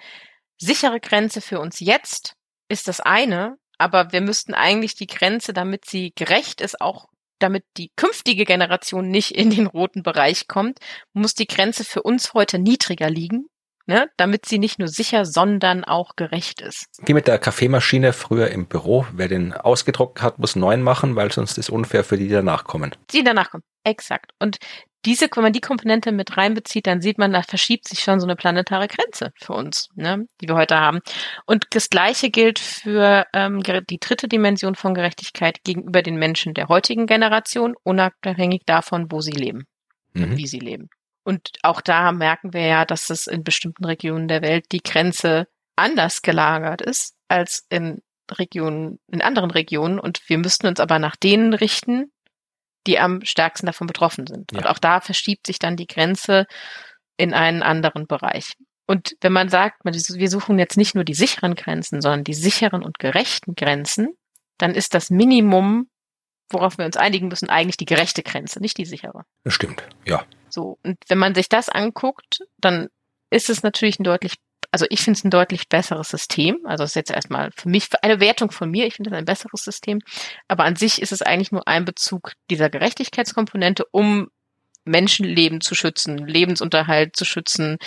sichere 0.59 1.01
Grenze 1.01 1.41
für 1.41 1.61
uns 1.61 1.81
jetzt 1.81 2.35
ist 2.69 2.89
das 2.89 3.01
eine, 3.01 3.57
aber 3.79 4.13
wir 4.13 4.21
müssten 4.21 4.55
eigentlich 4.55 4.95
die 4.95 5.07
Grenze, 5.07 5.53
damit 5.53 5.85
sie 5.85 6.13
gerecht 6.15 6.61
ist, 6.61 6.81
auch 6.81 7.07
damit 7.45 7.65
die 7.77 7.91
künftige 7.95 8.47
Generation 8.47 9.11
nicht 9.11 9.33
in 9.33 9.51
den 9.51 9.67
roten 9.67 10.03
Bereich 10.03 10.49
kommt, 10.49 10.79
muss 11.13 11.35
die 11.35 11.47
Grenze 11.47 11.85
für 11.85 12.03
uns 12.03 12.33
heute 12.33 12.59
niedriger 12.59 13.11
liegen, 13.11 13.49
ne, 13.85 14.09
damit 14.17 14.47
sie 14.47 14.59
nicht 14.59 14.79
nur 14.79 14.89
sicher, 14.89 15.27
sondern 15.27 15.85
auch 15.85 16.17
gerecht 16.17 16.63
ist. 16.63 16.87
Wie 17.05 17.13
mit 17.13 17.29
der 17.29 17.39
Kaffeemaschine 17.39 18.15
früher 18.15 18.49
im 18.49 18.67
Büro. 18.67 19.07
Wer 19.13 19.29
den 19.29 19.53
ausgedruckt 19.53 20.23
hat, 20.23 20.39
muss 20.39 20.57
neuen 20.57 20.81
machen, 20.81 21.17
weil 21.17 21.31
sonst 21.31 21.59
ist 21.59 21.69
unfair 21.69 22.03
für 22.03 22.17
die, 22.17 22.29
die 22.29 22.33
danach 22.33 22.65
kommen. 22.65 22.97
Die 23.13 23.23
danach 23.23 23.51
kommen. 23.51 23.63
Exakt. 23.85 24.33
Und 24.39 24.57
diese, 25.05 25.29
wenn 25.35 25.43
man 25.43 25.53
die 25.53 25.61
Komponente 25.61 26.13
mit 26.13 26.37
reinbezieht, 26.37 26.87
dann 26.87 27.01
sieht 27.01 27.19
man, 27.19 27.33
da 27.33 27.43
verschiebt 27.43 27.89
sich 27.89 28.01
schon 28.01 28.21
so 28.21 28.27
eine 28.27 28.37
planetare 28.37 28.89
Grenze 28.89 29.33
für 29.37 29.53
uns, 29.53 29.89
ne, 29.95 30.27
die 30.41 30.49
wir 30.49 30.55
heute 30.55 30.79
haben. 30.79 31.01
Und 31.47 31.67
das 31.71 31.91
Gleiche 31.91 32.31
gilt 32.31 32.59
für 32.59 33.27
ähm, 33.33 33.63
die 33.63 33.99
dritte 33.99 34.29
Dimension 34.29 34.75
von 34.75 34.95
Gerechtigkeit 34.95 35.63
gegenüber 35.65 36.03
den 36.03 36.17
Menschen 36.17 36.55
der 36.55 36.69
heutigen 36.69 37.07
Generation, 37.07 37.75
unabhängig 37.83 38.63
davon, 38.67 39.11
wo 39.11 39.21
sie 39.21 39.33
leben, 39.33 39.67
mhm. 40.13 40.37
wie 40.37 40.47
sie 40.47 40.61
leben. 40.61 40.89
Und 41.25 41.51
auch 41.63 41.81
da 41.81 42.13
merken 42.13 42.53
wir 42.53 42.67
ja, 42.67 42.85
dass 42.85 43.11
es 43.11 43.27
in 43.27 43.45
bestimmten 43.45 43.85
Regionen 43.85 44.29
der 44.29 44.43
Welt 44.43 44.67
die 44.73 44.83
Grenze 44.83 45.47
anders 45.77 46.23
gelagert 46.23 46.83
ist 46.83 47.15
als 47.29 47.67
in 47.71 48.03
Regionen, 48.31 49.01
in 49.11 49.23
anderen 49.23 49.51
Regionen. 49.51 49.99
Und 49.99 50.21
wir 50.29 50.39
müssten 50.39 50.67
uns 50.67 50.81
aber 50.81 50.99
nach 50.99 51.17
denen 51.17 51.55
richten, 51.55 52.13
die 52.87 52.99
am 52.99 53.25
stärksten 53.25 53.67
davon 53.67 53.87
betroffen 53.87 54.27
sind. 54.27 54.53
Ja. 54.53 54.59
Und 54.59 54.67
auch 54.67 54.79
da 54.79 55.01
verschiebt 55.01 55.47
sich 55.47 55.59
dann 55.59 55.77
die 55.77 55.87
Grenze 55.87 56.47
in 57.17 57.35
einen 57.35 57.63
anderen 57.63 58.07
Bereich. 58.07 58.55
Und 58.87 59.17
wenn 59.21 59.33
man 59.33 59.49
sagt, 59.49 59.81
wir 59.85 60.31
suchen 60.31 60.59
jetzt 60.59 60.77
nicht 60.77 60.95
nur 60.95 61.05
die 61.05 61.15
sicheren 61.15 61.55
Grenzen, 61.55 62.03
sondern 62.03 62.25
die 62.25 62.35
sicheren 62.35 62.83
und 62.83 62.99
gerechten 62.99 63.55
Grenzen, 63.55 64.17
dann 64.59 64.75
ist 64.75 64.95
das 64.95 65.11
Minimum, 65.11 65.89
worauf 66.51 66.77
wir 66.77 66.85
uns 66.85 66.97
einigen 66.97 67.29
müssen, 67.29 67.49
eigentlich 67.49 67.79
die 67.79 67.87
gerechte 67.87 68.23
Grenze, 68.23 68.61
nicht 68.61 68.77
die 68.77 68.85
sichere. 68.85 69.25
Das 69.43 69.55
stimmt, 69.55 69.83
ja. 70.05 70.25
So, 70.51 70.79
und 70.85 70.99
wenn 71.09 71.19
man 71.19 71.35
sich 71.35 71.49
das 71.49 71.69
anguckt, 71.69 72.41
dann 72.59 72.89
ist 73.31 73.49
es 73.49 73.63
natürlich 73.63 73.99
ein 73.99 74.05
deutlich, 74.05 74.35
also 74.75 74.87
ich 74.91 75.03
finde 75.03 75.19
es 75.19 75.25
ein 75.25 75.31
deutlich 75.31 75.69
besseres 75.69 76.09
System. 76.09 76.59
Also 76.65 76.83
es 76.83 76.91
ist 76.91 76.97
jetzt 76.97 77.13
erstmal 77.13 77.53
für 77.55 77.69
mich 77.69 77.87
eine 78.03 78.19
Wertung 78.19 78.51
von 78.51 78.69
mir, 78.69 78.89
ich 78.89 78.95
finde 78.95 79.11
es 79.11 79.17
ein 79.17 79.25
besseres 79.25 79.63
System. 79.63 80.01
Aber 80.49 80.65
an 80.65 80.75
sich 80.75 81.01
ist 81.01 81.13
es 81.13 81.23
eigentlich 81.23 81.53
nur 81.53 81.69
ein 81.69 81.85
Bezug 81.85 82.33
dieser 82.51 82.71
Gerechtigkeitskomponente, 82.71 83.85
um 83.93 84.31
Menschenleben 84.85 85.61
zu 85.61 85.77
schützen, 85.77 86.27
Lebensunterhalt 86.27 87.15
zu 87.15 87.25
schützen, 87.25 87.79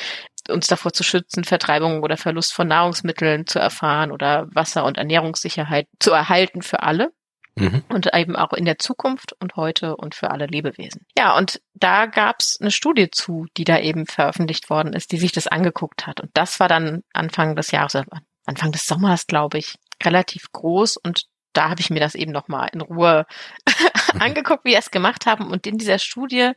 uns 0.47 0.67
davor 0.67 0.93
zu 0.93 1.03
schützen, 1.03 1.43
Vertreibung 1.43 2.03
oder 2.03 2.15
Verlust 2.15 2.53
von 2.53 2.69
Nahrungsmitteln 2.69 3.47
zu 3.47 3.59
erfahren 3.59 4.13
oder 4.13 4.47
Wasser- 4.53 4.85
und 4.85 4.97
Ernährungssicherheit 4.97 5.89
zu 5.99 6.13
erhalten 6.13 6.61
für 6.61 6.83
alle. 6.83 7.11
Mhm. 7.59 7.83
Und 7.89 8.13
eben 8.13 8.35
auch 8.35 8.53
in 8.53 8.65
der 8.65 8.77
Zukunft 8.77 9.33
und 9.39 9.55
heute 9.55 9.97
und 9.97 10.15
für 10.15 10.29
alle 10.29 10.45
Lebewesen. 10.45 11.05
Ja, 11.17 11.35
und 11.35 11.61
da 11.73 12.05
gab's 12.05 12.57
eine 12.61 12.71
Studie 12.71 13.09
zu, 13.09 13.47
die 13.57 13.63
da 13.63 13.79
eben 13.79 14.05
veröffentlicht 14.05 14.69
worden 14.69 14.93
ist, 14.93 15.11
die 15.11 15.17
sich 15.17 15.31
das 15.31 15.47
angeguckt 15.47 16.05
hat. 16.05 16.19
Und 16.19 16.29
das 16.33 16.59
war 16.59 16.67
dann 16.67 17.03
Anfang 17.13 17.55
des 17.55 17.71
Jahres, 17.71 17.95
äh, 17.95 18.05
Anfang 18.45 18.71
des 18.71 18.85
Sommers, 18.85 19.27
glaube 19.27 19.57
ich, 19.57 19.75
relativ 20.03 20.51
groß. 20.51 20.97
Und 20.97 21.23
da 21.53 21.69
habe 21.69 21.81
ich 21.81 21.89
mir 21.89 21.99
das 21.99 22.13
eben 22.13 22.31
nochmal 22.31 22.69
in 22.71 22.81
Ruhe 22.81 23.25
angeguckt, 24.19 24.63
wie 24.63 24.71
wir 24.71 24.79
es 24.79 24.91
gemacht 24.91 25.25
haben. 25.25 25.49
Und 25.49 25.65
in 25.65 25.77
dieser 25.77 25.97
Studie 25.97 26.51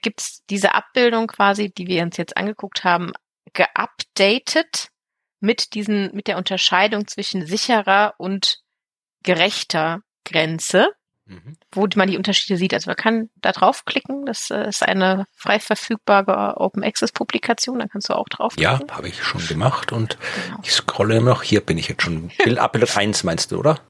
gibt's 0.00 0.44
diese 0.48 0.74
Abbildung 0.74 1.26
quasi, 1.26 1.70
die 1.70 1.86
wir 1.86 2.02
uns 2.02 2.16
jetzt 2.16 2.36
angeguckt 2.36 2.84
haben, 2.84 3.12
geupdatet 3.52 4.88
mit 5.40 5.74
diesen, 5.74 6.14
mit 6.14 6.26
der 6.26 6.38
Unterscheidung 6.38 7.06
zwischen 7.06 7.46
sicherer 7.46 8.14
und 8.16 8.60
gerechter 9.22 10.02
Grenze, 10.24 10.88
mhm. 11.26 11.56
wo 11.72 11.86
man 11.94 12.08
die 12.08 12.16
Unterschiede 12.16 12.56
sieht. 12.56 12.74
Also 12.74 12.90
man 12.90 12.96
kann 12.96 13.30
da 13.36 13.52
draufklicken. 13.52 14.26
Das 14.26 14.50
äh, 14.50 14.68
ist 14.68 14.82
eine 14.82 15.26
frei 15.36 15.60
verfügbare 15.60 16.56
Open 16.58 16.82
Access 16.84 17.12
Publikation. 17.12 17.78
Da 17.78 17.86
kannst 17.86 18.08
du 18.08 18.14
auch 18.14 18.28
draufklicken. 18.28 18.86
Ja, 18.88 18.94
habe 18.94 19.08
ich 19.08 19.22
schon 19.22 19.46
gemacht 19.46 19.92
und 19.92 20.18
genau. 20.46 20.60
ich 20.62 20.72
scrolle 20.72 21.22
noch. 21.22 21.42
Hier 21.42 21.60
bin 21.60 21.78
ich 21.78 21.88
jetzt 21.88 22.02
schon. 22.02 22.30
Bild 22.44 22.58
Abbildung 22.58 22.90
1 22.94 23.24
meinst 23.24 23.52
du, 23.52 23.58
oder? 23.58 23.80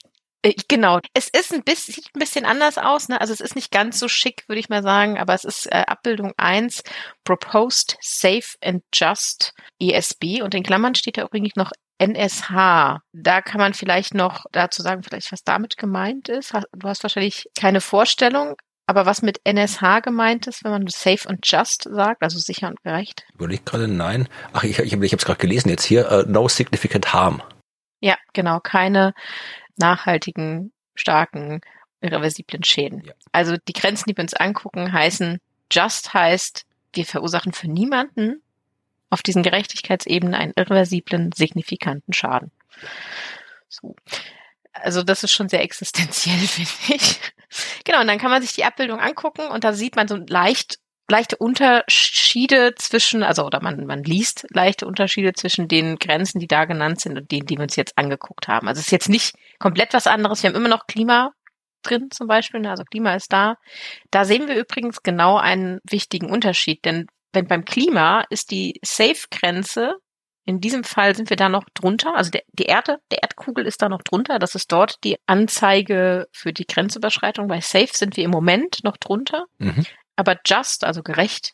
Äh, 0.42 0.54
genau. 0.68 1.00
Es 1.14 1.28
ist 1.28 1.52
ein 1.52 1.64
bisschen, 1.64 1.94
sieht 1.94 2.10
ein 2.14 2.20
bisschen 2.20 2.44
anders 2.44 2.78
aus, 2.78 3.08
ne? 3.08 3.20
Also 3.20 3.32
es 3.32 3.40
ist 3.40 3.56
nicht 3.56 3.70
ganz 3.70 3.98
so 3.98 4.08
schick, 4.08 4.44
würde 4.48 4.60
ich 4.60 4.68
mal 4.68 4.82
sagen, 4.82 5.18
aber 5.18 5.34
es 5.34 5.44
ist 5.44 5.66
äh, 5.66 5.84
Abbildung 5.86 6.32
1, 6.36 6.82
Proposed 7.24 7.96
Safe 8.00 8.46
and 8.62 8.82
Just 8.94 9.54
ESB 9.80 10.42
und 10.42 10.54
in 10.54 10.62
Klammern 10.62 10.94
steht 10.94 11.16
da 11.16 11.24
übrigens 11.24 11.56
noch 11.56 11.72
NSH. 11.98 13.00
Da 13.12 13.42
kann 13.42 13.60
man 13.60 13.74
vielleicht 13.74 14.14
noch 14.14 14.46
dazu 14.52 14.82
sagen, 14.82 15.02
vielleicht 15.02 15.32
was 15.32 15.44
damit 15.44 15.76
gemeint 15.76 16.28
ist. 16.28 16.54
Du 16.72 16.88
hast 16.88 17.02
wahrscheinlich 17.02 17.48
keine 17.58 17.80
Vorstellung, 17.80 18.56
aber 18.86 19.04
was 19.04 19.20
mit 19.20 19.40
NSH 19.44 20.00
gemeint 20.02 20.46
ist, 20.46 20.64
wenn 20.64 20.70
man 20.70 20.86
safe 20.86 21.28
and 21.28 21.40
just 21.42 21.82
sagt, 21.82 22.22
also 22.22 22.38
sicher 22.38 22.68
und 22.68 22.82
gerecht? 22.82 23.26
Überleg 23.34 23.66
gerade, 23.66 23.86
nein. 23.86 24.28
Ach, 24.52 24.64
ich, 24.64 24.78
ich, 24.78 24.92
ich 24.92 25.12
habe 25.12 25.16
es 25.16 25.24
gerade 25.26 25.40
gelesen 25.40 25.68
jetzt 25.68 25.84
hier. 25.84 26.10
Uh, 26.10 26.22
no 26.26 26.48
significant 26.48 27.12
harm. 27.12 27.42
Ja, 28.00 28.16
genau. 28.32 28.60
Keine 28.60 29.12
nachhaltigen, 29.76 30.72
starken, 30.94 31.60
irreversiblen 32.00 32.64
Schäden. 32.64 33.02
Ja. 33.04 33.12
Also 33.32 33.56
die 33.56 33.72
Grenzen, 33.72 34.04
die 34.08 34.16
wir 34.16 34.22
uns 34.22 34.34
angucken, 34.34 34.92
heißen, 34.92 35.38
just 35.70 36.14
heißt, 36.14 36.64
wir 36.92 37.04
verursachen 37.04 37.52
für 37.52 37.68
niemanden 37.68 38.42
auf 39.10 39.22
diesen 39.22 39.42
Gerechtigkeitsebenen 39.42 40.34
einen 40.34 40.52
irreversiblen, 40.56 41.32
signifikanten 41.32 42.12
Schaden. 42.12 42.50
So. 43.68 43.94
Also 44.72 45.02
das 45.02 45.24
ist 45.24 45.32
schon 45.32 45.48
sehr 45.48 45.62
existenziell, 45.62 46.38
finde 46.38 46.70
ich. 46.88 47.20
Genau, 47.84 48.00
und 48.00 48.06
dann 48.06 48.18
kann 48.18 48.30
man 48.30 48.42
sich 48.42 48.52
die 48.52 48.64
Abbildung 48.64 49.00
angucken 49.00 49.46
und 49.48 49.64
da 49.64 49.72
sieht 49.72 49.96
man 49.96 50.08
so 50.08 50.16
leicht 50.16 50.78
leichte 51.10 51.38
Unterschiede 51.38 52.74
zwischen, 52.76 53.22
also 53.22 53.46
oder 53.46 53.62
man, 53.62 53.86
man 53.86 54.04
liest 54.04 54.46
leichte 54.50 54.86
Unterschiede 54.86 55.32
zwischen 55.32 55.66
den 55.66 55.96
Grenzen, 55.96 56.38
die 56.38 56.46
da 56.46 56.66
genannt 56.66 57.00
sind 57.00 57.16
und 57.16 57.30
denen, 57.30 57.46
die 57.46 57.56
wir 57.56 57.62
uns 57.62 57.76
jetzt 57.76 57.96
angeguckt 57.96 58.46
haben. 58.46 58.68
Also 58.68 58.80
es 58.80 58.88
ist 58.88 58.92
jetzt 58.92 59.08
nicht 59.08 59.34
komplett 59.58 59.94
was 59.94 60.06
anderes. 60.06 60.42
Wir 60.42 60.50
haben 60.50 60.56
immer 60.56 60.68
noch 60.68 60.86
Klima, 60.86 61.32
drin 61.82 62.10
zum 62.10 62.26
Beispiel, 62.26 62.60
ne? 62.60 62.70
also 62.70 62.84
Klima 62.84 63.14
ist 63.14 63.32
da. 63.32 63.56
Da 64.10 64.24
sehen 64.24 64.48
wir 64.48 64.56
übrigens 64.56 65.02
genau 65.02 65.38
einen 65.38 65.80
wichtigen 65.88 66.30
Unterschied, 66.30 66.84
denn 66.84 67.06
wenn 67.32 67.46
beim 67.46 67.64
Klima 67.64 68.24
ist 68.30 68.50
die 68.50 68.80
Safe-Grenze, 68.84 69.94
in 70.44 70.60
diesem 70.60 70.82
Fall 70.82 71.14
sind 71.14 71.28
wir 71.28 71.36
da 71.36 71.50
noch 71.50 71.64
drunter, 71.74 72.14
also 72.14 72.30
der, 72.30 72.42
die 72.54 72.64
Erde, 72.64 73.00
der 73.10 73.22
Erdkugel 73.22 73.66
ist 73.66 73.82
da 73.82 73.90
noch 73.90 74.02
drunter, 74.02 74.38
das 74.38 74.54
ist 74.54 74.72
dort 74.72 75.04
die 75.04 75.18
Anzeige 75.26 76.26
für 76.32 76.54
die 76.54 76.66
Grenzüberschreitung. 76.66 77.48
Bei 77.48 77.60
Safe 77.60 77.90
sind 77.92 78.16
wir 78.16 78.24
im 78.24 78.30
Moment 78.30 78.82
noch 78.82 78.96
drunter, 78.96 79.44
mhm. 79.58 79.84
aber 80.16 80.36
Just, 80.46 80.84
also 80.84 81.02
gerecht, 81.02 81.52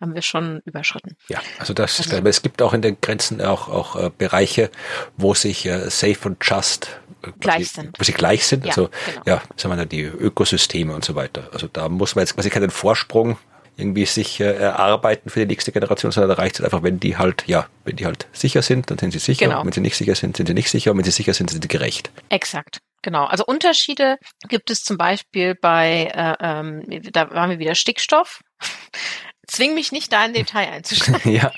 haben 0.00 0.14
wir 0.14 0.22
schon 0.22 0.60
überschritten. 0.64 1.16
Ja, 1.28 1.40
also 1.58 1.74
das, 1.74 1.98
also, 1.98 2.24
es 2.24 2.42
gibt 2.42 2.62
auch 2.62 2.72
in 2.72 2.82
den 2.82 3.00
Grenzen 3.00 3.40
auch, 3.40 3.68
auch 3.68 3.96
äh, 3.96 4.10
Bereiche, 4.16 4.70
wo 5.16 5.34
sich 5.34 5.66
äh, 5.66 5.90
Safe 5.90 6.18
und 6.24 6.36
Just 6.40 7.00
äh, 7.22 7.32
gleich 7.40 7.72
sind. 7.72 7.98
Wo 7.98 8.04
sie 8.04 8.12
gleich 8.12 8.46
sind. 8.46 8.64
Ja, 8.64 8.70
also 8.70 8.90
genau. 9.06 9.22
ja, 9.26 9.42
sagen 9.56 9.72
wir 9.72 9.76
da 9.76 9.84
die 9.86 10.02
Ökosysteme 10.02 10.94
und 10.94 11.04
so 11.04 11.14
weiter. 11.14 11.48
Also 11.52 11.66
da 11.66 11.88
muss 11.88 12.14
man 12.14 12.22
jetzt 12.22 12.34
quasi 12.34 12.50
keinen 12.50 12.70
Vorsprung 12.70 13.38
irgendwie 13.76 14.06
sich 14.06 14.40
äh, 14.40 14.54
erarbeiten 14.54 15.28
für 15.30 15.40
die 15.40 15.46
nächste 15.46 15.72
Generation, 15.72 16.10
sondern 16.10 16.30
da 16.30 16.42
reicht 16.42 16.58
es 16.58 16.64
einfach, 16.64 16.82
wenn 16.82 16.98
die 16.98 17.16
halt, 17.16 17.44
ja, 17.46 17.68
wenn 17.84 17.96
die 17.96 18.06
halt 18.06 18.26
sicher 18.32 18.62
sind, 18.62 18.90
dann 18.90 18.98
sind 18.98 19.12
sie 19.12 19.18
sicher. 19.18 19.46
Genau. 19.46 19.64
Wenn 19.64 19.72
sie 19.72 19.80
nicht 19.80 19.96
sicher 19.96 20.14
sind, 20.14 20.36
sind 20.36 20.46
sie 20.46 20.54
nicht 20.54 20.70
sicher. 20.70 20.90
Und 20.90 20.98
wenn 20.98 21.04
sie 21.04 21.10
sicher 21.10 21.34
sind, 21.34 21.50
sind 21.50 21.62
sie 21.62 21.68
gerecht. 21.68 22.10
Exakt. 22.30 22.80
Genau, 23.02 23.24
also 23.26 23.44
Unterschiede 23.46 24.18
gibt 24.48 24.70
es 24.70 24.82
zum 24.82 24.96
Beispiel 24.96 25.54
bei, 25.54 26.10
äh, 26.12 26.34
ähm, 26.40 26.82
da 27.12 27.30
waren 27.30 27.50
wir 27.50 27.58
wieder 27.58 27.74
Stickstoff. 27.74 28.40
Zwing 29.46 29.74
mich 29.74 29.92
nicht 29.92 30.12
da 30.12 30.24
in 30.24 30.32
Detail 30.32 30.68
einzusteigen. 30.70 31.32
ja. 31.34 31.52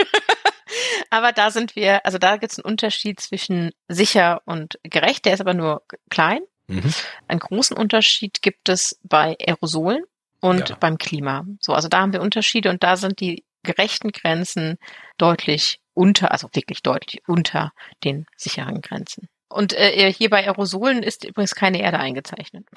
aber 1.11 1.33
da 1.33 1.51
sind 1.51 1.77
wir, 1.77 2.05
also 2.05 2.19
da 2.19 2.37
gibt 2.37 2.53
es 2.53 2.59
einen 2.59 2.71
Unterschied 2.71 3.21
zwischen 3.21 3.71
sicher 3.87 4.43
und 4.45 4.79
gerecht, 4.83 5.25
der 5.25 5.35
ist 5.35 5.41
aber 5.41 5.55
nur 5.55 5.83
klein. 6.11 6.41
Mhm. 6.67 6.93
Einen 7.29 7.41
großen 7.41 7.77
Unterschied 7.77 8.43
gibt 8.43 8.69
es 8.69 8.99
bei 9.03 9.37
Aerosolen 9.41 10.05
und 10.41 10.69
ja. 10.69 10.77
beim 10.77 10.99
Klima. 10.99 11.45
So, 11.61 11.73
also 11.75 11.89
da 11.89 12.01
haben 12.01 12.13
wir 12.13 12.21
Unterschiede 12.21 12.71
und 12.71 12.83
da 12.83 12.97
sind 12.97 13.21
die 13.21 13.45
gerechten 13.63 14.13
Grenzen 14.13 14.79
deutlich 15.19 15.81
unter, 15.95 16.33
also 16.33 16.49
wirklich 16.53 16.83
deutlich 16.83 17.23
unter 17.27 17.73
den 18.05 18.27
sicheren 18.37 18.81
Grenzen. 18.81 19.29
Und 19.49 19.73
äh, 19.73 20.13
hier 20.13 20.31
bei 20.31 20.45
Aerosolen 20.45 21.03
ist 21.03 21.25
übrigens 21.25 21.55
keine 21.55 21.81
Erde 21.81 21.99
eingezeichnet. 21.99 22.67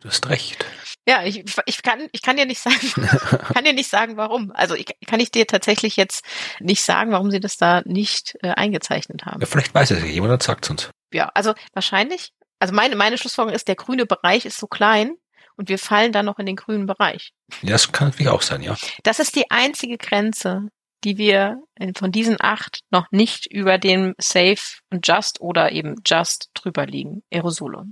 Du 0.00 0.10
hast 0.10 0.28
recht. 0.28 0.66
Ja, 1.08 1.24
ich, 1.24 1.44
ich 1.64 1.82
kann 1.82 2.08
ich 2.12 2.20
kann 2.20 2.36
dir 2.36 2.44
nicht 2.44 2.60
sagen, 2.60 2.76
kann 3.54 3.64
dir 3.64 3.72
nicht 3.72 3.88
sagen, 3.88 4.18
warum. 4.18 4.52
Also 4.54 4.74
ich 4.74 4.84
kann 5.06 5.18
ich 5.18 5.30
dir 5.30 5.46
tatsächlich 5.46 5.96
jetzt 5.96 6.26
nicht 6.60 6.82
sagen, 6.82 7.10
warum 7.10 7.30
sie 7.30 7.40
das 7.40 7.56
da 7.56 7.80
nicht 7.86 8.36
äh, 8.42 8.50
eingezeichnet 8.50 9.24
haben. 9.24 9.40
Ja, 9.40 9.46
vielleicht 9.46 9.74
weiß 9.74 9.92
es 9.92 10.04
jemand 10.04 10.34
und 10.34 10.42
sagt 10.42 10.66
es 10.66 10.70
uns. 10.70 10.90
Ja, 11.10 11.30
also 11.32 11.54
wahrscheinlich. 11.72 12.34
Also 12.58 12.74
meine 12.74 12.96
meine 12.96 13.16
Schlussfolgerung 13.16 13.56
ist, 13.56 13.66
der 13.66 13.76
grüne 13.76 14.04
Bereich 14.04 14.44
ist 14.44 14.58
so 14.58 14.66
klein, 14.66 15.14
und 15.56 15.68
wir 15.68 15.78
fallen 15.78 16.12
dann 16.12 16.26
noch 16.26 16.38
in 16.38 16.46
den 16.46 16.56
grünen 16.56 16.86
Bereich. 16.86 17.32
Das 17.62 17.92
kann 17.92 18.08
natürlich 18.08 18.30
auch 18.30 18.42
sein, 18.42 18.62
ja. 18.62 18.76
Das 19.02 19.18
ist 19.18 19.36
die 19.36 19.50
einzige 19.50 19.98
Grenze, 19.98 20.68
die 21.04 21.18
wir 21.18 21.58
von 21.96 22.10
diesen 22.10 22.36
acht 22.40 22.80
noch 22.90 23.06
nicht 23.10 23.46
über 23.52 23.78
dem 23.78 24.14
Safe 24.18 24.60
und 24.90 25.06
Just 25.06 25.40
oder 25.40 25.72
eben 25.72 25.96
Just 26.06 26.48
drüber 26.54 26.86
liegen. 26.86 27.22
Aerosole. 27.32 27.84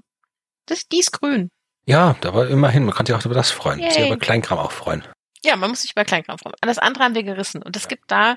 Das, 0.67 0.87
die 0.89 1.01
ist 1.01 1.13
grün. 1.13 1.51
Ja, 1.85 2.17
aber 2.25 2.49
immerhin, 2.49 2.85
man 2.85 2.95
kann 2.95 3.07
sich 3.07 3.15
auch 3.15 3.25
über 3.25 3.35
das 3.35 3.51
freuen. 3.51 3.81
Yay. 3.81 3.91
Sich 3.91 4.07
über 4.07 4.17
Kleinkram 4.17 4.59
auch 4.59 4.73
freuen. 4.73 5.05
Ja, 5.45 5.57
man 5.57 5.71
muss 5.71 5.83
sich 5.83 5.93
über 5.93 6.05
Kleinkram 6.05 6.39
freuen. 6.39 6.55
Alles 6.61 6.79
andere 6.79 7.05
haben 7.05 7.15
wir 7.15 7.25
gerissen. 7.25 7.63
Und 7.63 7.77
es 7.77 7.89
gibt 7.89 8.11
da 8.11 8.37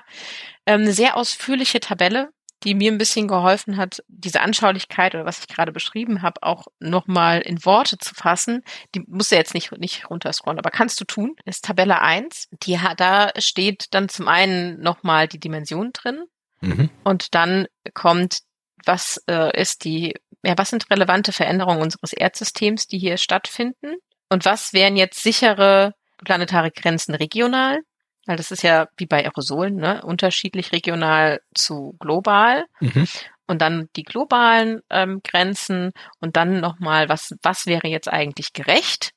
ähm, 0.66 0.82
eine 0.82 0.92
sehr 0.92 1.16
ausführliche 1.16 1.78
Tabelle, 1.78 2.30
die 2.66 2.74
mir 2.74 2.90
ein 2.90 2.98
bisschen 2.98 3.28
geholfen 3.28 3.76
hat, 3.76 4.02
diese 4.08 4.40
Anschaulichkeit 4.40 5.14
oder 5.14 5.24
was 5.24 5.38
ich 5.38 5.46
gerade 5.46 5.70
beschrieben 5.70 6.22
habe, 6.22 6.42
auch 6.42 6.66
nochmal 6.80 7.40
in 7.40 7.64
Worte 7.64 7.96
zu 7.96 8.12
fassen. 8.14 8.62
Die 8.94 9.04
musst 9.06 9.30
du 9.30 9.36
jetzt 9.36 9.54
nicht, 9.54 9.70
nicht 9.78 10.10
runterscrollen, 10.10 10.58
aber 10.58 10.70
kannst 10.70 11.00
du 11.00 11.04
tun. 11.04 11.36
Das 11.44 11.56
ist 11.56 11.64
Tabelle 11.64 12.00
1. 12.00 12.48
Die, 12.64 12.76
da 12.96 13.30
steht 13.38 13.86
dann 13.92 14.08
zum 14.08 14.26
einen 14.26 14.80
nochmal 14.80 15.28
die 15.28 15.38
Dimension 15.38 15.92
drin. 15.92 16.24
Mhm. 16.60 16.90
Und 17.04 17.36
dann 17.36 17.66
kommt, 17.94 18.40
was 18.84 19.22
äh, 19.28 19.56
ist 19.60 19.84
die, 19.84 20.16
ja, 20.44 20.58
was 20.58 20.70
sind 20.70 20.90
relevante 20.90 21.32
Veränderungen 21.32 21.80
unseres 21.80 22.12
Erdsystems, 22.12 22.88
die 22.88 22.98
hier 22.98 23.16
stattfinden? 23.16 23.94
Und 24.28 24.44
was 24.44 24.72
wären 24.72 24.96
jetzt 24.96 25.22
sichere 25.22 25.94
planetare 26.18 26.72
Grenzen 26.72 27.14
regional? 27.14 27.78
Weil 28.26 28.36
das 28.36 28.50
ist 28.50 28.62
ja 28.62 28.88
wie 28.96 29.06
bei 29.06 29.24
Aerosolen, 29.24 29.76
ne? 29.76 30.02
unterschiedlich 30.04 30.72
regional 30.72 31.40
zu 31.54 31.96
global. 31.98 32.66
Mhm. 32.80 33.06
Und 33.46 33.62
dann 33.62 33.88
die 33.94 34.02
globalen 34.02 34.80
ähm, 34.90 35.20
Grenzen 35.22 35.92
und 36.20 36.36
dann 36.36 36.60
nochmal, 36.60 37.08
was, 37.08 37.32
was 37.42 37.66
wäre 37.66 37.86
jetzt 37.86 38.08
eigentlich 38.08 38.52
gerecht? 38.52 39.12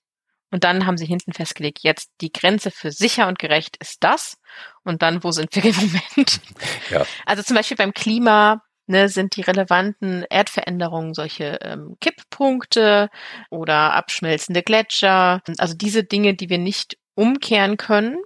Und 0.51 0.63
dann 0.63 0.85
haben 0.85 0.97
sie 0.97 1.05
hinten 1.05 1.33
festgelegt, 1.33 1.79
jetzt 1.81 2.09
die 2.21 2.31
Grenze 2.31 2.71
für 2.71 2.91
sicher 2.91 3.27
und 3.27 3.39
gerecht 3.39 3.77
ist 3.77 4.03
das. 4.03 4.37
Und 4.83 5.01
dann, 5.01 5.23
wo 5.23 5.31
sind 5.31 5.55
wir 5.55 5.65
im 5.65 5.75
Moment? 5.75 6.41
Ja. 6.89 7.05
Also 7.25 7.43
zum 7.43 7.55
Beispiel 7.55 7.77
beim 7.77 7.93
Klima 7.93 8.61
ne, 8.87 9.09
sind 9.09 9.35
die 9.35 9.41
relevanten 9.41 10.25
Erdveränderungen 10.29 11.13
solche 11.13 11.59
ähm, 11.61 11.97
Kipppunkte 12.01 13.09
oder 13.49 13.93
abschmelzende 13.93 14.63
Gletscher. 14.63 15.41
Also 15.57 15.75
diese 15.75 16.03
Dinge, 16.03 16.33
die 16.33 16.49
wir 16.49 16.57
nicht 16.57 16.97
umkehren 17.15 17.77
können, 17.77 18.17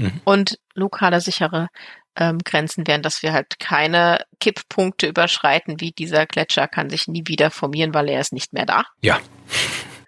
Mhm. 0.00 0.20
Und 0.24 0.58
lokale 0.74 1.20
sichere 1.20 1.68
ähm, 2.16 2.38
Grenzen 2.44 2.86
wären, 2.86 3.02
dass 3.02 3.22
wir 3.22 3.32
halt 3.32 3.58
keine 3.58 4.24
Kipppunkte 4.40 5.06
überschreiten, 5.06 5.80
wie 5.80 5.92
dieser 5.92 6.26
Gletscher 6.26 6.68
kann 6.68 6.90
sich 6.90 7.06
nie 7.08 7.22
wieder 7.26 7.50
formieren, 7.50 7.94
weil 7.94 8.08
er 8.08 8.20
ist 8.20 8.32
nicht 8.32 8.52
mehr 8.52 8.66
da. 8.66 8.84
Ja. 9.00 9.20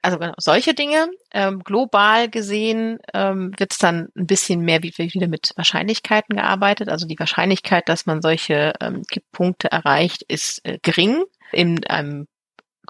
Also 0.02 0.18
genau, 0.18 0.34
solche 0.36 0.74
Dinge. 0.74 1.08
Ähm, 1.32 1.62
global 1.62 2.28
gesehen 2.28 2.98
ähm, 3.14 3.52
wird 3.56 3.72
es 3.72 3.78
dann 3.78 4.08
ein 4.16 4.26
bisschen 4.26 4.60
mehr 4.60 4.82
wie 4.82 4.92
wieder 4.98 5.28
mit 5.28 5.52
Wahrscheinlichkeiten 5.54 6.36
gearbeitet. 6.36 6.88
Also 6.88 7.06
die 7.06 7.18
Wahrscheinlichkeit, 7.18 7.88
dass 7.88 8.04
man 8.04 8.20
solche 8.20 8.72
ähm, 8.80 9.02
Kipppunkte 9.08 9.70
erreicht, 9.70 10.24
ist 10.26 10.60
äh, 10.64 10.78
gering. 10.82 11.22
In 11.52 11.86
einem 11.86 12.26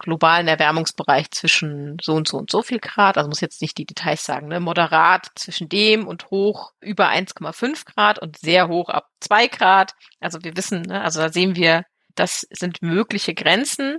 globalen 0.03 0.49
Erwärmungsbereich 0.49 1.31
zwischen 1.31 1.97
so 2.03 2.15
und 2.15 2.29
so 2.29 2.37
und 2.37 2.51
so 2.51 2.63
viel 2.63 2.79
Grad, 2.79 3.17
also 3.17 3.29
muss 3.29 3.41
jetzt 3.41 3.63
nicht 3.63 3.79
die 3.79 3.87
Details 3.87 4.25
sagen, 4.25 4.49
ne, 4.49 4.61
moderat 4.61 5.29
zwischen 5.35 5.69
dem 5.69 6.07
und 6.07 6.31
hoch 6.31 6.73
über 6.81 7.09
1,5 7.09 7.87
Grad 7.87 8.19
und 8.19 8.39
sehr 8.39 8.69
hoch 8.69 8.91
ab 8.91 9.09
2 9.21 9.49
Grad. 9.49 9.95
Also 10.21 10.43
wir 10.43 10.57
wissen, 10.57 10.83
ne, 10.83 11.01
also 11.01 11.21
da 11.21 11.31
sehen 11.31 11.57
wir, 11.57 11.85
das 12.15 12.47
sind 12.51 12.83
mögliche 12.83 13.35
Grenzen. 13.35 13.99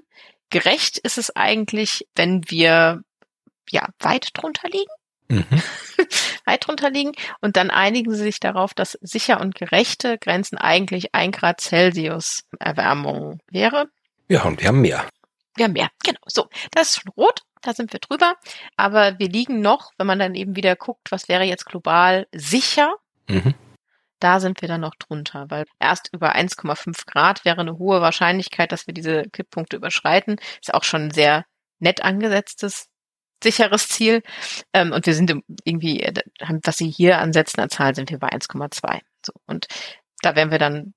Gerecht 0.50 1.00
ist 1.00 1.18
es 1.18 1.36
eigentlich, 1.36 2.08
wenn 2.16 2.44
wir 2.48 3.02
ja 3.72 3.88
weit 4.00 4.30
drunter 4.34 4.70
liegen. 4.70 4.92
Mhm. 5.30 5.46
weit 6.46 6.68
drunter 6.68 6.92
liegen 6.92 7.14
und 7.42 7.56
dann 7.56 7.72
einigen 7.72 8.12
sie 8.14 8.24
sich 8.24 8.40
darauf, 8.40 8.74
dass 8.74 8.98
sicher 9.02 9.40
und 9.40 9.56
gerechte 9.56 10.18
Grenzen 10.18 10.58
eigentlich 10.58 11.16
ein 11.16 11.32
Grad 11.32 11.62
Celsius 11.62 12.44
Erwärmung 12.60 13.40
wäre. 13.50 13.88
Ja, 14.28 14.44
und 14.44 14.60
wir 14.62 14.68
haben 14.68 14.82
mehr. 14.82 15.06
Wir 15.56 15.66
haben 15.66 15.74
mehr, 15.74 15.90
genau. 16.04 16.20
So, 16.26 16.48
das 16.72 16.90
ist 16.90 17.02
schon 17.02 17.12
rot, 17.16 17.42
da 17.62 17.74
sind 17.74 17.94
wir 17.94 18.00
drüber. 18.00 18.36
Aber 18.76 19.20
wir 19.20 19.30
liegen 19.30 19.62
noch, 19.62 19.92
wenn 19.98 20.08
man 20.08 20.20
dann 20.20 20.36
eben 20.36 20.56
wieder 20.56 20.76
guckt, 20.76 21.12
was 21.12 21.28
wäre 21.28 21.44
jetzt 21.44 21.66
global 21.66 22.28
sicher, 22.34 22.96
mhm. 23.28 23.54
da 24.20 24.40
sind 24.40 24.62
wir 24.62 24.68
dann 24.68 24.82
noch 24.82 24.96
drunter, 24.96 25.46
weil 25.50 25.66
erst 25.80 26.10
über 26.14 26.36
1,5 26.36 27.06
Grad 27.06 27.46
wäre 27.46 27.62
eine 27.62 27.78
hohe 27.78 28.02
Wahrscheinlichkeit, 28.02 28.72
dass 28.72 28.88
wir 28.88 28.94
diese 28.94 29.24
Kipppunkte 29.30 29.78
überschreiten. 29.78 30.38
Ist 30.62 30.74
auch 30.74 30.84
schon 30.84 31.04
ein 31.04 31.12
sehr 31.12 31.46
nett 31.80 32.04
angesetztes 32.04 32.90
sicheres 33.44 33.90
Ziel. 33.90 34.24
Ähm, 34.74 34.92
und 34.92 35.06
wir 35.06 35.14
sind 35.14 35.44
irgendwie, 35.66 36.02
äh, 36.02 36.14
was 36.64 36.78
Sie 36.78 36.90
hier 36.90 37.20
ansetzen 37.20 37.60
an 37.60 37.70
Zahlen, 37.70 37.94
sind 37.94 38.10
wir 38.10 38.20
bei 38.20 38.30
1,2. 38.30 39.02
So, 39.26 39.34
und 39.46 39.68
da 40.22 40.36
wären 40.36 40.52
wir 40.52 40.60
dann 40.60 40.94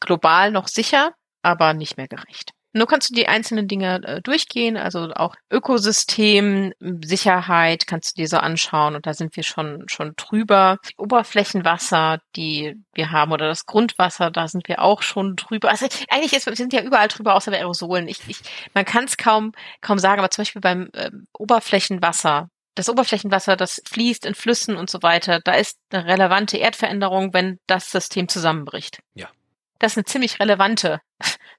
global 0.00 0.50
noch 0.52 0.68
sicher, 0.68 1.12
aber 1.42 1.74
nicht 1.74 1.96
mehr 1.96 2.08
gerecht. 2.08 2.52
Nur 2.76 2.86
kannst 2.86 3.08
du 3.08 3.14
die 3.14 3.26
einzelnen 3.26 3.68
Dinge 3.68 4.02
äh, 4.04 4.20
durchgehen, 4.20 4.76
also 4.76 5.10
auch 5.14 5.34
Ökosystem, 5.50 6.74
Sicherheit 7.02 7.86
kannst 7.86 8.10
du 8.18 8.20
dir 8.20 8.28
so 8.28 8.36
anschauen 8.36 8.94
und 8.94 9.06
da 9.06 9.14
sind 9.14 9.34
wir 9.34 9.44
schon 9.44 9.84
schon 9.88 10.12
drüber. 10.16 10.76
Die 10.86 10.98
Oberflächenwasser, 10.98 12.18
die 12.36 12.74
wir 12.92 13.12
haben 13.12 13.32
oder 13.32 13.48
das 13.48 13.64
Grundwasser, 13.64 14.30
da 14.30 14.46
sind 14.46 14.68
wir 14.68 14.82
auch 14.82 15.00
schon 15.00 15.36
drüber. 15.36 15.70
Also 15.70 15.86
eigentlich 16.10 16.34
ist, 16.34 16.44
wir 16.44 16.54
sind 16.54 16.74
ja 16.74 16.82
überall 16.82 17.08
drüber, 17.08 17.34
außer 17.34 17.50
bei 17.50 17.56
Aerosolen. 17.56 18.08
Ich, 18.08 18.20
ich, 18.28 18.40
man 18.74 18.84
kann 18.84 19.04
es 19.04 19.16
kaum 19.16 19.52
kaum 19.80 19.98
sagen, 19.98 20.18
aber 20.18 20.30
zum 20.30 20.42
Beispiel 20.42 20.60
beim 20.60 20.90
äh, 20.92 21.10
Oberflächenwasser, 21.32 22.50
das 22.74 22.90
Oberflächenwasser, 22.90 23.56
das 23.56 23.80
fließt 23.88 24.26
in 24.26 24.34
Flüssen 24.34 24.76
und 24.76 24.90
so 24.90 25.02
weiter, 25.02 25.40
da 25.42 25.52
ist 25.54 25.78
eine 25.90 26.04
relevante 26.04 26.58
Erdveränderung, 26.58 27.32
wenn 27.32 27.58
das 27.66 27.90
System 27.90 28.28
zusammenbricht. 28.28 28.98
Ja. 29.14 29.30
Das 29.78 29.92
ist 29.92 29.96
eine 29.96 30.04
ziemlich 30.04 30.40
relevante 30.40 31.00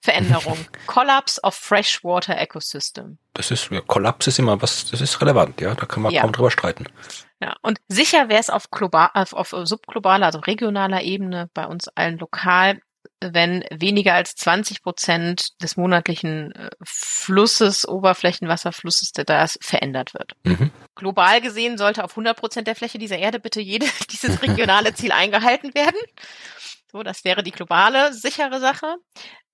Veränderung. 0.07 0.57
Collapse 0.87 1.41
of 1.43 1.53
Freshwater 1.53 2.37
Ecosystem. 2.37 3.17
Das 3.33 3.51
ist, 3.51 3.69
ja, 3.71 3.81
Kollaps 3.81 4.27
ist 4.27 4.39
immer 4.39 4.61
was, 4.61 4.89
das 4.89 5.01
ist 5.01 5.19
relevant, 5.19 5.59
ja, 5.59 5.75
da 5.75 5.85
kann 5.85 6.01
man 6.01 6.13
ja. 6.13 6.21
kaum 6.21 6.31
drüber 6.31 6.49
streiten. 6.49 6.85
Ja, 7.41 7.57
und 7.61 7.79
sicher 7.89 8.29
wäre 8.29 8.39
es 8.39 8.49
auf 8.49 8.71
global, 8.71 9.09
auf, 9.13 9.33
auf 9.33 9.49
subglobaler, 9.49 10.25
also 10.25 10.39
regionaler 10.39 11.01
Ebene, 11.01 11.49
bei 11.53 11.65
uns 11.65 11.89
allen 11.89 12.17
lokal, 12.19 12.79
wenn 13.19 13.65
weniger 13.69 14.13
als 14.13 14.35
20 14.35 14.81
Prozent 14.81 15.61
des 15.61 15.75
monatlichen 15.75 16.53
äh, 16.53 16.69
Flusses, 16.85 17.85
Oberflächenwasserflusses, 17.85 19.11
der 19.11 19.25
da 19.25 19.43
ist, 19.43 19.59
verändert 19.61 20.13
wird. 20.13 20.33
Mhm. 20.43 20.71
Global 20.95 21.41
gesehen 21.41 21.77
sollte 21.77 22.03
auf 22.03 22.11
100 22.11 22.37
Prozent 22.37 22.67
der 22.67 22.75
Fläche 22.75 22.97
dieser 22.97 23.17
Erde 23.17 23.39
bitte 23.39 23.59
jede, 23.59 23.87
dieses 24.11 24.41
regionale 24.43 24.93
Ziel 24.93 25.11
eingehalten 25.11 25.73
werden. 25.75 25.99
So, 26.91 27.03
das 27.03 27.25
wäre 27.25 27.43
die 27.43 27.51
globale, 27.51 28.13
sichere 28.13 28.59
Sache. 28.59 28.95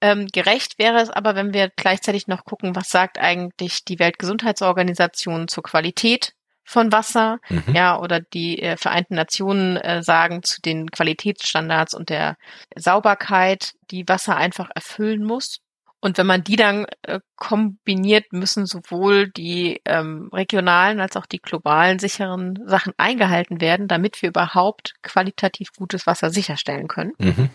Ähm, 0.04 0.28
gerecht 0.28 0.80
wäre 0.80 1.00
es 1.00 1.10
aber, 1.10 1.34
wenn 1.34 1.54
wir 1.54 1.72
gleichzeitig 1.74 2.28
noch 2.28 2.44
gucken, 2.44 2.76
was 2.76 2.90
sagt 2.90 3.18
eigentlich 3.20 3.86
die 3.86 4.00
Weltgesundheitsorganisation 4.00 5.48
zur 5.48 5.64
Qualität 5.64 6.34
von 6.66 6.92
Wasser, 6.92 7.40
mhm. 7.48 7.74
ja, 7.74 7.98
oder 7.98 8.20
die 8.20 8.62
äh, 8.62 8.76
Vereinten 8.76 9.16
Nationen 9.16 9.78
äh, 9.78 10.04
sagen 10.04 10.44
zu 10.44 10.62
den 10.62 10.92
Qualitätsstandards 10.92 11.94
und 11.94 12.10
der 12.10 12.36
Sauberkeit, 12.76 13.76
die 13.92 14.06
Wasser 14.10 14.36
einfach 14.36 14.70
erfüllen 14.76 15.24
muss. 15.24 15.62
Und 16.02 16.18
wenn 16.18 16.28
man 16.28 16.44
die 16.44 16.58
dann 16.58 16.86
äh, 17.04 17.22
kombiniert, 17.38 18.34
müssen 18.34 18.66
sowohl 18.66 19.30
die 19.30 19.80
ähm, 19.86 20.30
regionalen 20.34 21.00
als 21.00 21.16
auch 21.16 21.26
die 21.26 21.40
globalen 21.40 22.00
sicheren 22.00 22.60
Sachen 22.66 22.92
eingehalten 22.98 23.62
werden, 23.62 23.88
damit 23.88 24.22
wir 24.22 24.28
überhaupt 24.28 24.96
qualitativ 25.02 25.72
gutes 25.78 26.06
Wasser 26.06 26.30
sicherstellen 26.30 26.90
können. 26.90 27.14
Mhm. 27.20 27.50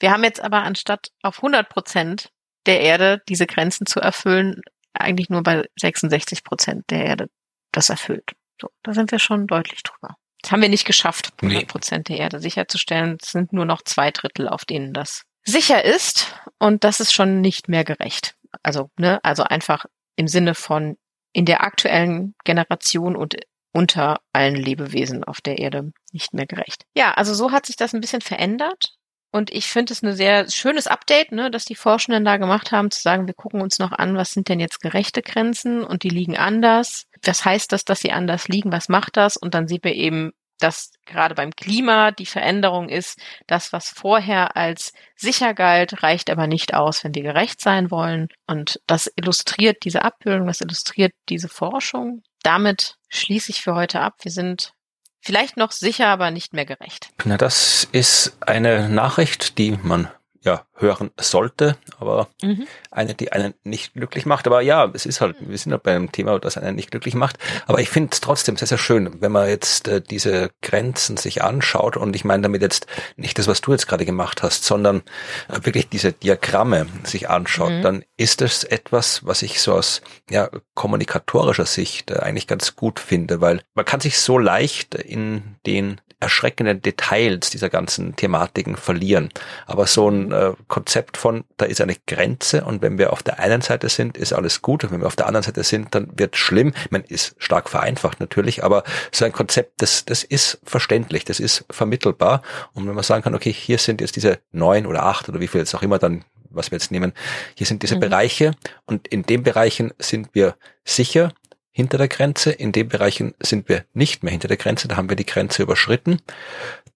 Wir 0.00 0.10
haben 0.10 0.24
jetzt 0.24 0.40
aber 0.40 0.62
anstatt 0.62 1.10
auf 1.22 1.36
100 1.36 1.68
Prozent 1.68 2.30
der 2.66 2.80
Erde 2.80 3.22
diese 3.28 3.46
Grenzen 3.46 3.86
zu 3.86 4.00
erfüllen, 4.00 4.60
eigentlich 4.92 5.28
nur 5.28 5.42
bei 5.42 5.64
66 5.78 6.42
Prozent 6.42 6.84
der 6.90 7.04
Erde 7.04 7.28
das 7.72 7.90
erfüllt. 7.90 8.32
So, 8.60 8.68
da 8.82 8.92
sind 8.92 9.12
wir 9.12 9.18
schon 9.18 9.46
deutlich 9.46 9.82
drüber. 9.82 10.16
Das 10.42 10.52
haben 10.52 10.62
wir 10.62 10.68
nicht 10.68 10.86
geschafft, 10.86 11.32
100 11.42 11.68
Prozent 11.68 12.08
der 12.08 12.18
Erde 12.18 12.40
sicherzustellen. 12.40 13.18
Es 13.20 13.30
sind 13.30 13.52
nur 13.52 13.66
noch 13.66 13.82
zwei 13.82 14.10
Drittel, 14.10 14.48
auf 14.48 14.64
denen 14.64 14.92
das 14.92 15.22
sicher 15.44 15.84
ist 15.84 16.34
und 16.58 16.84
das 16.84 17.00
ist 17.00 17.12
schon 17.12 17.40
nicht 17.40 17.68
mehr 17.68 17.84
gerecht. 17.84 18.34
Also, 18.62 18.90
ne, 18.98 19.20
also 19.22 19.44
einfach 19.44 19.84
im 20.16 20.28
Sinne 20.28 20.54
von 20.54 20.96
in 21.32 21.44
der 21.44 21.62
aktuellen 21.62 22.34
Generation 22.44 23.16
und 23.16 23.36
unter 23.72 24.20
allen 24.32 24.56
Lebewesen 24.56 25.22
auf 25.24 25.40
der 25.40 25.58
Erde 25.58 25.92
nicht 26.12 26.34
mehr 26.34 26.46
gerecht. 26.46 26.84
Ja, 26.94 27.14
also 27.14 27.34
so 27.34 27.52
hat 27.52 27.66
sich 27.66 27.76
das 27.76 27.94
ein 27.94 28.00
bisschen 28.00 28.20
verändert. 28.20 28.96
Und 29.32 29.50
ich 29.50 29.66
finde 29.66 29.92
es 29.92 30.02
ein 30.02 30.12
sehr 30.14 30.50
schönes 30.50 30.86
Update, 30.86 31.30
ne, 31.32 31.50
dass 31.50 31.64
die 31.64 31.76
Forschenden 31.76 32.24
da 32.24 32.36
gemacht 32.36 32.72
haben, 32.72 32.90
zu 32.90 33.00
sagen, 33.00 33.26
wir 33.26 33.34
gucken 33.34 33.60
uns 33.60 33.78
noch 33.78 33.92
an, 33.92 34.16
was 34.16 34.32
sind 34.32 34.48
denn 34.48 34.58
jetzt 34.58 34.80
gerechte 34.80 35.22
Grenzen 35.22 35.84
und 35.84 36.02
die 36.02 36.08
liegen 36.08 36.36
anders. 36.36 37.06
Was 37.24 37.44
heißt 37.44 37.70
das, 37.72 37.84
dass 37.84 38.00
sie 38.00 38.12
anders 38.12 38.48
liegen? 38.48 38.72
Was 38.72 38.88
macht 38.88 39.16
das? 39.16 39.36
Und 39.36 39.54
dann 39.54 39.68
sieht 39.68 39.84
man 39.84 39.92
eben, 39.92 40.32
dass 40.58 40.92
gerade 41.06 41.34
beim 41.34 41.52
Klima 41.52 42.10
die 42.10 42.26
Veränderung 42.26 42.88
ist, 42.88 43.18
das, 43.46 43.72
was 43.72 43.88
vorher 43.88 44.56
als 44.56 44.92
sicher 45.16 45.54
galt, 45.54 46.02
reicht 46.02 46.30
aber 46.30 46.46
nicht 46.46 46.74
aus, 46.74 47.04
wenn 47.04 47.14
wir 47.14 47.22
gerecht 47.22 47.60
sein 47.60 47.90
wollen. 47.90 48.28
Und 48.46 48.80
das 48.86 49.10
illustriert 49.16 49.84
diese 49.84 50.02
Abbildung, 50.02 50.46
das 50.46 50.60
illustriert 50.60 51.12
diese 51.28 51.48
Forschung. 51.48 52.22
Damit 52.42 52.96
schließe 53.08 53.50
ich 53.50 53.62
für 53.62 53.74
heute 53.74 54.00
ab. 54.00 54.14
Wir 54.22 54.32
sind 54.32 54.72
vielleicht 55.20 55.56
noch 55.56 55.72
sicher, 55.72 56.08
aber 56.08 56.30
nicht 56.30 56.52
mehr 56.52 56.66
gerecht. 56.66 57.10
Na, 57.24 57.36
das 57.36 57.88
ist 57.92 58.36
eine 58.40 58.88
Nachricht, 58.88 59.58
die 59.58 59.72
man 59.82 60.08
ja, 60.42 60.64
hören 60.74 61.10
sollte, 61.20 61.76
aber 61.98 62.28
mhm. 62.42 62.66
eine, 62.90 63.14
die 63.14 63.32
einen 63.32 63.54
nicht 63.62 63.92
glücklich 63.92 64.24
macht. 64.24 64.46
Aber 64.46 64.62
ja, 64.62 64.90
es 64.94 65.04
ist 65.04 65.20
halt, 65.20 65.36
wir 65.40 65.58
sind 65.58 65.72
halt 65.72 65.82
bei 65.82 65.94
einem 65.94 66.12
Thema, 66.12 66.38
das 66.38 66.56
einen 66.56 66.76
nicht 66.76 66.90
glücklich 66.90 67.14
macht. 67.14 67.38
Aber 67.66 67.80
ich 67.80 67.90
finde 67.90 68.10
es 68.12 68.20
trotzdem 68.20 68.56
sehr, 68.56 68.68
sehr 68.68 68.78
schön, 68.78 69.20
wenn 69.20 69.32
man 69.32 69.48
jetzt 69.48 69.88
äh, 69.88 70.00
diese 70.00 70.50
Grenzen 70.62 71.18
sich 71.18 71.42
anschaut 71.42 71.98
und 71.98 72.16
ich 72.16 72.24
meine 72.24 72.42
damit 72.42 72.62
jetzt 72.62 72.86
nicht 73.16 73.38
das, 73.38 73.48
was 73.48 73.60
du 73.60 73.72
jetzt 73.72 73.86
gerade 73.86 74.06
gemacht 74.06 74.42
hast, 74.42 74.64
sondern 74.64 75.02
äh, 75.48 75.60
wirklich 75.62 75.90
diese 75.90 76.12
Diagramme 76.12 76.86
sich 77.04 77.28
anschaut, 77.28 77.72
mhm. 77.72 77.82
dann 77.82 78.04
ist 78.16 78.40
es 78.40 78.64
etwas, 78.64 79.26
was 79.26 79.42
ich 79.42 79.60
so 79.60 79.74
aus 79.74 80.00
ja, 80.30 80.48
kommunikatorischer 80.74 81.66
Sicht 81.66 82.10
äh, 82.10 82.20
eigentlich 82.20 82.46
ganz 82.46 82.76
gut 82.76 82.98
finde, 82.98 83.42
weil 83.42 83.60
man 83.74 83.84
kann 83.84 84.00
sich 84.00 84.18
so 84.18 84.38
leicht 84.38 84.94
in 84.94 85.56
den 85.66 86.00
erschreckenden 86.20 86.82
Details 86.82 87.50
dieser 87.50 87.70
ganzen 87.70 88.14
Thematiken 88.14 88.76
verlieren. 88.76 89.30
Aber 89.66 89.86
so 89.86 90.08
ein 90.08 90.32
äh, 90.32 90.52
Konzept 90.68 91.16
von, 91.16 91.44
da 91.56 91.64
ist 91.64 91.80
eine 91.80 91.96
Grenze 92.06 92.64
und 92.64 92.82
wenn 92.82 92.98
wir 92.98 93.12
auf 93.12 93.22
der 93.22 93.38
einen 93.38 93.62
Seite 93.62 93.88
sind, 93.88 94.16
ist 94.16 94.32
alles 94.32 94.62
gut 94.62 94.84
und 94.84 94.92
wenn 94.92 95.00
wir 95.00 95.06
auf 95.06 95.16
der 95.16 95.26
anderen 95.26 95.44
Seite 95.44 95.64
sind, 95.64 95.94
dann 95.94 96.08
wird 96.16 96.36
schlimm. 96.36 96.72
Man 96.90 97.02
ist 97.02 97.34
stark 97.38 97.68
vereinfacht 97.68 98.20
natürlich, 98.20 98.62
aber 98.62 98.84
so 99.10 99.24
ein 99.24 99.32
Konzept, 99.32 99.80
das, 99.82 100.04
das 100.04 100.22
ist 100.22 100.60
verständlich, 100.62 101.24
das 101.24 101.40
ist 101.40 101.64
vermittelbar. 101.70 102.42
Und 102.74 102.86
wenn 102.86 102.94
man 102.94 103.04
sagen 103.04 103.22
kann, 103.22 103.34
okay, 103.34 103.52
hier 103.52 103.78
sind 103.78 104.00
jetzt 104.00 104.16
diese 104.16 104.38
neun 104.52 104.86
oder 104.86 105.04
acht 105.04 105.28
oder 105.28 105.40
wie 105.40 105.48
viel 105.48 105.60
jetzt 105.60 105.74
auch 105.74 105.82
immer 105.82 105.98
dann 105.98 106.24
was 106.50 106.70
wir 106.70 106.78
jetzt 106.78 106.90
nehmen, 106.90 107.12
hier 107.54 107.66
sind 107.66 107.82
diese 107.82 107.96
mhm. 107.96 108.00
Bereiche 108.00 108.52
und 108.86 109.06
in 109.08 109.22
den 109.22 109.44
Bereichen 109.44 109.92
sind 109.98 110.30
wir 110.32 110.56
sicher, 110.84 111.32
hinter 111.80 111.98
der 111.98 112.08
Grenze, 112.08 112.52
in 112.52 112.72
den 112.72 112.88
Bereichen 112.88 113.34
sind 113.40 113.68
wir 113.68 113.84
nicht 113.94 114.22
mehr 114.22 114.30
hinter 114.30 114.48
der 114.48 114.56
Grenze, 114.56 114.86
da 114.86 114.96
haben 114.96 115.08
wir 115.08 115.16
die 115.16 115.26
Grenze 115.26 115.62
überschritten, 115.62 116.20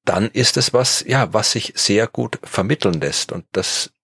dann 0.05 0.29
ist 0.31 0.57
es 0.57 0.75
was, 0.75 1.03
ja, 1.07 1.33
was 1.33 1.53
sich 1.53 1.73
sehr 1.77 2.07
gut 2.07 2.39
vermitteln 2.43 3.01
lässt. 3.01 3.33
Und 3.33 3.47
das 3.53 3.95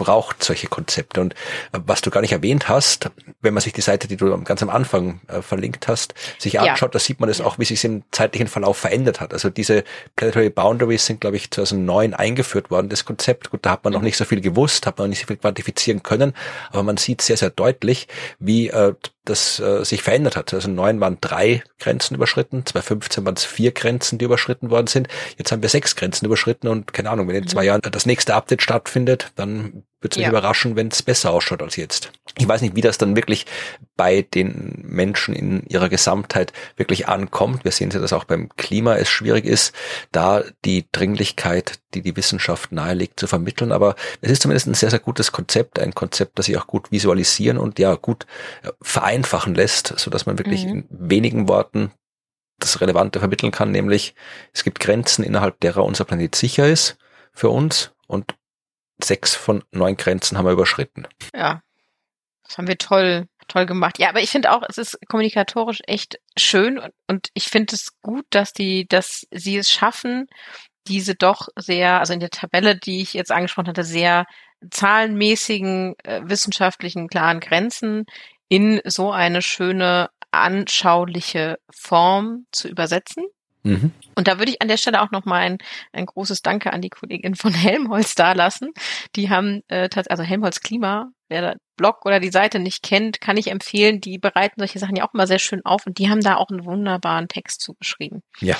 braucht 0.00 0.42
solche 0.42 0.66
Konzepte. 0.66 1.20
Und 1.20 1.34
äh, 1.72 1.80
was 1.84 2.00
du 2.00 2.10
gar 2.10 2.22
nicht 2.22 2.32
erwähnt 2.32 2.70
hast, 2.70 3.10
wenn 3.42 3.52
man 3.52 3.60
sich 3.60 3.74
die 3.74 3.82
Seite, 3.82 4.08
die 4.08 4.16
du 4.16 4.42
ganz 4.44 4.62
am 4.62 4.70
Anfang 4.70 5.20
äh, 5.28 5.42
verlinkt 5.42 5.88
hast, 5.88 6.14
sich 6.38 6.54
ja. 6.54 6.62
anschaut, 6.62 6.94
da 6.94 6.98
sieht 6.98 7.20
man 7.20 7.28
es 7.28 7.42
auch, 7.42 7.58
wie 7.58 7.66
sich 7.66 7.84
im 7.84 8.02
zeitlichen 8.10 8.48
Verlauf 8.48 8.78
verändert 8.78 9.20
hat. 9.20 9.34
Also 9.34 9.50
diese 9.50 9.84
Planetary 10.16 10.48
Boundaries 10.48 11.04
sind, 11.04 11.20
glaube 11.20 11.36
ich, 11.36 11.50
2009 11.50 12.14
eingeführt 12.14 12.70
worden, 12.70 12.88
das 12.88 13.04
Konzept. 13.04 13.50
Gut, 13.50 13.66
da 13.66 13.72
hat 13.72 13.84
man 13.84 13.92
noch 13.92 14.00
mhm. 14.00 14.06
nicht 14.06 14.16
so 14.16 14.24
viel 14.24 14.40
gewusst, 14.40 14.86
hat 14.86 14.96
man 14.96 15.08
noch 15.08 15.10
nicht 15.10 15.20
so 15.20 15.26
viel 15.26 15.36
quantifizieren 15.36 16.02
können, 16.02 16.32
aber 16.70 16.82
man 16.82 16.96
sieht 16.96 17.20
sehr, 17.20 17.36
sehr 17.36 17.50
deutlich, 17.50 18.08
wie 18.38 18.68
äh, 18.68 18.94
das 19.24 19.60
äh, 19.60 19.84
sich 19.84 20.02
verändert 20.02 20.36
hat. 20.36 20.52
Also 20.54 20.70
neun 20.70 21.00
waren 21.00 21.18
drei 21.20 21.62
Grenzen 21.78 22.14
überschritten, 22.14 22.64
2015 22.64 23.24
waren 23.24 23.34
es 23.34 23.44
vier 23.44 23.72
Grenzen, 23.72 24.18
die 24.18 24.24
überschritten 24.24 24.70
worden 24.70 24.86
sind. 24.86 25.08
Jetzt 25.36 25.52
haben 25.52 25.62
wir 25.62 25.68
sechs 25.68 25.96
Grenzen 25.96 26.26
überschritten 26.26 26.68
und 26.68 26.92
keine 26.92 27.10
Ahnung, 27.10 27.28
wenn 27.28 27.36
in 27.36 27.48
zwei 27.48 27.62
mhm. 27.62 27.66
Jahren 27.66 27.80
das 27.82 28.06
nächste 28.06 28.34
Update 28.34 28.62
stattfindet, 28.62 29.32
dann 29.36 29.84
wird 30.00 30.14
es 30.14 30.16
mich 30.16 30.24
ja. 30.24 30.30
überraschen, 30.30 30.76
wenn 30.76 30.88
es 30.88 31.02
besser 31.02 31.30
ausschaut 31.30 31.62
als 31.62 31.76
jetzt. 31.76 32.12
Ich 32.38 32.48
weiß 32.48 32.62
nicht, 32.62 32.74
wie 32.74 32.80
das 32.80 32.98
dann 32.98 33.16
wirklich 33.16 33.44
bei 33.96 34.22
den 34.22 34.82
Menschen 34.82 35.34
in 35.34 35.66
ihrer 35.66 35.88
Gesamtheit 35.88 36.52
wirklich 36.76 37.08
ankommt. 37.08 37.64
Wir 37.64 37.72
sehen 37.72 37.90
ja, 37.90 38.00
dass 38.00 38.12
auch 38.12 38.24
beim 38.24 38.48
Klima 38.56 38.96
es 38.96 39.10
schwierig 39.10 39.44
ist, 39.44 39.74
da 40.12 40.42
die 40.64 40.86
Dringlichkeit, 40.90 41.80
die 41.94 42.02
die 42.02 42.16
Wissenschaft 42.16 42.72
nahelegt, 42.72 43.20
zu 43.20 43.26
vermitteln. 43.26 43.72
Aber 43.72 43.94
es 44.22 44.30
ist 44.30 44.42
zumindest 44.42 44.68
ein 44.68 44.74
sehr, 44.74 44.90
sehr 44.90 45.00
gutes 45.00 45.32
Konzept, 45.32 45.78
ein 45.78 45.94
Konzept, 45.94 46.38
das 46.38 46.46
sich 46.46 46.56
auch 46.56 46.66
gut 46.66 46.90
visualisieren 46.90 47.58
und 47.58 47.78
ja 47.78 47.94
gut 47.94 48.26
äh, 48.62 48.70
vereinfachen 48.80 49.54
lässt, 49.54 49.98
so 49.98 50.10
dass 50.10 50.24
man 50.24 50.38
wirklich 50.38 50.64
mhm. 50.64 50.70
in 50.70 50.86
wenigen 50.90 51.48
Worten 51.48 51.90
das 52.58 52.80
Relevante 52.80 53.18
vermitteln 53.18 53.52
kann, 53.52 53.70
nämlich 53.70 54.14
es 54.52 54.64
gibt 54.64 54.80
Grenzen, 54.80 55.24
innerhalb 55.24 55.60
derer 55.60 55.84
unser 55.84 56.04
Planet 56.04 56.34
sicher 56.34 56.68
ist 56.68 56.98
für 57.32 57.48
uns 57.48 57.92
und 58.06 58.34
sechs 59.02 59.34
von 59.34 59.62
neun 59.70 59.96
Grenzen 59.96 60.36
haben 60.36 60.46
wir 60.46 60.52
überschritten. 60.52 61.06
Ja, 61.34 61.62
das 62.44 62.58
haben 62.58 62.68
wir 62.68 62.78
toll, 62.78 63.26
toll 63.48 63.66
gemacht. 63.66 63.98
Ja, 63.98 64.08
aber 64.08 64.20
ich 64.20 64.30
finde 64.30 64.52
auch, 64.52 64.62
es 64.68 64.78
ist 64.78 64.98
kommunikatorisch 65.08 65.80
echt 65.86 66.18
schön 66.36 66.78
und, 66.78 66.92
und 67.06 67.28
ich 67.34 67.44
finde 67.44 67.74
es 67.74 68.00
gut, 68.02 68.26
dass 68.30 68.52
die, 68.52 68.86
dass 68.88 69.26
sie 69.30 69.56
es 69.56 69.70
schaffen, 69.70 70.26
diese 70.86 71.14
doch 71.14 71.48
sehr, 71.56 72.00
also 72.00 72.12
in 72.12 72.20
der 72.20 72.30
Tabelle, 72.30 72.76
die 72.76 73.02
ich 73.02 73.14
jetzt 73.14 73.30
angesprochen 73.30 73.68
hatte, 73.68 73.84
sehr 73.84 74.26
zahlenmäßigen, 74.70 75.94
äh, 76.04 76.22
wissenschaftlichen, 76.24 77.08
klaren 77.08 77.40
Grenzen 77.40 78.04
in 78.48 78.80
so 78.84 79.12
eine 79.12 79.42
schöne, 79.42 80.10
anschauliche 80.32 81.58
Form 81.70 82.46
zu 82.52 82.68
übersetzen. 82.68 83.24
Mhm. 83.62 83.92
Und 84.14 84.28
da 84.28 84.38
würde 84.38 84.50
ich 84.50 84.62
an 84.62 84.68
der 84.68 84.76
Stelle 84.76 85.02
auch 85.02 85.10
nochmal 85.10 85.42
ein, 85.42 85.58
ein 85.92 86.06
großes 86.06 86.42
Danke 86.42 86.72
an 86.72 86.80
die 86.80 86.88
Kollegin 86.88 87.34
von 87.34 87.52
Helmholtz 87.52 88.14
dalassen. 88.14 88.72
Die 89.16 89.30
haben, 89.30 89.62
äh, 89.68 89.88
also 90.08 90.22
Helmholtz 90.22 90.60
Klima, 90.60 91.10
wer 91.28 91.40
der 91.40 91.56
Blog 91.76 92.04
oder 92.04 92.20
die 92.20 92.30
Seite 92.30 92.58
nicht 92.58 92.82
kennt, 92.82 93.20
kann 93.20 93.36
ich 93.36 93.50
empfehlen. 93.50 94.00
Die 94.00 94.18
bereiten 94.18 94.56
solche 94.58 94.78
Sachen 94.78 94.96
ja 94.96 95.06
auch 95.08 95.14
immer 95.14 95.26
sehr 95.26 95.38
schön 95.38 95.64
auf 95.64 95.86
und 95.86 95.98
die 95.98 96.10
haben 96.10 96.20
da 96.20 96.36
auch 96.36 96.50
einen 96.50 96.64
wunderbaren 96.64 97.28
Text 97.28 97.60
zugeschrieben. 97.60 98.22
Ja. 98.40 98.56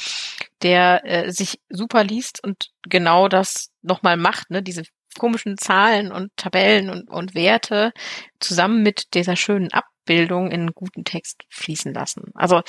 Der 0.63 1.05
äh, 1.05 1.31
sich 1.31 1.61
super 1.69 2.05
liest 2.05 2.43
und 2.43 2.71
genau 2.83 3.29
das 3.29 3.71
nochmal 3.83 4.17
macht, 4.17 4.51
ne, 4.51 4.63
diese 4.63 4.85
komischen 5.19 5.59
Zahlen 5.59 6.13
und 6.13 6.31
Tabellen 6.37 6.89
und, 6.89 7.11
und 7.11 7.35
Werte 7.35 7.93
zusammen 8.39 8.83
mit 8.83 9.15
dieser 9.15 9.37
schönen 9.37 9.73
Abbildung 9.73 10.47
in 10.51 10.61
einen 10.61 10.75
guten 10.75 11.05
Text 11.05 11.43
fließen 11.49 11.93
lassen. 11.93 12.31
Also 12.35 12.63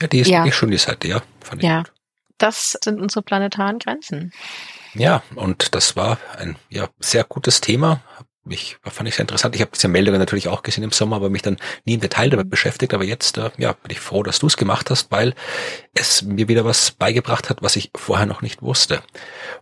ja, 0.00 0.06
die 0.08 0.20
ist 0.20 0.28
ja. 0.28 0.38
wirklich 0.38 0.54
schon 0.54 0.70
die 0.70 0.78
Seite, 0.78 1.08
ja. 1.08 1.22
Fand 1.40 1.62
ich 1.62 1.68
ja. 1.68 1.78
Gut. 1.82 1.92
Das 2.38 2.78
sind 2.82 3.00
unsere 3.00 3.22
planetaren 3.22 3.78
Grenzen. 3.78 4.32
Ja, 4.94 5.22
und 5.34 5.74
das 5.74 5.94
war 5.94 6.18
ein 6.38 6.56
ja, 6.68 6.88
sehr 6.98 7.24
gutes 7.24 7.60
Thema. 7.60 8.02
Ich 8.48 8.78
fand 8.82 9.08
ich 9.08 9.14
sehr 9.14 9.24
interessant. 9.24 9.54
Ich 9.54 9.60
habe 9.60 9.70
diese 9.74 9.88
Meldungen 9.88 10.18
natürlich 10.18 10.48
auch 10.48 10.62
gesehen 10.62 10.82
im 10.82 10.92
Sommer, 10.92 11.16
aber 11.16 11.28
mich 11.28 11.42
dann 11.42 11.58
nie 11.84 11.94
im 11.94 12.00
Detail 12.00 12.30
damit 12.30 12.48
beschäftigt. 12.48 12.94
Aber 12.94 13.04
jetzt, 13.04 13.36
äh, 13.36 13.50
ja, 13.58 13.72
bin 13.72 13.90
ich 13.90 14.00
froh, 14.00 14.22
dass 14.22 14.38
du 14.38 14.46
es 14.46 14.56
gemacht 14.56 14.88
hast, 14.90 15.10
weil 15.10 15.34
es 15.92 16.22
mir 16.22 16.48
wieder 16.48 16.64
was 16.64 16.90
beigebracht 16.92 17.50
hat, 17.50 17.62
was 17.62 17.76
ich 17.76 17.90
vorher 17.94 18.26
noch 18.26 18.40
nicht 18.40 18.62
wusste. 18.62 19.02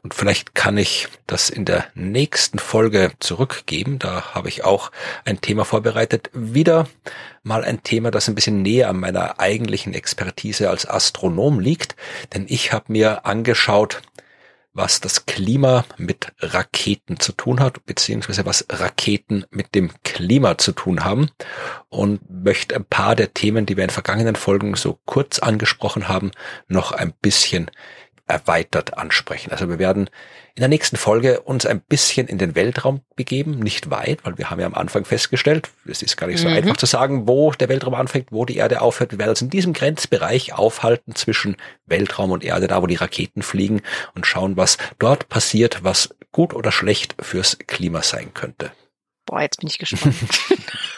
Und 0.02 0.14
vielleicht 0.14 0.54
kann 0.54 0.78
ich 0.78 1.08
das 1.26 1.50
in 1.50 1.64
der 1.64 1.86
nächsten 1.94 2.60
Folge 2.60 3.12
zurückgeben. 3.18 3.98
Da 3.98 4.34
habe 4.34 4.48
ich 4.48 4.64
auch 4.64 4.92
ein 5.24 5.40
Thema 5.40 5.64
vorbereitet. 5.64 6.30
Wieder 6.32 6.86
mal 7.42 7.64
ein 7.64 7.82
Thema, 7.82 8.12
das 8.12 8.28
ein 8.28 8.36
bisschen 8.36 8.62
näher 8.62 8.90
an 8.90 9.00
meiner 9.00 9.40
eigentlichen 9.40 9.92
Expertise 9.92 10.70
als 10.70 10.88
Astronom 10.88 11.58
liegt. 11.58 11.96
Denn 12.32 12.46
ich 12.48 12.72
habe 12.72 12.92
mir 12.92 13.26
angeschaut, 13.26 14.02
was 14.78 15.00
das 15.00 15.26
Klima 15.26 15.84
mit 15.96 16.32
Raketen 16.38 17.18
zu 17.18 17.32
tun 17.32 17.58
hat, 17.58 17.84
beziehungsweise 17.84 18.46
was 18.46 18.64
Raketen 18.70 19.44
mit 19.50 19.74
dem 19.74 19.90
Klima 20.04 20.56
zu 20.56 20.70
tun 20.70 21.04
haben. 21.04 21.30
Und 21.88 22.20
möchte 22.30 22.76
ein 22.76 22.84
paar 22.84 23.16
der 23.16 23.34
Themen, 23.34 23.66
die 23.66 23.76
wir 23.76 23.84
in 23.84 23.90
vergangenen 23.90 24.36
Folgen 24.36 24.76
so 24.76 25.00
kurz 25.04 25.40
angesprochen 25.40 26.06
haben, 26.08 26.30
noch 26.68 26.92
ein 26.92 27.12
bisschen 27.20 27.70
erweitert 28.28 28.96
ansprechen. 28.96 29.50
Also 29.50 29.68
wir 29.68 29.78
werden 29.78 30.08
in 30.54 30.60
der 30.60 30.68
nächsten 30.68 30.96
Folge 30.96 31.40
uns 31.40 31.66
ein 31.66 31.80
bisschen 31.80 32.28
in 32.28 32.38
den 32.38 32.54
Weltraum 32.54 33.00
begeben, 33.16 33.58
nicht 33.58 33.90
weit, 33.90 34.24
weil 34.24 34.38
wir 34.38 34.50
haben 34.50 34.60
ja 34.60 34.66
am 34.66 34.74
Anfang 34.74 35.04
festgestellt, 35.04 35.70
es 35.86 36.02
ist 36.02 36.16
gar 36.16 36.26
nicht 36.26 36.40
so 36.40 36.48
mhm. 36.48 36.54
einfach 36.54 36.76
zu 36.76 36.86
sagen, 36.86 37.26
wo 37.26 37.52
der 37.52 37.68
Weltraum 37.68 37.94
anfängt, 37.94 38.30
wo 38.30 38.44
die 38.44 38.56
Erde 38.56 38.80
aufhört. 38.80 39.12
Wir 39.12 39.18
werden 39.18 39.30
uns 39.30 39.42
in 39.42 39.50
diesem 39.50 39.72
Grenzbereich 39.72 40.52
aufhalten 40.52 41.14
zwischen 41.14 41.56
Weltraum 41.86 42.30
und 42.30 42.44
Erde, 42.44 42.66
da 42.66 42.82
wo 42.82 42.86
die 42.86 42.96
Raketen 42.96 43.42
fliegen 43.42 43.82
und 44.14 44.26
schauen, 44.26 44.56
was 44.56 44.78
dort 44.98 45.28
passiert, 45.28 45.84
was 45.84 46.10
gut 46.32 46.54
oder 46.54 46.72
schlecht 46.72 47.14
fürs 47.20 47.58
Klima 47.66 48.02
sein 48.02 48.34
könnte. 48.34 48.72
Boah, 49.26 49.42
jetzt 49.42 49.58
bin 49.60 49.68
ich 49.68 49.78
gespannt. 49.78 50.14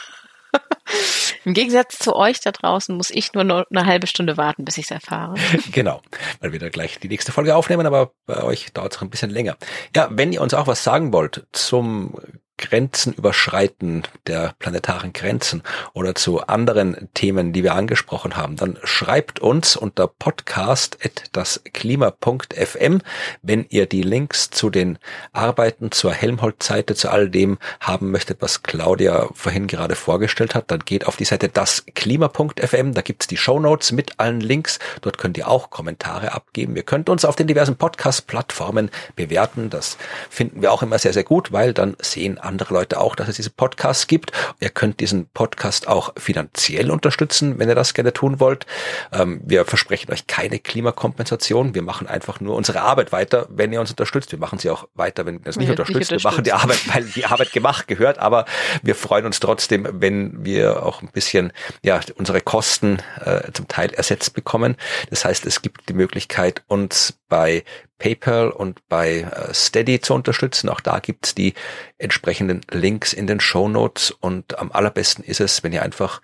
Im 1.45 1.55
Gegensatz 1.55 1.99
zu 1.99 2.15
euch 2.15 2.41
da 2.41 2.53
draußen 2.53 2.95
muss 2.95 3.11
ich 3.11 3.33
nur 3.33 3.45
noch 3.45 3.65
eine 3.71 3.87
halbe 3.87 4.07
Stunde 4.07 4.37
warten, 4.37 4.65
bis 4.65 4.79
ich 4.79 4.85
es 4.85 4.91
erfahre. 4.91 5.35
genau, 5.73 6.03
weil 6.41 6.53
wir 6.53 6.59
da 6.59 6.69
gleich 6.69 6.99
die 6.99 7.09
nächste 7.09 7.33
Folge 7.33 7.57
aufnehmen, 7.57 7.87
aber 7.87 8.13
bei 8.27 8.43
euch 8.43 8.73
dauert 8.73 8.93
es 8.93 8.99
noch 8.99 9.07
ein 9.07 9.11
bisschen 9.11 9.31
länger. 9.31 9.57
Ja, 9.95 10.09
wenn 10.11 10.33
ihr 10.33 10.43
uns 10.43 10.55
auch 10.55 10.67
was 10.67 10.85
sagen 10.85 11.13
wollt 11.13 11.47
zum 11.53 12.15
Grenzen 12.61 13.13
überschreiten 13.15 14.05
der 14.27 14.55
planetaren 14.59 15.13
Grenzen 15.13 15.63
oder 15.95 16.15
zu 16.15 16.47
anderen 16.47 17.09
Themen, 17.15 17.53
die 17.53 17.65
wir 17.65 17.75
angesprochen 17.75 18.37
haben, 18.37 18.55
dann 18.57 18.79
schreibt 18.85 19.41
uns 19.41 19.75
unter 19.77 20.07
podcast.dasklima.fm, 20.07 23.01
wenn 23.43 23.67
ihr 23.71 23.87
die 23.87 24.03
Links 24.03 24.51
zu 24.51 24.71
den 24.71 24.99
Arbeiten 25.33 25.91
zur 25.91 26.13
Helmholtz-Seite, 26.13 26.95
zu 26.95 27.11
all 27.11 27.31
dem 27.31 27.59
haben 27.81 28.11
möchtet, 28.11 28.43
was 28.43 28.63
Claudia 28.63 29.29
vorhin 29.35 29.67
gerade 29.67 29.97
vorgestellt 29.97 30.55
hat, 30.55 30.71
dann 30.71 30.81
geht 30.81 31.07
auf 31.07 31.17
die 31.17 31.25
Seite 31.25 31.49
dasklima.fm, 31.49 32.95
da 32.95 33.01
gibt's 33.01 33.27
die 33.27 33.37
Show 33.37 33.61
mit 33.93 34.19
allen 34.19 34.41
Links, 34.41 34.79
dort 35.01 35.19
könnt 35.19 35.39
ihr 35.39 35.49
auch 35.49 35.71
Kommentare 35.71 36.33
abgeben. 36.33 36.77
Ihr 36.77 36.83
könnt 36.83 37.09
uns 37.09 37.25
auf 37.25 37.37
den 37.37 37.47
diversen 37.47 37.77
Podcast-Plattformen 37.77 38.91
bewerten, 39.17 39.71
das 39.71 39.97
finden 40.29 40.63
wir 40.63 40.73
auch 40.73 40.83
immer 40.83 40.99
sehr, 40.99 41.13
sehr 41.13 41.25
gut, 41.25 41.53
weil 41.53 41.73
dann 41.73 41.97
sehen 42.01 42.39
andere 42.51 42.75
Leute 42.75 43.01
auch, 43.01 43.15
dass 43.15 43.29
es 43.29 43.37
diese 43.37 43.51
Podcasts 43.51 44.09
gibt. 44.09 44.33
Ihr 44.59 44.71
könnt 44.71 45.01
diesen 45.01 45.27
Podcast 45.27 45.87
auch 45.87 46.13
finanziell 46.17 46.91
unterstützen, 46.91 47.59
wenn 47.59 47.69
ihr 47.69 47.75
das 47.77 47.95
gerne 47.95 48.13
tun 48.13 48.41
wollt. 48.41 48.67
Ähm, 49.13 49.41
wir 49.45 49.65
versprechen 49.65 50.13
euch 50.13 50.27
keine 50.27 50.59
Klimakompensation. 50.59 51.75
Wir 51.75 51.83
machen 51.83 52.09
einfach 52.09 52.41
nur 52.41 52.57
unsere 52.57 52.81
Arbeit 52.83 53.13
weiter, 53.13 53.47
wenn 53.51 53.73
ihr 53.73 53.81
uns 53.81 53.91
unterstützt. 53.91 54.33
Wir 54.33 54.39
machen 54.39 54.59
sie 54.59 54.69
auch 54.69 54.89
weiter, 54.95 55.25
wenn 55.27 55.37
ihr 55.37 55.47
es 55.47 55.57
nicht 55.57 55.71
unterstützt. 55.71 56.11
Wir 56.11 56.21
machen 56.23 56.43
die 56.43 56.53
Arbeit, 56.53 56.81
weil 56.93 57.05
die 57.05 57.25
Arbeit 57.25 57.53
gemacht 57.53 57.87
gehört. 57.87 58.19
Aber 58.19 58.45
wir 58.83 58.97
freuen 58.97 59.27
uns 59.27 59.39
trotzdem, 59.39 59.87
wenn 59.93 60.45
wir 60.45 60.85
auch 60.85 61.03
ein 61.03 61.11
bisschen 61.13 61.53
ja 61.83 62.01
unsere 62.17 62.41
Kosten 62.41 62.99
äh, 63.25 63.53
zum 63.53 63.69
Teil 63.69 63.91
ersetzt 63.95 64.35
bekommen. 64.35 64.77
Das 65.09 65.25
heißt, 65.25 65.47
es 65.47 65.63
gibt 65.63 65.89
die 65.89 65.95
Möglichkeit, 65.95 66.63
uns 66.67 67.15
bei 67.29 67.65
PayPal 68.01 68.51
und 68.51 68.81
bei 68.89 69.21
äh, 69.21 69.55
Steady 69.55 70.01
zu 70.01 70.15
unterstützen. 70.15 70.69
Auch 70.69 70.81
da 70.81 70.99
gibt's 70.99 71.37
die 71.37 71.55
entsprechenden 71.99 72.63
Links 72.73 73.13
in 73.13 73.29
den 73.29 73.39
Show 73.39 73.69
Notes 73.69 74.11
und 74.11 74.59
am 74.59 74.73
allerbesten 74.73 75.25
ist 75.25 75.41
es, 75.41 75.63
wenn 75.63 75.73
ihr 75.73 75.83
einfach 75.83 76.21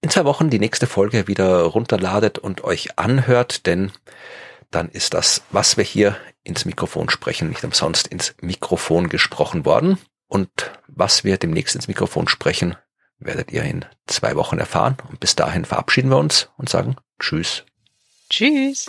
in 0.00 0.08
zwei 0.08 0.24
Wochen 0.24 0.48
die 0.48 0.58
nächste 0.58 0.86
Folge 0.86 1.28
wieder 1.28 1.62
runterladet 1.64 2.38
und 2.38 2.64
euch 2.64 2.98
anhört, 2.98 3.66
denn 3.66 3.92
dann 4.70 4.88
ist 4.88 5.12
das, 5.12 5.42
was 5.50 5.76
wir 5.76 5.84
hier 5.84 6.16
ins 6.42 6.64
Mikrofon 6.64 7.10
sprechen, 7.10 7.48
nicht 7.48 7.64
umsonst 7.64 8.06
ins 8.06 8.34
Mikrofon 8.40 9.08
gesprochen 9.08 9.64
worden. 9.64 9.98
Und 10.28 10.50
was 10.86 11.24
wir 11.24 11.36
demnächst 11.36 11.74
ins 11.74 11.88
Mikrofon 11.88 12.28
sprechen, 12.28 12.76
werdet 13.18 13.52
ihr 13.52 13.62
in 13.62 13.84
zwei 14.06 14.36
Wochen 14.36 14.58
erfahren. 14.58 14.96
Und 15.08 15.20
bis 15.20 15.36
dahin 15.36 15.64
verabschieden 15.64 16.10
wir 16.10 16.18
uns 16.18 16.48
und 16.56 16.68
sagen 16.68 16.96
Tschüss. 17.18 17.64
Tschüss. 18.28 18.86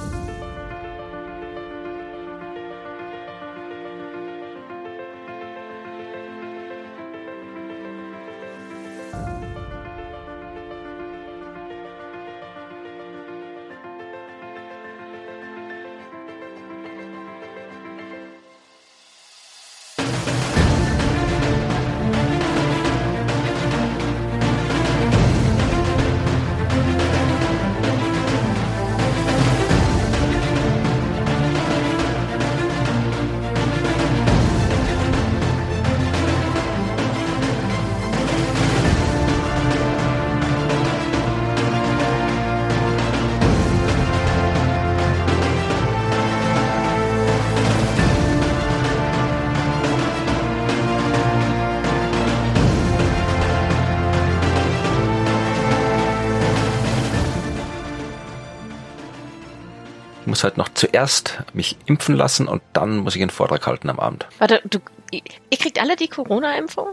Muss 60.38 60.44
halt 60.44 60.58
noch 60.58 60.70
zuerst 60.70 61.40
mich 61.54 61.78
impfen 61.88 62.16
lassen 62.16 62.48
und 62.48 62.62
dann 62.74 62.98
muss 62.98 63.16
ich 63.16 63.24
einen 63.24 63.32
Vortrag 63.32 63.66
halten 63.66 63.90
am 63.90 64.00
Abend. 64.00 64.28
Warte, 64.38 64.62
du, 64.70 64.78
ihr 65.10 65.58
kriegt 65.58 65.82
alle 65.82 65.96
die 65.96 66.08
Corona-Impfung? 66.08 66.90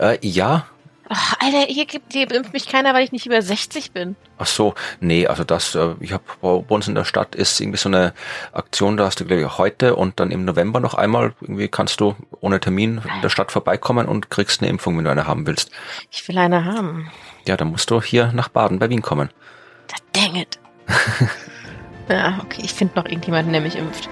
Äh, 0.00 0.16
ja. 0.22 0.64
Ach, 1.10 1.34
Alter, 1.38 1.66
hier, 1.70 1.84
gibt, 1.84 2.14
hier 2.14 2.30
impft 2.30 2.54
mich 2.54 2.66
keiner, 2.66 2.94
weil 2.94 3.04
ich 3.04 3.12
nicht 3.12 3.26
über 3.26 3.42
60 3.42 3.92
bin. 3.92 4.16
Ach 4.38 4.46
so, 4.46 4.74
nee, 5.00 5.26
also 5.26 5.44
das, 5.44 5.74
äh, 5.74 5.96
ich 6.00 6.14
habe 6.14 6.24
bei 6.40 6.74
uns 6.74 6.88
in 6.88 6.94
der 6.94 7.04
Stadt 7.04 7.34
ist 7.34 7.60
irgendwie 7.60 7.76
so 7.76 7.90
eine 7.90 8.14
Aktion, 8.52 8.96
da 8.96 9.04
hast 9.04 9.20
du 9.20 9.26
glaube 9.26 9.42
ich 9.42 9.58
heute 9.58 9.94
und 9.94 10.18
dann 10.18 10.30
im 10.30 10.46
November 10.46 10.80
noch 10.80 10.94
einmal, 10.94 11.34
irgendwie 11.42 11.68
kannst 11.68 12.00
du 12.00 12.16
ohne 12.40 12.58
Termin 12.58 13.02
in 13.16 13.20
der 13.20 13.28
Stadt 13.28 13.52
vorbeikommen 13.52 14.08
und 14.08 14.30
kriegst 14.30 14.62
eine 14.62 14.70
Impfung, 14.70 14.96
wenn 14.96 15.04
du 15.04 15.10
eine 15.10 15.26
haben 15.26 15.46
willst. 15.46 15.70
Ich 16.10 16.26
will 16.26 16.38
eine 16.38 16.64
haben. 16.64 17.10
Ja, 17.46 17.58
dann 17.58 17.68
musst 17.68 17.90
du 17.90 18.00
hier 18.00 18.32
nach 18.32 18.48
Baden 18.48 18.78
bei 18.78 18.88
Wien 18.88 19.02
kommen. 19.02 19.28
Dang 20.14 20.36
it. 20.36 20.58
Ja, 22.08 22.40
okay, 22.42 22.62
ich 22.64 22.72
finde 22.72 22.94
noch 22.96 23.04
irgendjemanden, 23.04 23.52
der 23.52 23.60
mich 23.60 23.76
impft. 23.76 24.08